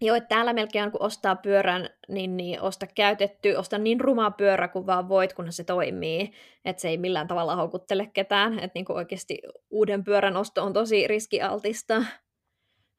että 0.00 0.28
täällä 0.28 0.52
melkein 0.52 0.90
kun 0.90 1.02
ostaa 1.02 1.36
pyörän, 1.36 1.88
niin, 2.08 2.36
niin 2.36 2.60
osta 2.60 2.86
käytetty, 2.86 3.54
osta 3.54 3.78
niin 3.78 4.00
rumaa 4.00 4.30
pyörä 4.30 4.68
kuin 4.68 4.86
vaan 4.86 5.08
voit, 5.08 5.32
kunhan 5.32 5.52
se 5.52 5.64
toimii, 5.64 6.32
että 6.64 6.80
se 6.80 6.88
ei 6.88 6.98
millään 6.98 7.28
tavalla 7.28 7.56
houkuttele 7.56 8.10
ketään, 8.12 8.58
että 8.58 8.70
niin 8.74 8.92
oikeasti 8.92 9.38
uuden 9.70 10.04
pyörän 10.04 10.36
osto 10.36 10.62
on 10.62 10.72
tosi 10.72 11.06
riskialtista, 11.06 11.96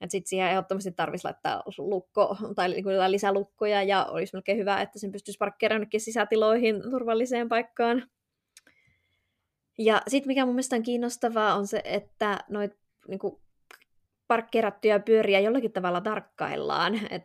että 0.01 0.11
sitten 0.11 0.29
siihen 0.29 0.49
ehdottomasti 0.49 0.91
tarvitsisi 0.91 1.25
laittaa 1.25 1.63
lukko 1.77 2.37
tai 2.55 2.69
niin 2.69 2.89
jotain 2.89 3.11
lisälukkoja, 3.11 3.83
ja 3.83 4.05
olisi 4.05 4.35
melkein 4.35 4.57
hyvä, 4.57 4.81
että 4.81 4.99
sen 4.99 5.11
pystyisi 5.11 5.37
parkkeeraamaan 5.37 5.89
sisätiloihin 5.97 6.81
turvalliseen 6.81 7.49
paikkaan. 7.49 8.03
Ja 9.77 10.01
sitten 10.07 10.27
mikä 10.27 10.45
mun 10.45 10.55
mielestä 10.55 10.75
on 10.75 10.83
kiinnostavaa 10.83 11.55
on 11.55 11.67
se, 11.67 11.81
että 11.83 12.39
noit 12.49 12.71
niin 13.07 13.19
kuin 13.19 13.41
parkkeerattuja 14.27 14.99
pyöriä 14.99 15.39
jollakin 15.39 15.71
tavalla 15.71 16.01
tarkkaillaan. 16.01 16.99
Et, 17.09 17.23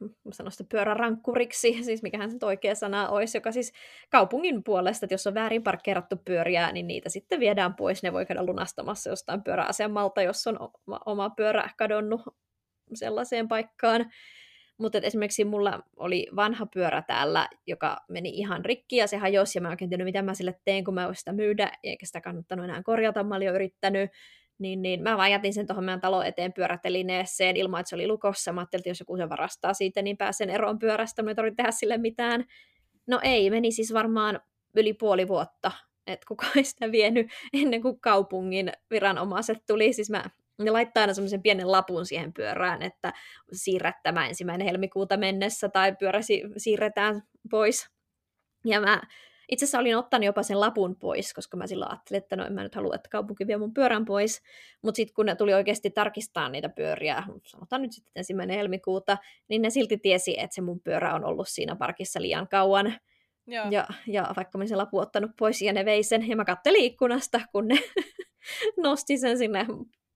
mä 0.00 0.32
sanon 0.32 0.52
sitä 0.52 0.64
pyörärankkuriksi, 0.68 1.82
siis 1.82 2.02
mikähän 2.02 2.30
se 2.30 2.36
oikea 2.42 2.74
sana 2.74 3.08
olisi, 3.08 3.36
joka 3.36 3.52
siis 3.52 3.72
kaupungin 4.10 4.64
puolesta, 4.64 5.06
että 5.06 5.14
jos 5.14 5.26
on 5.26 5.34
väärin 5.34 5.62
parkkeerattu 5.62 6.16
pyöriä, 6.24 6.72
niin 6.72 6.86
niitä 6.86 7.08
sitten 7.08 7.40
viedään 7.40 7.74
pois. 7.74 8.02
Ne 8.02 8.12
voi 8.12 8.26
käydä 8.26 8.46
lunastamassa 8.46 9.10
jostain 9.10 9.42
pyöräasemalta, 9.42 10.22
jos 10.22 10.46
on 10.46 10.58
oma, 10.60 11.00
oma 11.06 11.30
pyörä 11.30 11.70
kadonnut 11.78 12.20
sellaiseen 12.94 13.48
paikkaan. 13.48 14.10
Mutta 14.78 14.98
esimerkiksi 15.02 15.44
mulla 15.44 15.82
oli 15.96 16.26
vanha 16.36 16.66
pyörä 16.66 17.02
täällä, 17.02 17.48
joka 17.66 17.96
meni 18.08 18.28
ihan 18.28 18.64
rikki 18.64 18.96
ja 18.96 19.06
se 19.06 19.16
hajosi 19.16 19.58
ja 19.58 19.62
mä 19.62 19.68
en 19.68 19.72
oikein 19.72 19.90
tiennyt, 19.90 20.04
mitä 20.04 20.22
mä 20.22 20.34
sille 20.34 20.60
teen, 20.64 20.84
kun 20.84 20.94
mä 20.94 21.04
voin 21.04 21.14
sitä 21.14 21.32
myydä, 21.32 21.72
eikä 21.82 22.06
sitä 22.06 22.20
kannattanut 22.20 22.64
enää 22.64 22.82
korjata, 22.82 23.24
mä 23.24 23.36
olin 23.36 23.46
jo 23.46 23.54
yrittänyt. 23.54 24.10
Niin, 24.60 24.82
niin 24.82 25.02
mä 25.02 25.16
vaan 25.16 25.30
jätin 25.30 25.54
sen 25.54 25.66
tuohon 25.66 25.84
meidän 25.84 26.00
talon 26.00 26.26
eteen 26.26 26.52
pyörätelineeseen 26.52 27.56
ilman, 27.56 27.80
että 27.80 27.88
se 27.88 27.94
oli 27.94 28.06
lukossa. 28.08 28.52
Mä 28.52 28.60
ajattelin, 28.60 28.80
että 28.80 28.88
jos 28.88 29.00
joku 29.00 29.16
sen 29.16 29.28
varastaa 29.28 29.74
siitä, 29.74 30.02
niin 30.02 30.16
pääsen 30.16 30.50
eroon 30.50 30.78
pyörästä, 30.78 31.22
mä 31.22 31.30
ei 31.30 31.54
tehdä 31.56 31.70
sille 31.70 31.98
mitään. 31.98 32.44
No 33.06 33.20
ei, 33.22 33.50
meni 33.50 33.72
siis 33.72 33.92
varmaan 33.92 34.40
yli 34.76 34.92
puoli 34.92 35.28
vuotta, 35.28 35.72
että 36.06 36.26
kukaan 36.28 36.52
ei 36.56 36.64
sitä 36.64 36.92
vienyt 36.92 37.26
ennen 37.52 37.82
kuin 37.82 38.00
kaupungin 38.00 38.72
viranomaiset 38.90 39.58
tuli. 39.66 39.92
Siis 39.92 40.10
mä 40.10 40.24
ne 40.58 40.70
laittaa 40.70 41.00
aina 41.00 41.14
semmoisen 41.14 41.42
pienen 41.42 41.72
lapun 41.72 42.06
siihen 42.06 42.32
pyörään, 42.32 42.82
että 42.82 43.12
siirrettämä 43.52 44.26
ensimmäinen 44.26 44.66
helmikuuta 44.66 45.16
mennessä 45.16 45.68
tai 45.68 45.96
pyörä 45.96 46.20
siirretään 46.56 47.22
pois. 47.50 47.90
Ja 48.64 48.80
mä 48.80 49.02
itse 49.50 49.64
asiassa 49.64 49.78
olin 49.78 49.96
ottanut 49.96 50.26
jopa 50.26 50.42
sen 50.42 50.60
lapun 50.60 50.96
pois, 50.96 51.34
koska 51.34 51.56
mä 51.56 51.66
silloin 51.66 51.90
ajattelin, 51.90 52.18
että 52.22 52.36
no 52.36 52.46
en 52.46 52.52
mä 52.52 52.62
nyt 52.62 52.74
halua, 52.74 52.94
että 52.94 53.08
kaupunki 53.10 53.46
vie 53.46 53.56
mun 53.56 53.74
pyörän 53.74 54.04
pois. 54.04 54.42
Mutta 54.82 54.96
sitten 54.96 55.14
kun 55.14 55.26
ne 55.26 55.34
tuli 55.34 55.54
oikeasti 55.54 55.90
tarkistaa 55.90 56.48
niitä 56.48 56.68
pyöriä, 56.68 57.22
sanotaan 57.44 57.82
nyt 57.82 57.92
sitten 57.92 58.12
ensimmäinen 58.16 58.56
helmikuuta, 58.56 59.18
niin 59.48 59.62
ne 59.62 59.70
silti 59.70 59.98
tiesi, 59.98 60.40
että 60.40 60.54
se 60.54 60.60
mun 60.60 60.80
pyörä 60.80 61.14
on 61.14 61.24
ollut 61.24 61.48
siinä 61.48 61.76
parkissa 61.76 62.22
liian 62.22 62.48
kauan. 62.48 62.94
Joo. 63.46 63.66
Ja, 63.70 63.86
ja 64.06 64.32
vaikka 64.36 64.58
mä 64.58 64.66
sen 64.66 64.78
lapun 64.78 65.02
ottanut 65.02 65.30
pois 65.38 65.62
ja 65.62 65.72
ne 65.72 65.84
vei 65.84 66.02
sen, 66.02 66.28
ja 66.28 66.36
mä 66.36 66.44
kattelin 66.44 66.84
ikkunasta, 66.84 67.40
kun 67.52 67.68
ne 67.68 67.78
nosti 68.82 69.18
sen 69.18 69.38
sinne 69.38 69.66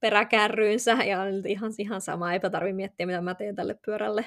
peräkärryynsä, 0.01 0.93
ja 0.93 1.19
ihan, 1.49 1.73
ihan 1.79 2.01
sama, 2.01 2.33
eipä 2.33 2.51
tarvi 2.51 2.73
miettiä, 2.73 3.07
mitä 3.07 3.21
mä 3.21 3.35
teen 3.35 3.55
tälle 3.55 3.79
pyörälle. 3.85 4.25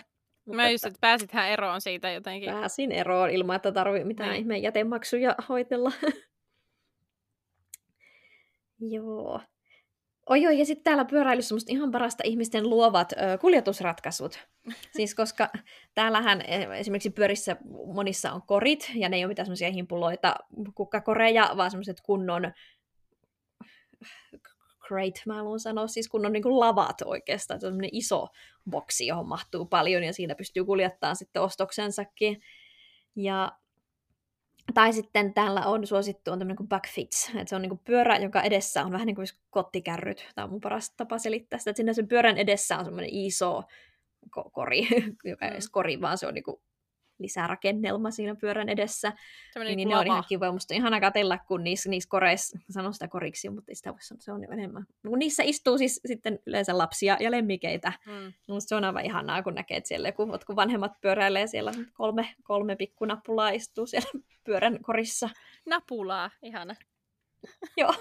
Mä 0.48 0.70
just, 0.70 0.86
että 0.86 0.98
pääsithän 1.02 1.50
eroon 1.50 1.82
siitä 1.82 2.12
jotenkin. 2.12 2.52
Pääsin 2.52 2.92
eroon 2.92 3.30
ilman, 3.30 3.56
että 3.56 3.72
tarvii 3.72 4.04
mitään 4.04 4.30
niin. 4.30 4.40
ihmeen 4.40 4.64
jätemaksuja 4.64 5.36
hoitella. 5.50 5.92
Joo. 8.80 9.42
Oi 10.30 10.42
joo, 10.42 10.52
ja 10.52 10.66
sitten 10.66 10.84
täällä 10.84 11.06
pyöräilyssä 11.06 11.56
musta 11.56 11.72
ihan 11.72 11.92
parasta 11.92 12.24
ihmisten 12.26 12.70
luovat 12.70 13.12
ö, 13.12 13.38
kuljetusratkaisut. 13.38 14.40
siis 14.98 15.16
koska 15.16 15.50
täällähän 15.94 16.42
e, 16.42 16.80
esimerkiksi 16.80 17.10
pyörissä 17.10 17.56
monissa 17.94 18.32
on 18.32 18.42
korit, 18.42 18.92
ja 18.96 19.10
ne 19.10 19.18
ei 19.18 19.24
ole 19.24 19.32
mitään 19.32 19.46
semmoisia 19.46 19.72
himpuloita 19.72 20.36
kukkakoreja, 20.76 21.52
vaan 21.58 21.72
semmoiset 21.72 22.02
kunnon 22.02 22.52
crate, 24.88 25.22
mä 25.26 25.36
haluan 25.36 25.60
sanoa, 25.60 25.88
siis 25.88 26.10
kun 26.10 26.26
on 26.26 26.32
niin 26.32 26.44
kuin 26.44 26.60
lavat 26.60 27.02
oikeastaan, 27.06 27.62
se 27.62 27.68
on 27.68 27.80
iso 27.92 28.28
boksi, 28.70 29.08
johon 29.08 29.28
mahtuu 29.28 29.66
paljon 29.66 30.04
ja 30.04 30.14
siinä 30.14 30.36
pystyy 30.36 30.66
kuljettamaan 30.66 31.16
sitten 31.16 31.42
ostoksensakin. 31.42 32.42
Ja 33.16 33.52
tai 34.74 34.94
sitten 34.94 35.34
täällä 35.34 35.62
on 35.66 35.88
suosittu 35.88 36.32
on 36.32 36.40
tämmöinen 36.40 36.58
kuin 36.58 36.70
backfits, 36.70 37.30
että 37.30 37.50
se 37.50 37.56
on 37.56 37.62
niin 37.62 37.70
kuin 37.70 37.82
pyörä, 37.86 38.18
joka 38.18 38.42
edessä 38.42 38.86
on 38.86 38.92
vähän 38.92 39.08
niin 39.08 39.16
kuin 39.16 39.28
kottikärryt. 39.50 40.28
Tämä 40.36 40.46
on 40.46 40.52
mun 40.52 40.62
paras 40.62 40.94
tapa 40.98 41.18
selittää 41.18 41.60
sitä, 41.60 41.72
että 41.72 41.78
siinä 41.78 41.94
sen 41.94 42.08
pyörän 42.08 42.38
edessä 42.38 42.78
on 42.78 42.86
semmoinen 42.86 43.14
iso 43.14 43.64
kori, 44.52 44.88
joka 45.24 45.46
ei 45.46 45.52
mm. 45.52 45.54
edes 45.54 45.70
kori, 45.70 46.02
vaan 46.02 46.18
se 46.18 46.28
on 46.28 46.34
niin 46.34 46.44
kuin 46.44 46.62
lisärakennelma 47.20 48.12
siinä 48.12 48.36
pyörän 48.36 48.70
edessä. 48.70 49.14
niin, 49.56 49.78
niin 49.78 49.90
ne 49.90 49.98
on 49.98 50.08
ihan 50.08 50.24
kivoja. 50.28 50.52
Musta 50.52 50.74
on 50.74 50.78
ihana 50.78 51.00
katella, 51.00 51.38
kun 51.38 51.64
niissä, 51.64 51.90
niissä 51.90 52.10
koreissa, 52.10 52.60
sanon 52.70 52.94
sitä 52.94 53.08
koriksi, 53.08 53.50
mutta 53.50 53.72
ei 53.72 53.76
sitä 53.76 53.92
voi 53.92 54.02
sanoa, 54.02 54.22
se 54.22 54.32
on 54.32 54.44
jo 54.44 54.52
enemmän. 54.52 54.86
Kun 55.08 55.20
niissä 55.20 55.44
istuu 55.44 55.78
siis 55.78 56.02
sitten 56.06 56.40
yleensä 56.46 56.78
lapsia 56.78 57.18
ja 57.20 57.32
lemmikeitä. 57.32 57.94
Mm. 58.06 58.34
Musta 58.48 58.70
se 58.70 58.76
on 58.76 58.84
aivan 58.84 59.06
ihanaa, 59.06 59.44
kun 59.44 59.56
näkee, 59.56 59.78
että 59.78 59.88
siellä 59.88 60.12
kun, 60.12 60.40
kun 60.46 60.56
vanhemmat 60.56 60.92
pyöräilee, 61.02 61.48
siellä 61.48 61.72
kolme, 61.94 62.36
kolme 62.44 62.76
pikkunappulaa 62.76 63.50
istuu 63.50 63.86
siellä 63.86 64.10
pyörän 64.46 64.80
korissa. 64.82 65.30
Napulaa, 65.66 66.32
ihana. 66.42 66.76
Joo. 67.78 67.94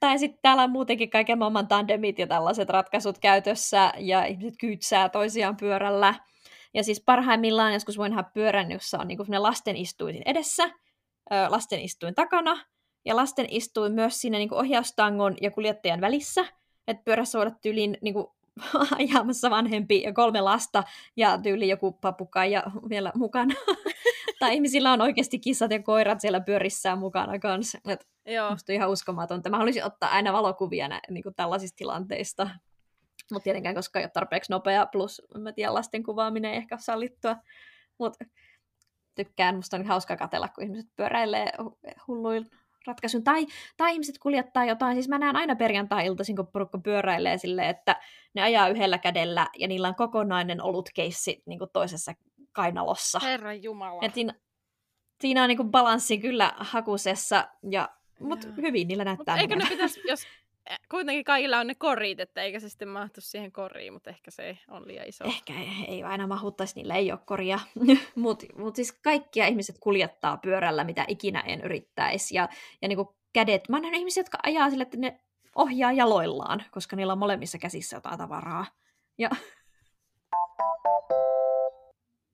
tai 0.00 0.18
sitten 0.18 0.38
täällä 0.42 0.62
on 0.62 0.70
muutenkin 0.70 1.10
kaiken 1.10 1.38
maailman 1.38 1.68
tandemit 1.68 2.18
ja 2.18 2.26
tällaiset 2.26 2.68
ratkaisut 2.70 3.18
käytössä, 3.18 3.92
ja 3.98 4.24
ihmiset 4.24 4.54
kyytsää 4.60 5.08
toisiaan 5.08 5.56
pyörällä. 5.56 6.14
Ja 6.76 6.84
siis 6.84 7.02
parhaimmillaan 7.06 7.72
joskus 7.72 7.98
voin 7.98 8.10
nähdä 8.10 8.30
pyörän, 8.34 8.70
jossa 8.70 8.98
on 8.98 9.08
niin 9.08 9.18
kuin 9.18 9.42
lasten 9.42 9.76
istuin 9.76 10.22
edessä, 10.26 10.70
lasten 11.48 11.80
istuin 11.80 12.14
takana, 12.14 12.64
ja 13.04 13.16
lasten 13.16 13.46
istuin 13.50 13.92
myös 13.92 14.20
siinä 14.20 14.38
niin 14.38 14.48
kuin 14.48 14.58
ohjaustangon 14.58 15.34
ja 15.40 15.50
kuljettajan 15.50 16.00
välissä. 16.00 16.44
Että 16.88 17.02
pyörässä 17.04 17.38
voi 17.38 17.46
olla 17.46 17.56
tyyliin 17.62 17.98
niin 18.02 18.14
kuin 18.14 18.26
ajamassa 18.98 19.50
vanhempi 19.50 20.02
ja 20.02 20.12
kolme 20.12 20.40
lasta 20.40 20.82
ja 21.16 21.38
tyyli 21.38 21.68
joku 21.68 21.92
papukaija 21.92 22.62
vielä 22.88 23.12
mukana. 23.14 23.54
tai 24.40 24.54
ihmisillä 24.54 24.92
on 24.92 25.00
oikeasti 25.00 25.38
kissat 25.38 25.70
ja 25.70 25.82
koirat 25.82 26.20
siellä 26.20 26.40
pyörissään 26.40 26.98
mukana 26.98 27.38
kanssa. 27.38 27.78
Et 27.88 28.06
Joo. 28.26 28.50
Musta 28.50 28.72
ihan 28.72 28.90
uskomatonta. 28.90 29.50
Mä 29.50 29.56
haluaisin 29.56 29.84
ottaa 29.84 30.10
aina 30.10 30.32
valokuvia 30.32 30.88
nä, 30.88 31.00
niin 31.10 31.22
kuin 31.22 31.34
tällaisista 31.34 31.76
tilanteista. 31.76 32.50
Mutta 33.32 33.44
tietenkään, 33.44 33.74
koska 33.74 33.98
ei 33.98 34.04
ole 34.04 34.10
tarpeeksi 34.10 34.52
nopea, 34.52 34.86
plus 34.86 35.22
mä 35.38 35.52
tiedän, 35.52 35.74
lasten 35.74 36.02
kuvaaminen 36.02 36.50
ei 36.50 36.56
ehkä 36.56 36.74
ole 36.74 36.80
sallittua. 36.80 37.36
Mutta 37.98 38.24
tykkään, 39.14 39.56
musta 39.56 39.76
on 39.76 39.86
hauska 39.86 40.16
katella, 40.16 40.48
kun 40.48 40.64
ihmiset 40.64 40.86
pyöräilee 40.96 41.52
hulluin 42.06 42.50
ratkaisun. 42.86 43.24
Tai, 43.24 43.46
tai 43.76 43.92
ihmiset 43.92 44.18
kuljettaa 44.18 44.64
jotain, 44.64 44.96
siis 44.96 45.08
mä 45.08 45.18
näen 45.18 45.36
aina 45.36 45.56
perjantai-iltaisin, 45.56 46.36
kun 46.36 46.46
porukka 46.46 46.78
pyöräilee 46.78 47.38
silleen, 47.38 47.68
että 47.68 47.96
ne 48.34 48.42
ajaa 48.42 48.68
yhdellä 48.68 48.98
kädellä 48.98 49.48
ja 49.58 49.68
niillä 49.68 49.88
on 49.88 49.94
kokonainen 49.94 50.62
olutkeissi 50.62 51.42
niin 51.46 51.58
kuin 51.58 51.70
toisessa 51.72 52.12
kainalossa. 52.52 53.18
Herran 53.18 53.62
Jumala. 53.62 54.02
Et 54.02 54.14
siinä, 54.14 54.34
siinä 55.20 55.42
on 55.42 55.48
niin 55.48 55.56
kuin 55.56 55.70
balanssi 55.70 56.18
kyllä 56.18 56.52
hakusessa, 56.56 57.48
ja, 57.70 57.88
mutta 58.20 58.48
hyvin 58.56 58.88
niillä 58.88 59.04
näyttää. 59.04 59.34
Mut 59.36 59.42
eikö 59.42 59.56
ne 59.56 59.66
pitäisi, 59.68 60.00
jos 60.08 60.26
kuitenkin 60.90 61.24
kaikilla 61.24 61.58
on 61.58 61.66
ne 61.66 61.74
korit, 61.74 62.20
että 62.20 62.42
eikä 62.42 62.60
se 62.60 62.68
sitten 62.68 62.88
mahtu 62.88 63.20
siihen 63.20 63.52
koriin, 63.52 63.92
mutta 63.92 64.10
ehkä 64.10 64.30
se 64.30 64.58
on 64.68 64.88
liian 64.88 65.08
iso. 65.08 65.24
Ehkä 65.24 65.52
ei, 65.52 65.84
ei 65.88 66.02
aina 66.02 66.26
mahuttaisi, 66.26 66.74
niillä 66.76 66.94
ei 66.94 67.12
ole 67.12 67.20
koria. 67.24 67.58
mutta 68.14 68.46
mut 68.58 68.76
siis 68.76 68.92
kaikkia 68.92 69.46
ihmiset 69.46 69.76
kuljettaa 69.80 70.36
pyörällä, 70.36 70.84
mitä 70.84 71.04
ikinä 71.08 71.40
en 71.40 71.60
yrittäisi. 71.60 72.34
Ja, 72.34 72.48
ja 72.82 72.88
niinku 72.88 73.16
kädet, 73.32 73.68
mä 73.68 73.80
nähnyt 73.80 73.98
ihmisiä, 73.98 74.20
jotka 74.20 74.38
ajaa 74.42 74.70
sille, 74.70 74.82
että 74.82 74.96
ne 74.96 75.20
ohjaa 75.54 75.92
jaloillaan, 75.92 76.64
koska 76.70 76.96
niillä 76.96 77.12
on 77.12 77.18
molemmissa 77.18 77.58
käsissä 77.58 77.96
jotain 77.96 78.18
tavaraa. 78.18 78.66
Ja... 79.18 79.30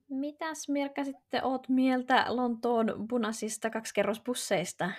Mitäs 0.09 0.69
Mirka 0.69 1.03
sitten 1.03 1.43
oot 1.43 1.69
mieltä 1.69 2.25
Lontoon 2.27 3.07
punaisista 3.09 3.69
kaksikerrosbusseista? 3.69 4.91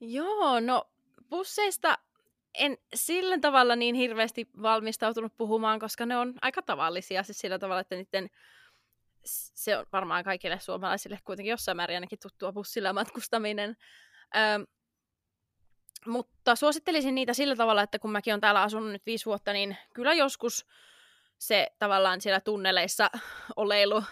Joo, 0.00 0.60
no 0.60 0.93
busseista 1.34 1.98
en 2.54 2.78
sillä 2.94 3.38
tavalla 3.38 3.76
niin 3.76 3.94
hirveästi 3.94 4.48
valmistautunut 4.62 5.36
puhumaan, 5.36 5.80
koska 5.80 6.06
ne 6.06 6.16
on 6.16 6.34
aika 6.42 6.62
tavallisia. 6.62 7.22
Siis 7.22 7.38
sillä 7.38 7.58
tavalla, 7.58 7.80
että 7.80 7.94
niiden, 7.94 8.30
se 9.24 9.76
on 9.76 9.86
varmaan 9.92 10.24
kaikille 10.24 10.60
suomalaisille 10.60 11.18
kuitenkin 11.24 11.50
jossain 11.50 11.76
määrin 11.76 11.96
ainakin 11.96 12.18
tuttua 12.22 12.52
bussilla 12.52 12.92
matkustaminen. 12.92 13.76
Ö, 14.36 14.66
mutta 16.06 16.56
suosittelisin 16.56 17.14
niitä 17.14 17.34
sillä 17.34 17.56
tavalla, 17.56 17.82
että 17.82 17.98
kun 17.98 18.12
mäkin 18.12 18.32
olen 18.32 18.40
täällä 18.40 18.62
asunut 18.62 18.92
nyt 18.92 19.06
viisi 19.06 19.26
vuotta, 19.26 19.52
niin 19.52 19.76
kyllä 19.94 20.12
joskus 20.12 20.66
se 21.46 21.66
tavallaan 21.78 22.20
siellä 22.20 22.40
tunneleissa 22.40 23.10
oleilu 23.56 24.02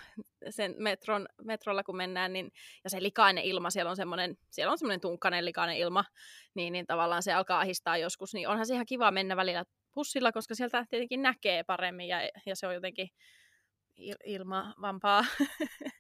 sen 0.51 0.75
metron, 0.79 1.27
metrolla 1.45 1.83
kun 1.83 1.97
mennään, 1.97 2.33
niin, 2.33 2.53
ja 2.85 2.91
se 2.91 3.03
likainen 3.03 3.45
ilma, 3.45 3.71
siellä 3.71 3.91
on 3.91 3.97
semmoinen, 3.97 4.39
siellä 4.51 4.73
on 4.73 4.79
semmoinen 4.79 5.01
tunkkainen 5.01 5.45
likainen 5.45 5.77
ilma, 5.77 6.05
niin, 6.55 6.73
niin 6.73 6.87
tavallaan 6.87 7.23
se 7.23 7.33
alkaa 7.33 7.61
ahistaa 7.61 7.97
joskus, 7.97 8.35
niin 8.35 8.49
onhan 8.49 8.67
se 8.67 8.75
ihan 8.75 8.87
kiva 8.87 9.11
mennä 9.11 9.37
välillä 9.37 9.65
bussilla, 9.95 10.33
koska 10.33 10.55
sieltä 10.55 10.87
tietenkin 10.91 11.23
näkee 11.23 11.65
paremmin 11.65 12.09
ja, 12.09 12.19
ja 12.47 12.57
se 12.57 12.67
on 12.67 12.75
jotenkin 12.75 13.09
il- 14.01 14.23
ilmavampaa. 14.25 15.25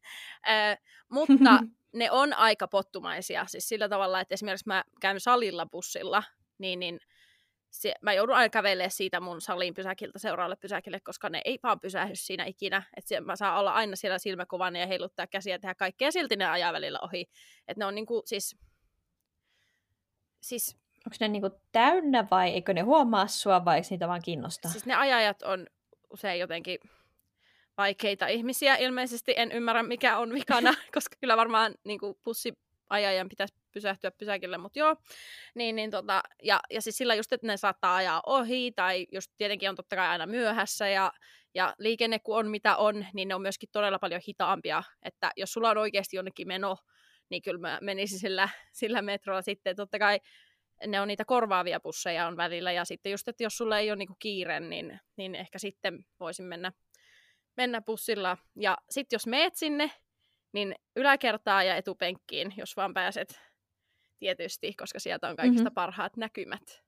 mutta 1.11 1.59
ne 1.95 2.11
on 2.11 2.33
aika 2.33 2.69
pottumaisia, 2.69 3.47
siis 3.47 3.69
sillä 3.69 3.89
tavalla, 3.89 4.21
että 4.21 4.35
esimerkiksi 4.35 4.69
mä 4.69 4.85
käyn 5.01 5.21
salilla 5.21 5.67
bussilla, 5.67 6.23
niin, 6.59 6.81
niin 6.81 7.01
se, 7.73 7.95
mä 8.03 8.13
joudun 8.13 8.37
aina 8.37 8.49
kävelemään 8.49 8.91
siitä 8.91 9.21
mun 9.21 9.41
salin 9.41 9.75
pysäkiltä 9.75 10.19
seuraavalle 10.19 10.57
pysäkille, 10.57 11.01
koska 11.01 11.29
ne 11.29 11.41
ei 11.45 11.59
vaan 11.63 11.81
pysähdy 11.81 12.15
siinä 12.17 12.45
ikinä. 12.45 12.83
Että 12.97 13.21
mä 13.21 13.37
saan 13.37 13.61
olla 13.61 13.73
aina 13.73 13.97
siellä 13.97 14.19
silmäkuvana 14.19 14.79
ja 14.79 14.87
heiluttaa 14.87 15.27
käsiä 15.27 15.55
ja 15.55 15.59
tehdä 15.59 15.75
kaikkea, 15.75 16.11
silti 16.11 16.37
ne 16.37 16.47
ajaa 16.47 16.73
välillä 16.73 16.99
ohi. 17.01 17.27
Että 17.69 17.81
ne 17.81 17.85
on 17.85 17.95
niinku 17.95 18.23
siis... 18.27 18.57
siis 20.43 20.77
Onko 21.07 21.17
ne 21.21 21.29
niinku 21.29 21.51
täynnä 21.73 22.27
vai 22.31 22.51
eikö 22.51 22.75
ne 22.75 22.81
huomaa 22.81 23.27
sua 23.27 23.65
vai 23.65 23.77
eikö 23.77 23.89
niitä 23.91 24.09
vaan 24.09 24.23
kiinnostaa? 24.23 24.71
Siis 24.71 24.87
ne 24.87 24.95
ajajat 24.95 25.43
on 25.43 25.67
usein 26.11 26.41
jotenkin 26.41 26.79
vaikeita 27.77 28.27
ihmisiä 28.27 28.77
ilmeisesti. 28.77 29.35
En 29.37 29.53
ymmärrä 29.53 29.83
mikä 29.83 30.19
on 30.19 30.33
vikana, 30.33 30.75
koska 30.95 31.17
kyllä 31.21 31.37
varmaan 31.37 31.75
niin 31.85 32.01
kuin 32.01 32.15
pussi 32.25 32.53
ajajan 32.93 33.29
pitäisi 33.29 33.55
pysähtyä 33.73 34.11
pysäkille, 34.11 34.59
mutta 34.59 34.79
joo. 34.79 34.97
Niin, 35.55 35.77
niin 35.77 35.91
tota, 35.91 36.23
ja, 36.43 36.61
ja 36.71 36.83
siis 36.83 36.97
sillä 36.97 37.15
just, 37.15 37.33
että 37.33 37.47
ne 37.47 37.57
saattaa 37.57 37.97
ajaa 37.97 38.23
ohi, 38.27 38.73
tai 38.77 39.07
just 39.13 39.33
tietenkin 39.37 39.69
on 39.69 39.77
totta 39.77 39.97
kai 39.97 40.09
aina 40.09 40.27
myöhässä, 40.27 40.89
ja, 40.89 41.13
ja 41.55 41.75
liikenne 41.79 42.19
kun 42.19 42.39
on 42.39 42.49
mitä 42.51 42.77
on, 42.77 43.07
niin 43.15 43.29
ne 43.29 43.35
on 43.35 43.43
myöskin 43.43 43.69
todella 43.73 43.99
paljon 43.99 44.21
hitaampia, 44.29 44.83
että 45.03 45.31
jos 45.37 45.53
sulla 45.53 45.71
on 45.71 45.79
oikeasti 45.79 46.17
jonnekin 46.17 46.49
meno, 46.49 46.77
niin 47.31 47.43
kyllä 47.43 47.61
mä 47.61 47.79
menisin 47.81 48.19
sillä, 48.19 48.49
sillä 48.73 49.03
metrolla 49.03 49.43
sitten. 49.43 49.77
Totta 49.77 49.99
kai 49.99 50.21
ne 50.87 51.01
on 51.01 51.09
niitä 51.09 51.25
korvaavia 51.25 51.81
busseja 51.81 52.27
on 52.27 52.37
välillä, 52.37 52.73
ja 52.73 52.85
sitten 52.85 53.13
just, 53.13 53.29
että 53.29 53.43
jos 53.43 53.57
sulla 53.57 53.79
ei 53.79 53.91
ole 53.91 53.97
niinku 53.97 54.17
kiire, 54.19 54.61
niin, 54.61 55.01
niin 55.17 55.35
ehkä 55.35 55.59
sitten 55.59 56.05
voisin 56.21 56.45
mennä, 56.45 56.73
mennä 57.57 57.83
bussilla. 57.83 58.37
Ja 58.57 58.79
sitten 58.91 59.15
jos 59.17 59.27
meet 59.27 59.57
sinne, 59.57 59.91
niin 60.53 60.75
yläkertaa 60.97 61.63
ja 61.63 61.77
etupenkkiin, 61.77 62.55
jos 62.57 62.77
vaan 62.77 62.95
pääset 62.95 63.41
tietysti, 64.19 64.75
koska 64.75 64.99
sieltä 64.99 65.29
on 65.29 65.37
kaikista 65.37 65.65
mm-hmm. 65.65 65.75
parhaat 65.75 66.17
näkymät. 66.17 66.83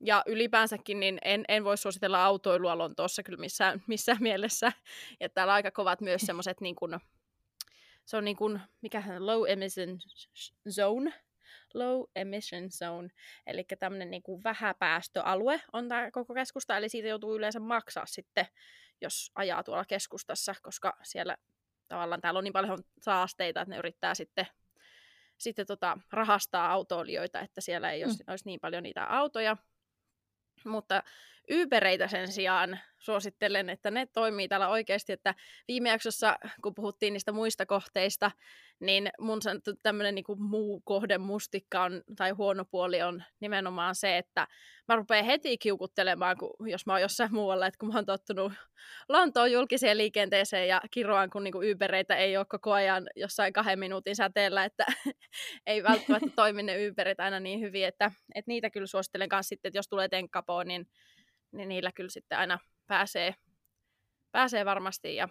Ja 0.00 0.22
ylipäänsäkin 0.26 1.00
niin 1.00 1.18
en, 1.24 1.44
en 1.48 1.64
voi 1.64 1.78
suositella 1.78 2.24
autoilua 2.24 2.78
Lontoossa 2.78 3.22
kyllä 3.22 3.40
missään, 3.40 3.82
missään 3.88 4.18
mielessä. 4.20 4.72
Ja 5.20 5.28
täällä 5.28 5.52
on 5.52 5.54
aika 5.54 5.70
kovat 5.70 6.00
myös 6.00 6.22
semmoiset, 6.22 6.60
niin 6.60 6.76
kuin, 6.76 7.00
se 8.04 8.16
on 8.16 8.24
niin 8.24 8.36
kuin, 8.36 8.60
mikä 8.80 9.02
low 9.18 9.50
emission 9.50 9.98
zone, 10.70 11.12
low 11.74 12.02
emission 12.16 12.70
zone, 12.70 13.08
eli 13.46 13.64
tämmöinen 13.78 14.10
niin 14.10 14.22
kuin 14.22 14.44
vähäpäästöalue 14.44 15.60
on 15.72 15.88
tämä 15.88 16.10
koko 16.10 16.34
keskusta, 16.34 16.76
eli 16.76 16.88
siitä 16.88 17.08
joutuu 17.08 17.36
yleensä 17.36 17.60
maksaa 17.60 18.06
sitten, 18.06 18.46
jos 19.00 19.30
ajaa 19.34 19.62
tuolla 19.62 19.84
keskustassa, 19.84 20.54
koska 20.62 20.96
siellä 21.02 21.36
tavallaan 21.92 22.20
täällä 22.20 22.38
on 22.38 22.44
niin 22.44 22.52
paljon 22.52 22.82
saasteita, 23.02 23.60
että 23.60 23.74
ne 23.74 23.78
yrittää 23.78 24.14
sitten, 24.14 24.46
sitten 25.38 25.66
tota, 25.66 25.98
rahastaa 26.12 26.72
autoilijoita, 26.72 27.40
että 27.40 27.60
siellä 27.60 27.90
ei 27.90 28.02
mm. 28.02 28.08
olisi, 28.08 28.24
olisi 28.26 28.44
niin 28.46 28.60
paljon 28.60 28.82
niitä 28.82 29.04
autoja. 29.04 29.56
Mutta 30.64 31.02
Ubereitä 31.50 32.08
sen 32.08 32.32
sijaan 32.32 32.80
suosittelen, 32.98 33.70
että 33.70 33.90
ne 33.90 34.06
toimii 34.06 34.48
täällä 34.48 34.68
oikeasti, 34.68 35.12
että 35.12 35.34
viime 35.68 35.88
jaksossa, 35.88 36.38
kun 36.62 36.74
puhuttiin 36.74 37.12
niistä 37.12 37.32
muista 37.32 37.66
kohteista, 37.66 38.30
niin 38.80 39.10
mun 39.20 39.42
sanottu 39.42 39.70
tämmöinen 39.82 40.14
niin 40.14 40.24
muu 40.38 40.80
kohde 40.84 41.18
mustikka 41.18 41.82
on, 41.82 42.02
tai 42.16 42.30
huono 42.30 42.64
puoli 42.64 43.02
on 43.02 43.22
nimenomaan 43.40 43.94
se, 43.94 44.18
että 44.18 44.46
mä 44.88 44.96
rupean 44.96 45.24
heti 45.24 45.58
kiukuttelemaan, 45.58 46.36
kun, 46.36 46.70
jos 46.70 46.86
mä 46.86 46.92
oon 46.92 47.02
jossain 47.02 47.34
muualla, 47.34 47.66
että 47.66 47.78
kun 47.78 47.88
mä 47.88 47.94
oon 47.94 48.06
tottunut 48.06 48.52
Lontoon 49.08 49.52
julkiseen 49.52 49.98
liikenteeseen 49.98 50.68
ja 50.68 50.80
kiroan, 50.90 51.30
kun 51.30 51.44
niin 51.44 51.74
Ubereitä 51.74 52.16
ei 52.16 52.36
ole 52.36 52.46
koko 52.48 52.72
ajan 52.72 53.08
jossain 53.16 53.52
kahden 53.52 53.78
minuutin 53.78 54.16
säteellä, 54.16 54.64
että 54.64 54.86
ei 55.66 55.82
välttämättä 55.82 56.30
toimi 56.36 56.62
ne 56.62 56.88
Uberit 56.88 57.20
aina 57.20 57.40
niin 57.40 57.60
hyvin, 57.60 57.86
että, 57.86 58.12
että 58.34 58.48
niitä 58.48 58.70
kyllä 58.70 58.86
suosittelen 58.86 59.28
kanssa 59.28 59.48
sitten, 59.48 59.68
että 59.68 59.78
jos 59.78 59.88
tulee 59.88 60.08
tenkkapoon, 60.08 60.66
niin 60.66 60.86
niin 61.52 61.68
niillä 61.68 61.92
kyllä 61.92 62.10
sitten 62.10 62.38
aina 62.38 62.58
pääsee, 62.86 63.34
pääsee 64.32 64.64
varmasti. 64.64 65.14
Ja 65.14 65.28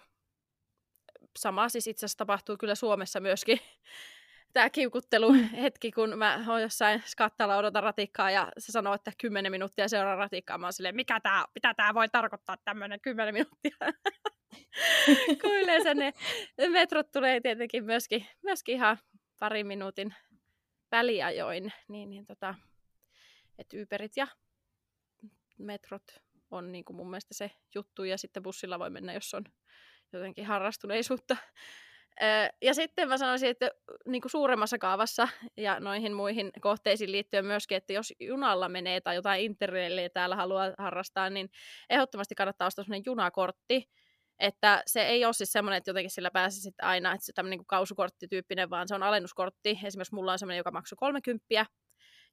sama 1.38 1.70
siis 1.70 1.88
itse 1.88 2.06
asiassa 2.06 2.18
tapahtuu 2.18 2.58
kyllä 2.58 2.76
Suomessa 2.76 3.20
myöskin. 3.20 3.60
Tämä 4.54 4.70
kiukuttelu 4.70 5.32
mm. 5.32 5.40
hetki, 5.40 5.92
kun 5.92 6.18
mä 6.18 6.46
oon 6.48 6.62
jossain 6.62 7.04
skattalla 7.06 7.58
odotan 7.58 7.84
ratikkaa 7.84 8.32
ja 8.32 8.52
se 8.58 8.72
sanoo, 8.72 8.94
että 8.94 9.12
10 9.22 9.52
minuuttia 9.52 9.88
seuraa 9.88 10.16
ratikkaa. 10.16 10.58
Mä 10.58 10.66
oon 10.66 10.74
silleen, 10.74 10.96
mikä 10.96 11.20
tää, 11.20 11.46
mitä 11.56 11.74
tämä 11.74 11.94
voi 11.94 12.10
tarkoittaa 12.10 12.58
tämmöinen 12.66 13.02
10 13.02 13.34
minuuttia. 13.34 13.76
kun 15.42 15.56
yleensä 15.56 15.94
ne 15.94 16.14
metrot 16.70 17.12
tulee 17.12 17.42
tietenkin 17.42 17.86
myöskin, 17.86 18.28
myöskin 18.44 18.76
ihan 18.76 18.98
parin 19.40 19.68
minuutin 19.68 20.16
väliajoin. 20.92 21.74
Niin, 21.88 22.10
niin 22.10 22.26
tota, 22.26 22.56
että 23.58 23.78
Uberit 23.78 24.18
ja 24.18 24.28
metrot 25.64 26.04
on 26.52 26.72
niin 26.72 26.86
kuin 26.86 26.98
mun 26.98 27.10
mielestä 27.10 27.34
se 27.34 27.52
juttu, 27.76 28.04
ja 28.04 28.18
sitten 28.18 28.44
bussilla 28.44 28.80
voi 28.80 28.90
mennä, 28.90 29.14
jos 29.14 29.34
on 29.34 29.44
jotenkin 30.14 30.46
harrastuneisuutta. 30.46 31.38
Ja 32.62 32.74
sitten 32.74 33.08
mä 33.08 33.18
sanoisin, 33.18 33.50
että 33.50 33.72
niin 34.06 34.22
kuin 34.22 34.32
suuremmassa 34.32 34.78
kaavassa 34.78 35.28
ja 35.58 35.80
noihin 35.80 36.14
muihin 36.14 36.52
kohteisiin 36.62 37.12
liittyen 37.12 37.46
myöskin, 37.46 37.78
että 37.78 37.94
jos 37.94 38.14
junalla 38.20 38.70
menee 38.70 39.02
tai 39.02 39.16
jotain 39.16 39.44
interraillia 39.44 40.10
täällä 40.10 40.36
haluaa 40.36 40.74
harrastaa, 40.78 41.30
niin 41.30 41.50
ehdottomasti 41.90 42.36
kannattaa 42.36 42.68
ostaa 42.68 42.84
sellainen 42.84 43.06
junakortti, 43.06 43.90
että 44.40 44.84
se 44.86 45.02
ei 45.02 45.26
ole 45.26 45.34
siis 45.34 45.52
semmoinen, 45.52 45.78
että 45.78 45.90
jotenkin 45.90 46.12
sillä 46.12 46.32
pääsisit 46.32 46.76
aina, 46.82 47.14
että 47.14 47.26
se 47.26 47.34
tämmöinen 47.34 47.60
niin 47.60 47.68
kausukorttityyppinen, 47.68 48.70
vaan 48.70 48.88
se 48.88 48.96
on 48.96 49.04
alennuskortti. 49.04 49.80
Esimerkiksi 49.84 50.16
mulla 50.16 50.32
on 50.32 50.40
semmoinen, 50.40 50.58
joka 50.58 50.72
maksoi 50.72 50.96
30, 51.00 51.46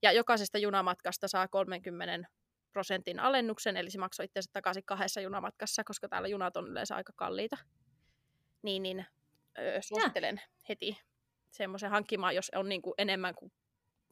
ja 0.03 0.13
jokaisesta 0.13 0.59
junamatkasta 0.59 1.29
saa 1.29 1.49
30 1.49 2.29
prosentin 2.73 3.21
alennuksen, 3.21 3.77
eli 3.77 3.91
se 3.91 3.99
maksoi 3.99 4.25
itse 4.25 4.41
takaisin 4.53 4.85
kahdessa 4.85 5.21
junamatkassa, 5.21 5.85
koska 5.85 6.09
täällä 6.09 6.29
junat 6.29 6.57
on 6.57 6.69
yleensä 6.69 6.97
aika 6.97 7.13
kalliita. 7.17 7.57
Niin, 8.63 8.83
niin 8.83 9.07
öö, 9.59 9.83
suosittelen 9.83 10.37
ja. 10.37 10.65
heti 10.69 10.99
semmoisen 11.51 11.91
hankkimaan, 11.91 12.35
jos 12.35 12.51
on 12.55 12.69
niin 12.69 12.83
kuin 12.83 12.95
enemmän 12.99 13.35
kuin 13.35 13.53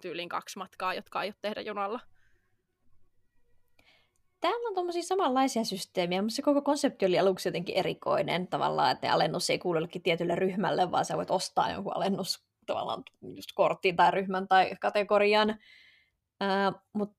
tyyliin 0.03 0.29
kaksi 0.29 0.59
matkaa, 0.59 0.95
jotka 0.95 1.19
aiot 1.19 1.37
tehdä 1.43 1.61
junalla. 1.61 2.01
Täällä 4.41 4.69
on 4.69 4.75
tuommoisia 4.75 5.03
samanlaisia 5.03 5.65
systeemiä, 5.65 6.23
mutta 6.23 6.35
se 6.35 6.43
koko 6.43 6.63
konsepti 6.63 7.07
oli 7.07 7.19
aluksi 7.19 7.49
jotenkin 7.49 7.77
erikoinen 7.77 8.49
tavallaan, 8.49 8.91
että 8.91 9.07
ne 9.07 9.13
alennus 9.13 9.51
ei 9.51 9.59
kuulu 9.59 9.77
jollekin 9.77 10.03
tietylle 10.03 10.35
ryhmälle, 10.35 10.91
vaan 10.91 11.05
sä 11.05 11.17
voit 11.17 11.31
ostaa 11.31 11.71
jonkun 11.71 11.97
alennus 11.97 12.47
tavallaan 12.67 13.03
just 13.23 13.49
korttiin 13.55 13.97
tai 13.97 14.11
ryhmän 14.11 14.49
tai 14.49 14.71
kategorian. 14.81 15.51
Uh, 15.51 16.81
mutta 16.93 17.17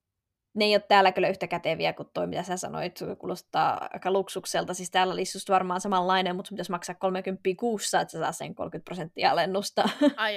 ne 0.58 0.64
ei 0.64 0.74
ole 0.74 0.84
täällä 0.88 1.12
kyllä 1.12 1.28
yhtä 1.28 1.46
käteviä 1.46 1.92
kuin 1.92 2.08
toi, 2.14 2.26
mitä 2.26 2.42
sä 2.42 2.56
sanoit, 2.56 3.00
kuulostaa 3.18 3.88
aika 3.92 4.10
luksukselta. 4.10 4.74
Siis 4.74 4.90
täällä 4.90 5.12
olisi 5.12 5.36
just 5.36 5.48
varmaan 5.48 5.80
samanlainen, 5.80 6.36
mutta 6.36 6.48
pitäisi 6.50 6.70
maksaa 6.70 6.94
30 6.94 7.42
kuussa, 7.56 8.00
että 8.00 8.12
sä 8.12 8.18
saa 8.18 8.32
sen 8.32 8.54
30 8.54 8.84
prosenttia 8.84 9.30
alennusta. 9.30 9.88
Ai 10.16 10.36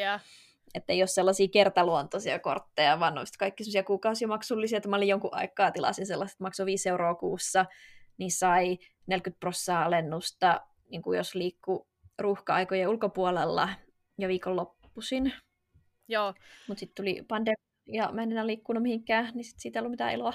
että 0.76 0.94
ei 0.94 1.02
ole 1.02 1.08
sellaisia 1.08 1.48
kertaluontoisia 1.48 2.40
kortteja, 2.40 3.00
vaan 3.00 3.16
ne 3.16 3.38
kaikki 3.40 3.64
sellaisia 3.64 3.84
kuukausimaksullisia, 3.84 4.78
että 4.78 4.90
mä 4.90 4.96
olin 4.96 5.08
jonkun 5.08 5.34
aikaa 5.34 5.72
tilasin 5.72 6.06
sellaiset, 6.06 6.34
että 6.36 6.44
maksoi 6.44 6.66
5 6.66 6.90
euroa 6.90 7.16
kuussa, 7.16 7.66
niin 8.18 8.32
sai 8.32 8.78
40 9.08 9.40
prosenttia 9.40 9.86
alennusta, 9.86 10.62
niin 10.90 11.02
kuin 11.02 11.18
jos 11.18 11.36
liikkuu 11.36 11.88
ruuhka-aikojen 12.20 12.88
ulkopuolella 12.88 13.70
ja 14.18 14.28
viikonloppuisin. 14.28 15.34
Joo. 16.08 16.34
Mutta 16.68 16.80
sitten 16.80 17.04
tuli 17.04 17.24
pandemia 17.28 17.71
ja 17.92 18.10
mä 18.12 18.24
en 18.24 18.32
enää 18.32 18.48
liikkunut 18.48 18.84
mihinkään, 18.84 19.32
niin 19.34 19.46
sit 19.46 19.60
siitä 19.60 19.80
ei 19.80 19.82
ollut 19.82 19.92
mitään 19.92 20.14
iloa. 20.14 20.34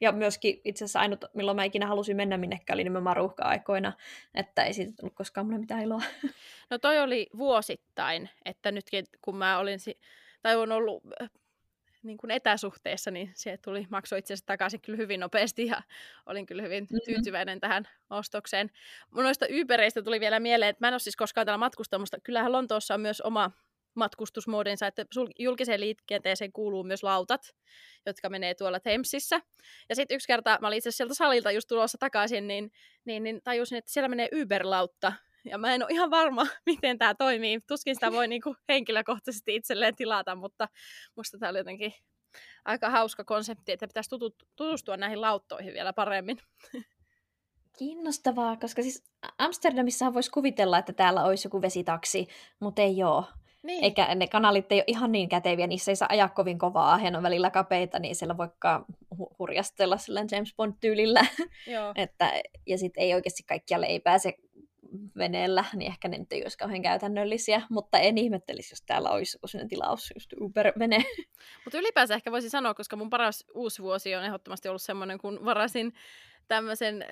Ja 0.00 0.12
myöskin 0.12 0.60
itse 0.64 0.84
asiassa 0.84 1.00
ainut, 1.00 1.24
milloin 1.34 1.56
mä 1.56 1.64
ikinä 1.64 1.86
halusin 1.86 2.16
mennä 2.16 2.36
minnekään, 2.36 2.76
oli 2.76 2.84
nimenomaan 2.84 3.16
ruuhka-aikoina, 3.16 3.92
että 4.34 4.64
ei 4.64 4.72
siitä 4.72 4.92
tullut 4.96 5.14
koskaan 5.14 5.46
mulle 5.46 5.58
mitään 5.58 5.82
iloa. 5.82 6.02
No 6.70 6.78
toi 6.78 6.98
oli 6.98 7.26
vuosittain, 7.38 8.30
että 8.44 8.72
nytkin 8.72 9.04
kun 9.22 9.36
mä 9.36 9.58
olin, 9.58 9.80
si- 9.80 10.00
tai 10.42 10.56
on 10.56 10.72
ollut 10.72 11.02
äh, 11.22 11.30
niin 12.02 12.18
kuin 12.18 12.30
etäsuhteessa, 12.30 13.10
niin 13.10 13.30
se 13.34 13.56
tuli, 13.56 13.86
maksoi 13.90 14.18
itse 14.18 14.34
asiassa 14.34 14.46
takaisin 14.46 14.80
kyllä 14.80 14.96
hyvin 14.96 15.20
nopeasti 15.20 15.66
ja 15.66 15.82
olin 16.26 16.46
kyllä 16.46 16.62
hyvin 16.62 16.84
mm-hmm. 16.84 17.00
tyytyväinen 17.04 17.60
tähän 17.60 17.88
ostokseen. 18.10 18.70
Mun 19.10 19.24
noista 19.24 19.46
Ubereistä 19.60 20.02
tuli 20.02 20.20
vielä 20.20 20.40
mieleen, 20.40 20.70
että 20.70 20.84
mä 20.84 20.88
en 20.88 20.94
ole 20.94 20.98
siis 20.98 21.16
koskaan 21.16 21.46
täällä 21.46 21.58
matkustanut, 21.58 22.02
mutta 22.02 22.24
kyllähän 22.24 22.52
Lontoossa 22.52 22.94
on 22.94 23.00
myös 23.00 23.20
oma 23.20 23.50
matkustusmuodinsa, 23.94 24.86
että 24.86 25.04
julkiseen 25.38 25.80
liikenteeseen 25.80 26.52
kuuluu 26.52 26.84
myös 26.84 27.02
lautat, 27.02 27.40
jotka 28.06 28.28
menee 28.28 28.54
tuolla 28.54 28.80
Thamesissa. 28.80 29.40
Ja 29.88 29.94
sitten 29.94 30.14
yksi 30.14 30.26
kerta, 30.26 30.58
mä 30.60 30.66
olin 30.66 30.78
itse 30.78 30.90
sieltä 30.90 31.14
salilta 31.14 31.50
just 31.50 31.68
tulossa 31.68 31.98
takaisin, 31.98 32.46
niin, 32.46 32.70
niin, 33.04 33.22
niin 33.22 33.40
tajusin, 33.44 33.78
että 33.78 33.92
siellä 33.92 34.08
menee 34.08 34.28
Uber-lautta. 34.34 35.12
Ja 35.44 35.58
mä 35.58 35.74
en 35.74 35.82
ole 35.82 35.92
ihan 35.92 36.10
varma, 36.10 36.46
miten 36.66 36.98
tämä 36.98 37.14
toimii. 37.14 37.58
Tuskin 37.68 37.94
sitä 37.96 38.12
voi 38.12 38.28
niinku 38.28 38.56
henkilökohtaisesti 38.68 39.54
itselleen 39.54 39.96
tilata, 39.96 40.34
mutta 40.34 40.68
musta 41.16 41.38
tämä 41.38 41.50
oli 41.50 41.58
jotenkin 41.58 41.92
aika 42.64 42.90
hauska 42.90 43.24
konsepti, 43.24 43.72
että 43.72 43.86
pitäisi 43.86 44.10
tutustua 44.56 44.96
näihin 44.96 45.20
lauttoihin 45.20 45.74
vielä 45.74 45.92
paremmin. 45.92 46.38
Kiinnostavaa, 47.78 48.56
koska 48.56 48.82
siis 48.82 49.04
Amsterdamissa 49.38 50.14
voisi 50.14 50.30
kuvitella, 50.30 50.78
että 50.78 50.92
täällä 50.92 51.24
olisi 51.24 51.46
joku 51.46 51.62
vesitaksi, 51.62 52.28
mutta 52.60 52.82
ei 52.82 53.02
ole. 53.02 53.24
Niin. 53.64 53.84
Eikä 53.84 54.14
ne 54.14 54.26
kanalit 54.26 54.72
ei 54.72 54.78
ole 54.78 54.84
ihan 54.86 55.12
niin 55.12 55.28
käteviä, 55.28 55.66
niissä 55.66 55.90
ei 55.90 55.96
saa 55.96 56.08
ajaa 56.10 56.28
kovin 56.28 56.58
kovaa, 56.58 57.10
ne 57.10 57.16
on 57.16 57.22
välillä 57.22 57.50
kapeita, 57.50 57.98
niin 57.98 58.16
siellä 58.16 58.36
voikaan 58.36 58.84
hu- 59.14 59.34
hurjastella 59.38 59.96
sillä 59.96 60.24
James 60.30 60.54
Bond-tyylillä. 60.56 61.26
Joo. 61.66 61.92
että, 62.04 62.32
ja 62.66 62.78
sitten 62.78 63.02
ei 63.02 63.14
oikeasti 63.14 63.42
kaikkialle 63.42 63.86
ei 63.86 64.00
pääse 64.00 64.34
veneellä, 65.16 65.64
niin 65.74 65.92
ehkä 65.92 66.08
ne 66.08 66.18
nyt 66.18 66.32
ei 66.32 66.42
olisi 66.42 66.58
kauhean 66.58 66.82
käytännöllisiä, 66.82 67.62
mutta 67.70 67.98
en 67.98 68.18
ihmettelisi, 68.18 68.72
jos 68.72 68.82
täällä 68.82 69.10
olisi 69.10 69.36
joku 69.36 69.46
sellainen 69.46 69.68
tilaus, 69.68 70.12
just 70.14 70.32
Uber-vene. 70.32 71.04
Mutta 71.64 71.78
ylipäänsä 71.78 72.14
ehkä 72.14 72.32
voisi 72.32 72.50
sanoa, 72.50 72.74
koska 72.74 72.96
mun 72.96 73.10
paras 73.10 73.44
uusi 73.54 73.82
vuosi 73.82 74.14
on 74.14 74.24
ehdottomasti 74.24 74.68
ollut 74.68 74.82
semmoinen, 74.82 75.18
kun 75.18 75.44
varasin 75.44 75.92
tämmöisen 76.48 77.04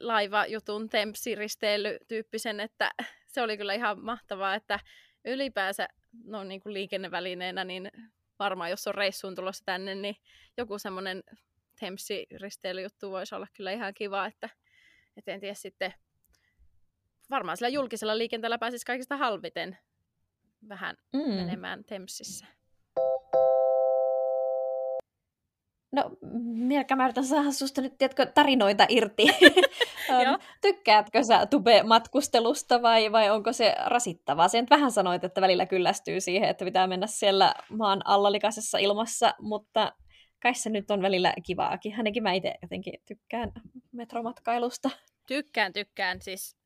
laivajutun 0.00 0.88
tempsiristeily-tyyppisen, 0.88 2.60
että 2.60 2.90
se 3.26 3.42
oli 3.42 3.56
kyllä 3.56 3.74
ihan 3.74 4.04
mahtavaa, 4.04 4.54
että 4.54 4.80
ylipäänsä 5.28 5.88
no, 6.24 6.44
niin 6.44 6.60
kuin 6.60 6.72
liikennevälineenä, 6.72 7.64
niin 7.64 7.90
varmaan 8.38 8.70
jos 8.70 8.86
on 8.86 8.94
reissuun 8.94 9.34
tulossa 9.34 9.64
tänne, 9.64 9.94
niin 9.94 10.16
joku 10.56 10.78
semmoinen 10.78 11.22
Tempsi-risteilyjuttu 11.80 13.10
voisi 13.10 13.34
olla 13.34 13.46
kyllä 13.56 13.72
ihan 13.72 13.94
kiva, 13.94 14.26
että, 14.26 14.48
että 15.16 15.32
en 15.32 15.40
tiedä 15.40 15.54
sitten, 15.54 15.94
varmaan 17.30 17.56
sillä 17.56 17.68
julkisella 17.68 18.18
liikenteellä 18.18 18.58
pääsisi 18.58 18.86
kaikista 18.86 19.16
halviten 19.16 19.78
vähän 20.68 20.96
mm. 21.12 21.34
menemään 21.34 21.84
Tempsissä. 21.84 22.46
No, 25.92 26.16
Mirka, 26.42 26.96
mä 26.96 27.04
yritän 27.04 27.24
saada 27.24 27.52
susta 27.52 27.80
nyt, 27.80 27.98
tiedätkö, 27.98 28.26
tarinoita 28.26 28.86
irti. 28.88 29.24
Tykkäätkö 30.60 31.22
sä 31.22 31.46
tube-matkustelusta 31.46 32.82
vai, 32.82 33.12
vai 33.12 33.30
onko 33.30 33.52
se 33.52 33.74
rasittavaa? 33.86 34.48
Sen 34.48 34.66
vähän 34.70 34.92
sanoit, 34.92 35.24
että 35.24 35.40
välillä 35.40 35.66
kyllästyy 35.66 36.20
siihen, 36.20 36.48
että 36.48 36.64
pitää 36.64 36.86
mennä 36.86 37.06
siellä 37.06 37.54
maan 37.70 38.02
alla 38.04 38.32
likaisessa 38.32 38.78
ilmassa, 38.78 39.34
mutta 39.40 39.92
kai 40.42 40.54
se 40.54 40.70
nyt 40.70 40.90
on 40.90 41.02
välillä 41.02 41.34
kivaakin. 41.46 41.92
Hänenkin 41.92 42.22
mä 42.22 42.32
itse 42.32 42.54
jotenkin 42.62 42.94
tykkään 43.06 43.52
metromatkailusta. 43.92 44.90
Tykkään, 45.26 45.72
tykkään. 45.72 46.22
Siis, 46.22 46.56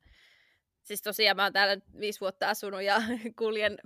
siis 0.83 1.03
tosiaan 1.03 1.37
mä 1.37 1.43
oon 1.43 1.53
täällä 1.53 1.77
viisi 2.01 2.21
vuotta 2.21 2.49
asunut 2.49 2.83
ja 2.83 3.03
kuljen 3.39 3.79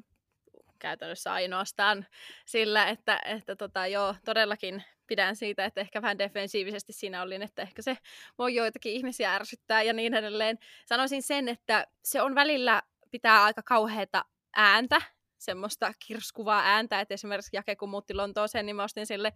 käytännössä 0.78 1.32
ainoastaan 1.32 2.06
sillä, 2.46 2.88
että, 2.88 3.20
että 3.24 3.56
tota, 3.56 3.86
joo, 3.86 4.14
todellakin 4.24 4.84
pidän 5.06 5.36
siitä, 5.36 5.64
että 5.64 5.80
ehkä 5.80 6.02
vähän 6.02 6.18
defensiivisesti 6.18 6.92
siinä 6.92 7.22
olin, 7.22 7.42
että 7.42 7.62
ehkä 7.62 7.82
se 7.82 7.98
voi 8.38 8.54
joitakin 8.54 8.92
ihmisiä 8.92 9.34
ärsyttää 9.34 9.82
ja 9.82 9.92
niin 9.92 10.14
edelleen. 10.14 10.58
Sanoisin 10.86 11.22
sen, 11.22 11.48
että 11.48 11.86
se 12.04 12.22
on 12.22 12.34
välillä 12.34 12.82
pitää 13.10 13.44
aika 13.44 13.62
kauheata 13.62 14.24
ääntä, 14.56 15.02
semmoista 15.38 15.92
kirskuvaa 16.06 16.62
ääntä, 16.64 17.00
että 17.00 17.14
esimerkiksi 17.14 17.56
Jake 17.56 17.76
kun 17.76 17.88
muutti 17.88 18.14
Lontooseen, 18.14 18.66
niin 18.66 18.76
mä 18.76 18.84
ostin 18.84 19.06
sille 19.06 19.32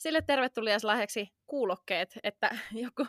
sille 0.00 0.22
tervetuliaislahjaksi 0.22 1.32
kuulokkeet, 1.46 2.18
että 2.22 2.50
joku, 2.84 3.06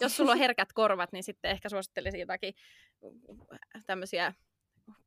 jos 0.00 0.16
sulla 0.16 0.32
on 0.32 0.38
herkät 0.38 0.72
korvat, 0.72 1.12
niin 1.12 1.22
sitten 1.22 1.50
ehkä 1.50 1.68
suosittelisin 1.68 2.20
jotakin 2.20 2.54
tämmöisiä 3.86 4.34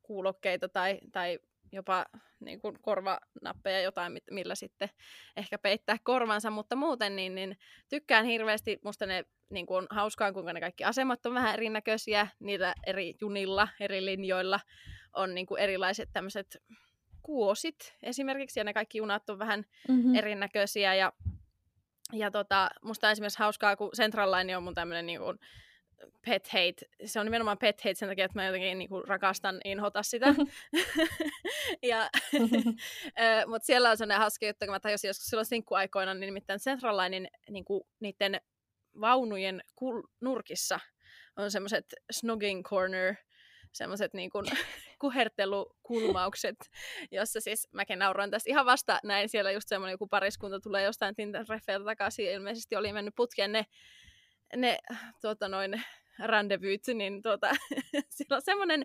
kuulokkeita 0.03 0.69
tai, 0.69 0.99
tai 1.11 1.39
jopa 1.71 2.05
niin 2.39 2.59
kuin 2.59 2.75
korvanappeja, 2.81 3.81
jotain, 3.81 4.19
millä 4.31 4.55
sitten 4.55 4.89
ehkä 5.37 5.57
peittää 5.57 5.97
korvansa, 6.03 6.49
mutta 6.49 6.75
muuten 6.75 7.15
niin, 7.15 7.35
niin 7.35 7.57
tykkään 7.89 8.25
hirveästi, 8.25 8.79
musta 8.83 9.05
ne 9.05 9.25
niin 9.49 9.65
kuin, 9.65 9.87
hauskaa, 9.89 10.33
kuinka 10.33 10.53
ne 10.53 10.59
kaikki 10.59 10.83
asemat 10.83 11.25
on 11.25 11.33
vähän 11.33 11.53
erinäköisiä, 11.53 12.27
niitä 12.39 12.73
eri 12.87 13.13
junilla, 13.21 13.67
eri 13.79 14.05
linjoilla 14.05 14.59
on 15.13 15.35
niin 15.35 15.45
kuin 15.45 15.61
erilaiset 15.61 16.09
tämmöiset 16.13 16.57
kuosit 17.21 17.97
esimerkiksi, 18.03 18.59
ja 18.59 18.63
ne 18.63 18.73
kaikki 18.73 18.97
junat 18.97 19.29
on 19.29 19.39
vähän 19.39 19.65
mm-hmm. 19.87 20.15
erinäköisiä, 20.15 20.95
ja, 20.95 21.13
ja 22.13 22.31
tota, 22.31 22.69
musta 22.81 23.07
on 23.07 23.11
esimerkiksi 23.11 23.39
hauskaa, 23.39 23.75
kun 23.75 23.91
Central 23.95 24.31
Line 24.31 24.57
on 24.57 24.63
mun 24.63 24.75
tämmöinen 24.75 25.05
niin 25.05 25.19
kuin, 25.19 25.39
pet 26.25 26.47
hate. 26.47 27.05
Se 27.05 27.19
on 27.19 27.25
nimenomaan 27.25 27.57
pet 27.57 27.81
hate 27.81 27.95
sen 27.95 28.09
takia, 28.09 28.25
että 28.25 28.39
mä 28.39 28.45
jotenkin 28.45 28.77
niin 28.77 28.89
kuin, 28.89 29.07
rakastan 29.07 29.61
inhota 29.65 30.03
sitä. 30.03 30.25
ja, 31.91 32.09
mutta 33.49 33.65
siellä 33.65 33.89
on 33.89 33.97
sellainen 33.97 34.21
hauska 34.21 34.45
juttu, 34.45 34.65
kun 34.65 34.73
mä 34.73 34.79
tajusin 34.79 35.07
joskus 35.07 35.25
silloin 35.25 35.45
sinkkuaikoina, 35.45 36.13
niin 36.13 36.27
nimittäin 36.27 36.59
Central 36.59 36.97
Linein 36.97 37.27
niin 37.49 37.65
kuin, 37.65 37.83
niiden 37.99 38.41
vaunujen 39.01 39.61
kul- 39.81 40.09
nurkissa 40.21 40.79
on 41.35 41.51
semmoiset 41.51 41.85
snogging 42.11 42.63
corner 42.63 43.15
semmoiset 43.75 44.13
niin 44.13 44.29
kuin, 44.29 44.45
kuhertelukulmaukset, 44.99 46.55
jossa 47.11 47.41
siis 47.41 47.67
mäkin 47.71 47.99
nauroin 47.99 48.31
tästä 48.31 48.49
ihan 48.49 48.65
vasta 48.65 48.99
näin 49.03 49.29
siellä 49.29 49.51
just 49.51 49.69
semmoinen 49.69 49.93
joku 49.93 50.07
pariskunta 50.07 50.59
tulee 50.59 50.83
jostain 50.83 51.15
Tinder-reffeiltä 51.15 51.85
takaisin, 51.85 52.31
ilmeisesti 52.31 52.75
oli 52.75 52.93
mennyt 52.93 53.15
putkeen 53.15 53.51
ne 53.51 53.65
ne 54.55 54.79
tuota 55.21 55.47
noin, 55.47 55.83
rendezvyyt, 56.19 56.87
niin 56.93 57.21
tuota, 57.21 57.49
siellä 58.15 58.35
on 58.35 58.41
semmoinen 58.41 58.83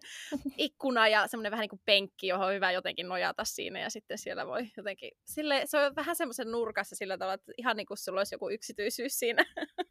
ikkuna 0.56 1.08
ja 1.08 1.26
semmoinen 1.26 1.50
vähän 1.50 1.62
niin 1.62 1.70
kuin 1.70 1.82
penkki, 1.84 2.26
johon 2.26 2.46
on 2.46 2.54
hyvä 2.54 2.72
jotenkin 2.72 3.08
nojata 3.08 3.44
siinä 3.44 3.80
ja 3.80 3.90
sitten 3.90 4.18
siellä 4.18 4.46
voi 4.46 4.66
jotenkin, 4.76 5.10
sille, 5.24 5.62
se 5.64 5.78
on 5.78 5.96
vähän 5.96 6.16
semmoisen 6.16 6.50
nurkassa 6.50 6.96
sillä 6.96 7.18
tavalla, 7.18 7.34
että 7.34 7.52
ihan 7.56 7.76
niin 7.76 7.86
kuin 7.86 7.98
sulla 7.98 8.20
olisi 8.20 8.34
joku 8.34 8.50
yksityisyys 8.50 9.18
siinä, 9.18 9.44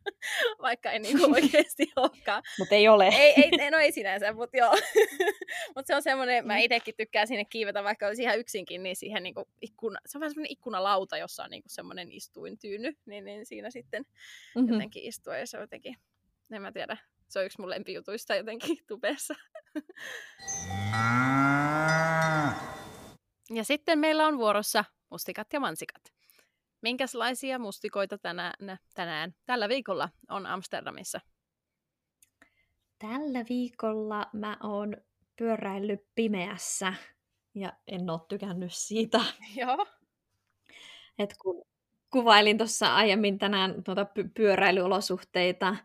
vaikka 0.61 0.91
ei 0.91 0.99
niin 0.99 1.19
kuin 1.19 1.33
oikeasti 1.33 1.91
olekaan. 1.95 2.43
Mutta 2.59 2.75
ei 2.75 2.87
ole. 2.87 3.07
Ei, 3.07 3.33
ei, 3.59 3.71
no 3.71 3.77
ei 3.77 3.91
sinänsä, 3.91 4.33
mutta 4.33 4.57
joo. 4.57 4.75
mutta 5.75 5.87
se 5.87 5.95
on 5.95 6.03
semmoinen, 6.03 6.47
mä 6.47 6.57
itsekin 6.57 6.95
tykkään 6.97 7.27
sinne 7.27 7.45
kiivetä, 7.45 7.83
vaikka 7.83 8.07
olisi 8.07 8.23
ihan 8.23 8.39
yksinkin, 8.39 8.83
niin 8.83 8.95
siihen 8.95 9.23
niin 9.23 9.33
kuin 9.33 9.45
ikkuna, 9.61 9.99
se 10.05 10.17
on 10.17 10.19
vähän 10.19 10.31
semmoinen 10.31 10.51
ikkunalauta, 10.51 11.17
jossa 11.17 11.43
on 11.43 11.49
niin 11.49 11.63
kuin 11.63 11.71
semmoinen 11.71 12.11
istuintyyny, 12.11 12.93
niin, 13.05 13.25
niin 13.25 13.45
siinä 13.45 13.69
sitten 13.69 14.05
mm-hmm. 14.55 14.73
jotenkin 14.73 15.03
istua 15.03 15.37
ja 15.37 15.47
se 15.47 15.57
on 15.57 15.63
jotenkin, 15.63 15.95
en 16.51 16.61
mä 16.61 16.71
tiedä, 16.71 16.97
se 17.29 17.39
on 17.39 17.45
yksi 17.45 17.61
mun 17.61 17.69
lempijutuista 17.69 18.35
jotenkin 18.35 18.77
tubessa. 18.87 19.35
ja 23.49 23.63
sitten 23.63 23.99
meillä 23.99 24.27
on 24.27 24.37
vuorossa 24.37 24.85
mustikat 25.09 25.47
ja 25.53 25.59
mansikat. 25.59 26.13
Minkälaisia 26.81 27.59
mustikoita 27.59 28.17
tänään, 28.17 28.79
tänään, 28.95 29.35
tällä 29.45 29.69
viikolla 29.69 30.09
on 30.29 30.45
Amsterdamissa? 30.45 31.19
Tällä 32.99 33.45
viikolla 33.49 34.25
mä 34.33 34.57
oon 34.63 34.97
pyöräillyt 35.35 36.01
pimeässä 36.15 36.93
ja 37.55 37.73
en 37.87 38.09
oo 38.09 38.25
tykännyt 38.29 38.73
siitä. 38.73 39.21
Joo. 39.59 39.85
Et 41.19 41.35
kun 41.41 41.65
kuvailin 42.09 42.57
tuossa 42.57 42.95
aiemmin 42.95 43.39
tänään 43.39 43.83
tuota 43.83 44.05
pyöräilyolosuhteita, 44.33 45.75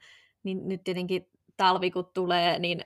niin 0.42 0.68
nyt 0.68 0.84
tietenkin 0.84 1.30
talvi 1.57 1.90
kun 1.90 2.11
tulee, 2.14 2.59
niin 2.59 2.84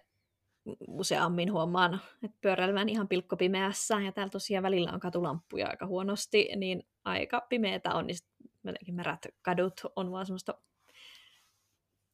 useammin 0.88 1.52
huomaan, 1.52 2.00
että 2.22 2.38
pyöräilemään 2.40 2.88
ihan 2.88 3.08
pilkkopimeässä, 3.08 4.00
ja 4.00 4.12
täällä 4.12 4.30
tosiaan 4.30 4.62
välillä 4.62 4.92
on 4.92 5.00
katulamppuja 5.00 5.68
aika 5.68 5.86
huonosti, 5.86 6.48
niin 6.56 6.82
aika 7.04 7.46
pimeätä 7.48 7.94
on, 7.94 8.06
niin 8.06 8.18
jotenkin 8.64 8.94
märät 8.94 9.26
kadut 9.42 9.80
on 9.96 10.12
vaan 10.12 10.26
semmoista, 10.26 10.54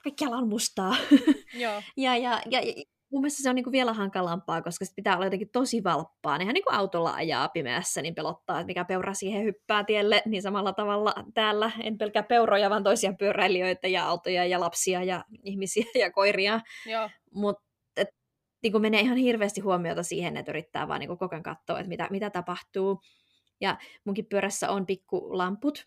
kaikkialla 0.04 0.36
on 0.36 0.48
mustaa. 0.48 0.96
Joo. 1.54 1.82
ja, 1.96 2.16
ja, 2.16 2.40
ja, 2.50 2.60
mun 3.14 3.22
mielestä 3.22 3.42
se 3.42 3.48
on 3.48 3.54
niin 3.54 3.64
kuin 3.64 3.72
vielä 3.72 3.92
hankalampaa, 3.92 4.62
koska 4.62 4.84
sit 4.84 4.94
pitää 4.96 5.16
olla 5.16 5.26
jotenkin 5.26 5.50
tosi 5.52 5.84
valppaa. 5.84 6.36
Ihan 6.36 6.54
niin 6.54 6.64
kuin 6.64 6.74
autolla 6.74 7.14
ajaa 7.14 7.48
pimeässä, 7.48 8.02
niin 8.02 8.14
pelottaa, 8.14 8.60
että 8.60 8.66
mikä 8.66 8.84
peura 8.84 9.14
siihen 9.14 9.44
hyppää 9.44 9.84
tielle. 9.84 10.22
Niin 10.26 10.42
samalla 10.42 10.72
tavalla 10.72 11.14
täällä 11.34 11.70
en 11.82 11.98
pelkää 11.98 12.22
peuroja, 12.22 12.70
vaan 12.70 12.84
toisia 12.84 13.12
pyöräilijöitä 13.18 13.88
ja 13.88 14.06
autoja 14.06 14.44
ja 14.44 14.60
lapsia 14.60 15.04
ja 15.04 15.24
ihmisiä 15.42 15.84
ja 15.94 16.10
koiria. 16.10 16.60
Mutta 17.34 17.64
niin 18.62 18.80
menee 18.80 19.00
ihan 19.00 19.16
hirveästi 19.16 19.60
huomiota 19.60 20.02
siihen, 20.02 20.36
että 20.36 20.52
yrittää 20.52 20.88
vaan 20.88 21.00
niin 21.00 21.08
koko 21.08 21.28
ajan 21.30 21.42
katsoa, 21.42 21.78
että 21.78 21.88
mitä, 21.88 22.08
mitä 22.10 22.30
tapahtuu. 22.30 23.00
Ja 23.60 23.78
munkin 24.04 24.26
pyörässä 24.26 24.70
on 24.70 24.86
pikkulamput, 24.86 25.86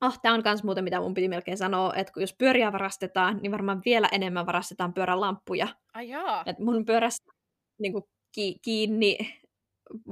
Ah, 0.00 0.18
tämä 0.22 0.34
on 0.34 0.42
myös 0.44 0.64
muuten, 0.64 0.84
mitä 0.84 1.00
mun 1.00 1.14
piti 1.14 1.28
melkein 1.28 1.56
sanoa, 1.56 1.94
että 1.94 2.12
kun 2.12 2.22
jos 2.22 2.34
pyöriä 2.38 2.72
varastetaan, 2.72 3.38
niin 3.42 3.52
varmaan 3.52 3.82
vielä 3.84 4.08
enemmän 4.12 4.46
varastetaan 4.46 4.94
pyörän 4.94 5.20
lamppuja. 5.20 5.68
Ai 5.94 6.08
jaa. 6.08 6.42
Et 6.46 6.58
mun 6.58 6.84
pyörässä 6.84 7.24
niin 7.78 7.92
kuin, 7.92 8.04
ki- 8.32 8.58
kiinni 8.62 9.18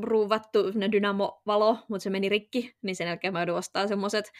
ruuvattu 0.03 0.59
dynamovalo, 0.93 1.79
mutta 1.89 2.03
se 2.03 2.11
meni 2.11 2.29
rikki, 2.29 2.77
niin 2.83 2.97
sen 2.97 3.07
jälkeen 3.07 3.33
mä 3.33 3.41
joudun 3.41 3.57
ostamaan 3.57 3.89
semmoiset 3.89 4.33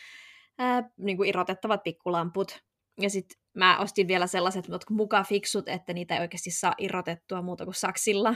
niin 0.99 1.25
irrotettavat 1.25 1.83
pikkulamput. 1.83 2.65
Ja 3.01 3.11
sitten 3.11 3.39
mä 3.55 3.79
ostin 3.79 4.09
vielä 4.09 4.27
sellaiset, 4.27 4.69
jotka 4.69 4.95
mukaan 4.95 5.27
fiksut, 5.27 5.69
että 5.69 5.93
niitä 5.93 6.15
ei 6.15 6.21
oikeasti 6.21 6.51
saa 6.51 6.75
irrotettua 6.79 7.43
muuta 7.43 7.65
kuin 7.65 7.75
saksilla 7.75 8.35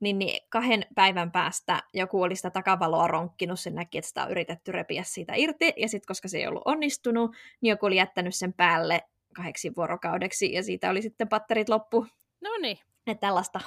niin, 0.00 0.18
niin 0.18 0.46
kahden 0.48 0.86
päivän 0.94 1.32
päästä 1.32 1.82
joku 1.94 2.22
oli 2.22 2.36
sitä 2.36 2.50
takavaloa 2.50 3.08
ronkkinut, 3.08 3.60
sen 3.60 3.74
näki, 3.74 3.98
että 3.98 4.08
sitä 4.08 4.22
on 4.22 4.30
yritetty 4.30 4.72
repiä 4.72 5.02
siitä 5.02 5.32
irti, 5.36 5.72
ja 5.76 5.88
sitten 5.88 6.06
koska 6.06 6.28
se 6.28 6.38
ei 6.38 6.46
ollut 6.46 6.62
onnistunut, 6.64 7.36
niin 7.60 7.70
joku 7.70 7.86
oli 7.86 7.96
jättänyt 7.96 8.34
sen 8.34 8.52
päälle 8.52 9.02
kahdeksi 9.34 9.72
vuorokaudeksi, 9.76 10.52
ja 10.52 10.62
siitä 10.62 10.90
oli 10.90 11.02
sitten 11.02 11.28
patterit 11.28 11.68
loppu. 11.68 12.06
No 12.40 12.50
niin. 12.60 12.78
Että 13.06 13.20
tällaista 13.20 13.60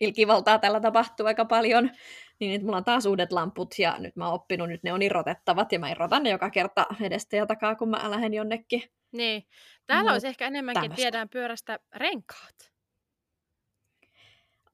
ilkivaltaa 0.00 0.58
tällä 0.58 0.80
tapahtuu 0.80 1.26
aika 1.26 1.44
paljon. 1.44 1.90
Niin 2.38 2.52
nyt 2.52 2.62
mulla 2.62 2.76
on 2.76 2.84
taas 2.84 3.06
uudet 3.06 3.32
lamput, 3.32 3.78
ja 3.78 3.96
nyt 3.98 4.16
mä 4.16 4.24
oon 4.24 4.34
oppinut, 4.34 4.68
nyt 4.68 4.82
ne 4.82 4.92
on 4.92 5.02
irrotettavat, 5.02 5.72
ja 5.72 5.78
mä 5.78 5.90
irrotan 5.90 6.22
ne 6.22 6.30
joka 6.30 6.50
kerta 6.50 6.86
edestä 7.00 7.36
ja 7.36 7.46
takaa, 7.46 7.74
kun 7.74 7.88
mä 7.88 8.10
lähden 8.10 8.34
jonnekin. 8.34 8.82
Niin. 9.12 9.46
Täällä 9.86 10.12
olisi 10.12 10.26
ehkä 10.26 10.46
enemmänkin, 10.46 10.82
tämmöstä. 10.82 10.96
tiedään 10.96 11.28
pyörästä 11.28 11.78
renkaat. 11.94 12.75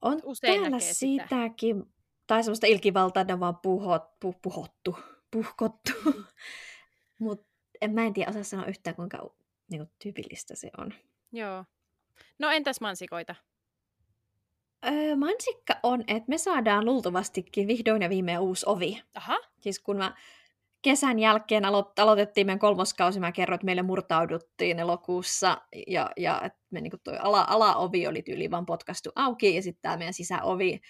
On 0.03 0.21
Usein 0.25 0.61
täällä 0.61 0.79
sitäkin, 0.79 1.77
sitä. 1.77 1.91
tai 2.27 2.45
semmoista 2.45 2.67
ilkivaltaa, 2.67 3.41
vaan 3.41 3.57
puhot, 3.57 4.21
puh, 4.21 4.37
puhottu, 4.43 4.97
puhkottu. 5.31 5.93
Mm. 6.05 6.25
Mutta 7.19 7.47
en, 7.81 7.95
mä 7.95 8.05
en 8.05 8.13
tiedä 8.13 8.31
osaa 8.31 8.43
sanoa 8.43 8.67
yhtään, 8.67 8.97
kuinka 8.97 9.31
niin 9.71 9.79
kuin, 9.79 9.91
tyypillistä 10.03 10.55
se 10.57 10.71
on. 10.79 10.95
Joo. 11.33 11.65
No 12.39 12.51
entäs 12.51 12.81
mansikoita? 12.81 13.35
Öö, 14.87 15.17
mansikka 15.17 15.75
on, 15.83 16.05
että 16.07 16.29
me 16.29 16.39
saadaan 16.39 16.85
luultavastikin 16.85 17.69
vihdoin 17.69 18.03
ja 18.03 18.09
viimein 18.09 18.39
uusi 18.41 18.67
ovi. 18.69 19.03
Aha. 19.15 19.39
Siis 19.61 19.81
kun 19.81 19.97
mä 19.97 20.15
kesän 20.83 21.19
jälkeen 21.19 21.65
alo- 21.65 21.93
aloitettiin 21.99 22.47
meidän 22.47 22.59
kolmoskausi, 22.59 23.21
mä 23.21 23.33
kerroin, 23.33 23.55
että 23.55 23.65
meille 23.65 23.83
murtauduttiin 23.83 24.79
elokuussa, 24.79 25.63
ja, 25.87 26.11
ja 26.17 26.41
että 26.45 26.59
me 26.71 26.81
niin 26.81 26.93
toi 27.05 27.19
ala, 27.21 27.45
alaovi 27.49 28.07
oli 28.07 28.23
tyyli 28.23 28.51
vaan 28.51 28.67
potkastu 28.67 29.11
auki, 29.15 29.55
ja 29.55 29.63
sitten 29.63 29.83
tämä 29.83 29.97
meidän 29.97 30.15
sisäovi 30.15 30.81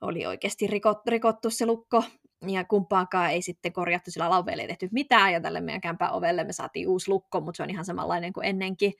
oli 0.00 0.26
oikeasti 0.26 0.66
rikot, 0.66 0.98
rikottu 1.06 1.50
se 1.50 1.66
lukko, 1.66 2.04
ja 2.46 2.64
kumpaakaan 2.64 3.30
ei 3.30 3.42
sitten 3.42 3.72
korjattu, 3.72 4.10
sillä 4.10 4.26
alaovelle 4.26 4.62
ei 4.62 4.68
tehty 4.68 4.88
mitään, 4.92 5.32
ja 5.32 5.40
tälle 5.40 5.60
meidän 5.60 5.80
kämpän 5.80 6.12
ovelle 6.12 6.44
me 6.44 6.52
saatiin 6.52 6.88
uusi 6.88 7.10
lukko, 7.10 7.40
mutta 7.40 7.56
se 7.56 7.62
on 7.62 7.70
ihan 7.70 7.84
samanlainen 7.84 8.32
kuin 8.32 8.46
ennenkin, 8.46 8.92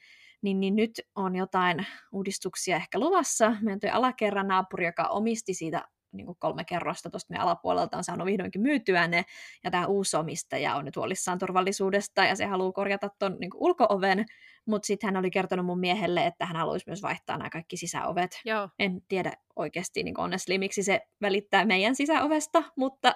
niin, 0.42 0.60
niin 0.60 0.76
nyt 0.76 0.90
on 1.14 1.36
jotain 1.36 1.86
uudistuksia 2.12 2.76
ehkä 2.76 2.98
luvassa. 2.98 3.56
Meidän 3.62 3.80
toi 3.80 3.90
alakerran 3.90 4.48
naapuri, 4.48 4.86
joka 4.86 5.02
omisti 5.02 5.54
siitä 5.54 5.84
niin 6.12 6.26
kuin 6.26 6.36
kolme 6.38 6.64
kerrosta 6.64 7.10
tuosta 7.10 7.32
meidän 7.32 7.46
alapuolelta 7.46 7.96
on 7.96 8.04
saanut 8.04 8.26
vihdoinkin 8.26 8.62
myytyä 8.62 9.08
ne, 9.08 9.24
ja 9.64 9.70
tämä 9.70 9.86
uusi 9.86 10.16
omistaja 10.16 10.74
on 10.74 10.84
nyt 10.84 10.96
huolissaan 10.96 11.38
turvallisuudesta, 11.38 12.24
ja 12.24 12.36
se 12.36 12.46
haluaa 12.46 12.72
korjata 12.72 13.10
tuon 13.18 13.36
niin 13.40 13.50
ulko-oven, 13.54 14.24
mutta 14.66 14.86
sitten 14.86 15.08
hän 15.08 15.16
oli 15.16 15.30
kertonut 15.30 15.66
mun 15.66 15.80
miehelle, 15.80 16.26
että 16.26 16.46
hän 16.46 16.56
haluaisi 16.56 16.84
myös 16.86 17.02
vaihtaa 17.02 17.36
nämä 17.38 17.50
kaikki 17.50 17.76
sisäovet. 17.76 18.40
Joo. 18.44 18.68
En 18.78 19.02
tiedä 19.08 19.32
oikeasti 19.56 20.02
niin 20.02 20.16
honestly, 20.18 20.58
miksi 20.58 20.82
se 20.82 21.00
välittää 21.20 21.64
meidän 21.64 21.94
sisäovesta, 21.94 22.62
mutta 22.76 23.14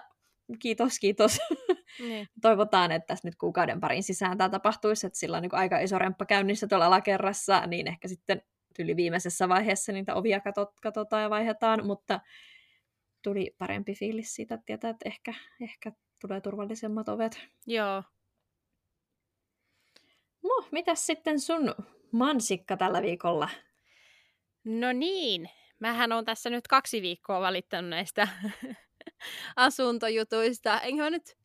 kiitos, 0.59 0.99
kiitos. 0.99 1.39
Niin. 2.01 2.27
Toivotaan, 2.43 2.93
että 2.93 3.07
tässä 3.07 3.29
nyt 3.29 3.37
kuukauden 3.37 3.81
parin 3.81 4.03
sisään 4.03 4.39
tämä 4.39 4.49
tapahtuisi, 4.49 5.07
että 5.07 5.19
sillä 5.19 5.37
on 5.37 5.43
niin 5.43 5.55
aika 5.55 5.79
iso 5.79 5.99
remppa 5.99 6.27
käynnissä 6.27 6.67
tuolla 6.67 6.87
alakerrassa, 6.87 7.67
niin 7.67 7.89
ehkä 7.89 8.09
sitten 8.09 8.43
yli 8.79 8.97
viimeisessä 8.97 9.49
vaiheessa 9.49 9.93
niitä 9.93 10.15
ovia 10.15 10.41
katot, 10.41 10.71
katsotaan 10.83 11.23
ja 11.23 11.31
vaihdetaan, 11.31 11.87
mutta 11.87 12.21
tuli 13.25 13.55
parempi 13.59 13.95
fiilis 13.95 14.35
siitä, 14.35 14.55
että 14.55 14.65
tietää, 14.67 14.91
että 14.91 15.09
ehkä, 15.09 15.35
ehkä 15.61 15.93
tulee 16.21 16.41
turvallisemmat 16.41 17.09
ovet. 17.09 17.49
Joo. 17.67 18.03
No, 20.43 20.69
mitäs 20.71 21.07
sitten 21.07 21.41
sun 21.41 21.75
mansikka 22.13 22.77
tällä 22.77 23.03
viikolla? 23.03 23.49
No 24.65 24.93
niin, 24.93 25.51
mähän 25.79 26.13
on 26.13 26.25
tässä 26.25 26.51
nyt 26.51 26.69
kaksi 26.69 27.03
viikkoa 27.03 27.41
valittanut 27.41 27.91
näistä 27.91 28.29
asuntojutuista. 29.57 30.81
Enkä 30.81 31.03
mä 31.03 31.11
nyt 31.11 31.37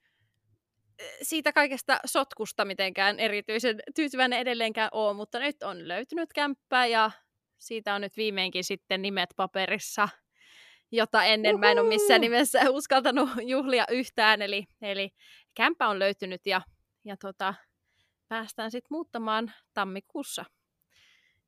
siitä 1.21 1.53
kaikesta 1.53 1.99
sotkusta 2.05 2.65
mitenkään 2.65 3.19
erityisen 3.19 3.79
tyytyväinen 3.95 4.39
edelleenkään 4.39 4.89
ole, 4.91 5.13
mutta 5.13 5.39
nyt 5.39 5.63
on 5.63 5.87
löytynyt 5.87 6.33
kämppää 6.33 6.85
ja 6.85 7.11
siitä 7.57 7.93
on 7.95 8.01
nyt 8.01 8.17
viimeinkin 8.17 8.63
sitten 8.63 9.01
nimet 9.01 9.29
paperissa, 9.35 10.09
jota 10.91 11.23
ennen 11.23 11.59
mä 11.59 11.71
en 11.71 11.79
ole 11.79 11.87
missään 11.87 12.21
nimessä 12.21 12.59
uskaltanut 12.69 13.29
juhlia 13.41 13.85
yhtään. 13.91 14.41
Eli, 14.41 14.67
eli 14.81 15.09
kämppä 15.55 15.87
on 15.87 15.99
löytynyt 15.99 16.45
ja, 16.45 16.61
ja 17.05 17.17
tota, 17.17 17.53
päästään 18.27 18.71
sitten 18.71 18.87
muuttamaan 18.91 19.51
tammikuussa. 19.73 20.45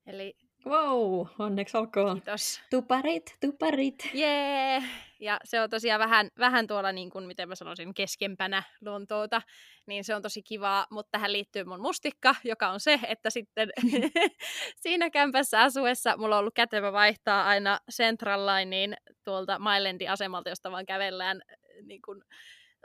Eli 0.06 0.34
Wow, 0.66 1.28
onneksi 1.39 1.78
olkoon. 1.78 2.22
Kiitos. 2.22 2.62
Tuparit, 2.70 3.38
tuparit. 3.41 4.09
Jee! 4.14 4.72
Yeah. 4.72 4.84
Ja 5.20 5.39
se 5.43 5.62
on 5.62 5.70
tosiaan 5.70 5.99
vähän, 5.99 6.30
vähän 6.39 6.68
tuolla, 6.68 6.91
niin 6.91 7.09
kuin, 7.09 7.26
miten 7.26 7.49
mä 7.49 7.55
sanoisin, 7.55 7.93
keskempänä 7.93 8.64
Lontoota, 8.86 9.41
niin 9.86 10.03
se 10.03 10.16
on 10.16 10.22
tosi 10.22 10.41
kivaa, 10.41 10.88
mutta 10.91 11.09
tähän 11.12 11.34
liittyy 11.34 11.64
mun 11.64 11.82
mustikka, 11.82 12.36
joka 12.43 12.70
on 12.70 12.80
se, 12.80 12.99
että 13.07 13.30
sitten 13.30 13.70
siinä 14.84 15.09
kämpässä 15.09 15.62
asuessa 15.62 16.18
mulla 16.18 16.36
on 16.36 16.39
ollut 16.39 16.55
kätevä 16.55 16.93
vaihtaa 16.93 17.45
aina 17.45 17.80
Central 17.91 18.45
Lineen 18.45 18.97
tuolta 19.24 19.59
Mailendi 19.59 20.07
asemalta, 20.07 20.49
josta 20.49 20.72
vaan 20.72 20.86
kävellään 20.86 21.41
niin 21.84 22.01
kuin, 22.01 22.22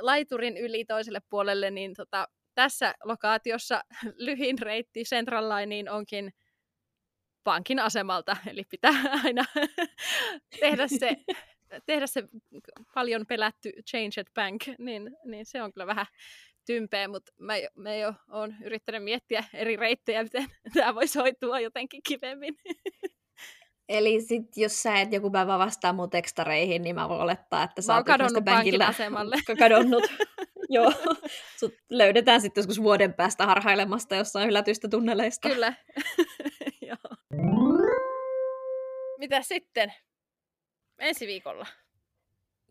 laiturin 0.01 0.57
yli 0.57 0.85
toiselle 0.85 1.21
puolelle, 1.31 1.71
niin 1.71 1.95
tota, 1.95 2.29
tässä 2.55 2.95
lokaatiossa 3.05 3.85
lyhin 4.27 4.59
reitti 4.59 5.03
Central 5.03 5.49
Lineen 5.49 5.91
onkin 5.91 6.33
pankin 7.47 7.79
asemalta, 7.79 8.37
eli 8.51 8.65
pitää 8.71 8.95
aina 9.25 9.45
tehdä 10.61 10.89
se, 10.89 11.17
tehdä 11.87 12.07
se 12.07 12.23
paljon 12.95 13.27
pelätty 13.27 13.73
change 13.91 14.21
at 14.21 14.35
bank, 14.35 14.63
niin, 14.79 15.17
niin 15.25 15.47
se 15.47 15.63
on 15.63 15.73
kyllä 15.73 15.87
vähän 15.87 16.07
tympeä, 16.67 17.09
mutta 17.09 17.33
mä, 17.39 17.55
mä 17.75 17.95
jo 17.95 18.15
oon 18.31 18.55
yrittänyt 18.65 19.05
miettiä 19.05 19.45
eri 19.55 19.77
reittejä, 19.77 20.23
miten 20.23 20.47
tämä 20.75 20.95
voisi 20.95 21.19
hoitua 21.19 21.61
jotenkin 21.61 22.01
kivemmin. 22.09 22.55
Eli 23.89 24.21
sit, 24.21 24.57
jos 24.57 24.83
sä 24.83 25.01
et 25.01 25.13
joku 25.13 25.31
päivä 25.31 25.59
vastaa 25.59 25.93
mun 25.93 26.11
tekstareihin, 26.11 26.83
niin 26.83 26.95
mä 26.95 27.09
voin 27.09 27.21
olettaa, 27.21 27.63
että 27.63 27.83
sä 27.83 27.95
oot 27.95 28.07
kadonnut 28.07 28.45
pankin 28.45 28.83
asemalle. 28.83 29.37
kadonnut. 29.59 30.05
Joo, 30.69 30.93
sut 31.61 31.75
löydetään 31.91 32.41
sitten 32.41 32.61
joskus 32.61 32.83
vuoden 32.83 33.15
päästä 33.15 33.47
harhailemasta 33.47 34.17
jossain 34.17 34.49
hylätyistä 34.49 34.89
tunneleista. 34.89 35.49
Kyllä. 35.49 35.73
Mitä 39.19 39.43
sitten? 39.43 39.95
Ensi 40.99 41.27
viikolla. 41.27 41.67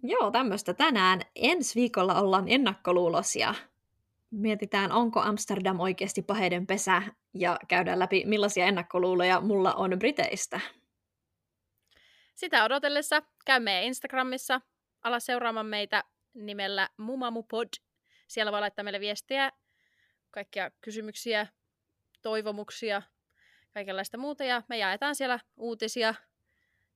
Joo, 0.04 0.32
tämmöistä 0.32 0.74
tänään. 0.74 1.22
Ensi 1.36 1.80
viikolla 1.80 2.22
ollaan 2.22 2.46
ennakkoluulosia. 2.48 3.56
Mietitään, 4.32 4.91
onko 4.91 5.20
Amsterdam 5.22 5.80
oikeasti 5.80 6.22
paheiden 6.22 6.68
pesä 6.68 7.02
ja 7.34 7.60
käydään 7.68 8.00
läpi, 8.00 8.24
millaisia 8.26 8.66
ennakkoluuloja 8.66 9.41
mulla 9.41 9.74
on 9.74 10.00
Briteistä. 10.00 10.60
Sitä 12.36 12.64
odotellessa 12.64 13.22
käy 13.46 13.60
meidän 13.60 13.84
Instagramissa. 13.84 14.62
Ala 15.02 15.20
seuraamaan 15.20 15.66
meitä 15.66 16.04
nimellä 16.34 16.89
Mumamupod. 16.98 17.68
Siellä 18.28 18.52
voi 18.52 18.60
laittaa 18.60 18.84
meille 18.84 19.00
viestiä, 19.00 19.52
kaikkia 20.32 20.72
kysymyksiä, 20.82 21.48
toivomuksia, 22.22 23.02
kaikenlaista 23.74 24.18
muuta. 24.18 24.43
Ja 24.43 24.64
me 24.70 24.78
jaetaan 24.78 25.16
siellä 25.16 25.39
uutisia 25.58 26.14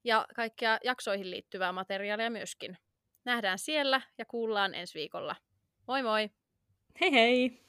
ja 0.03 0.25
kaikkia 0.35 0.79
jaksoihin 0.83 1.31
liittyvää 1.31 1.71
materiaalia 1.71 2.29
myöskin. 2.29 2.77
Nähdään 3.25 3.59
siellä 3.59 4.01
ja 4.17 4.25
kuullaan 4.25 4.75
ensi 4.75 4.99
viikolla. 4.99 5.35
Moi 5.87 6.03
moi! 6.03 6.29
Hei 7.01 7.11
hei! 7.11 7.61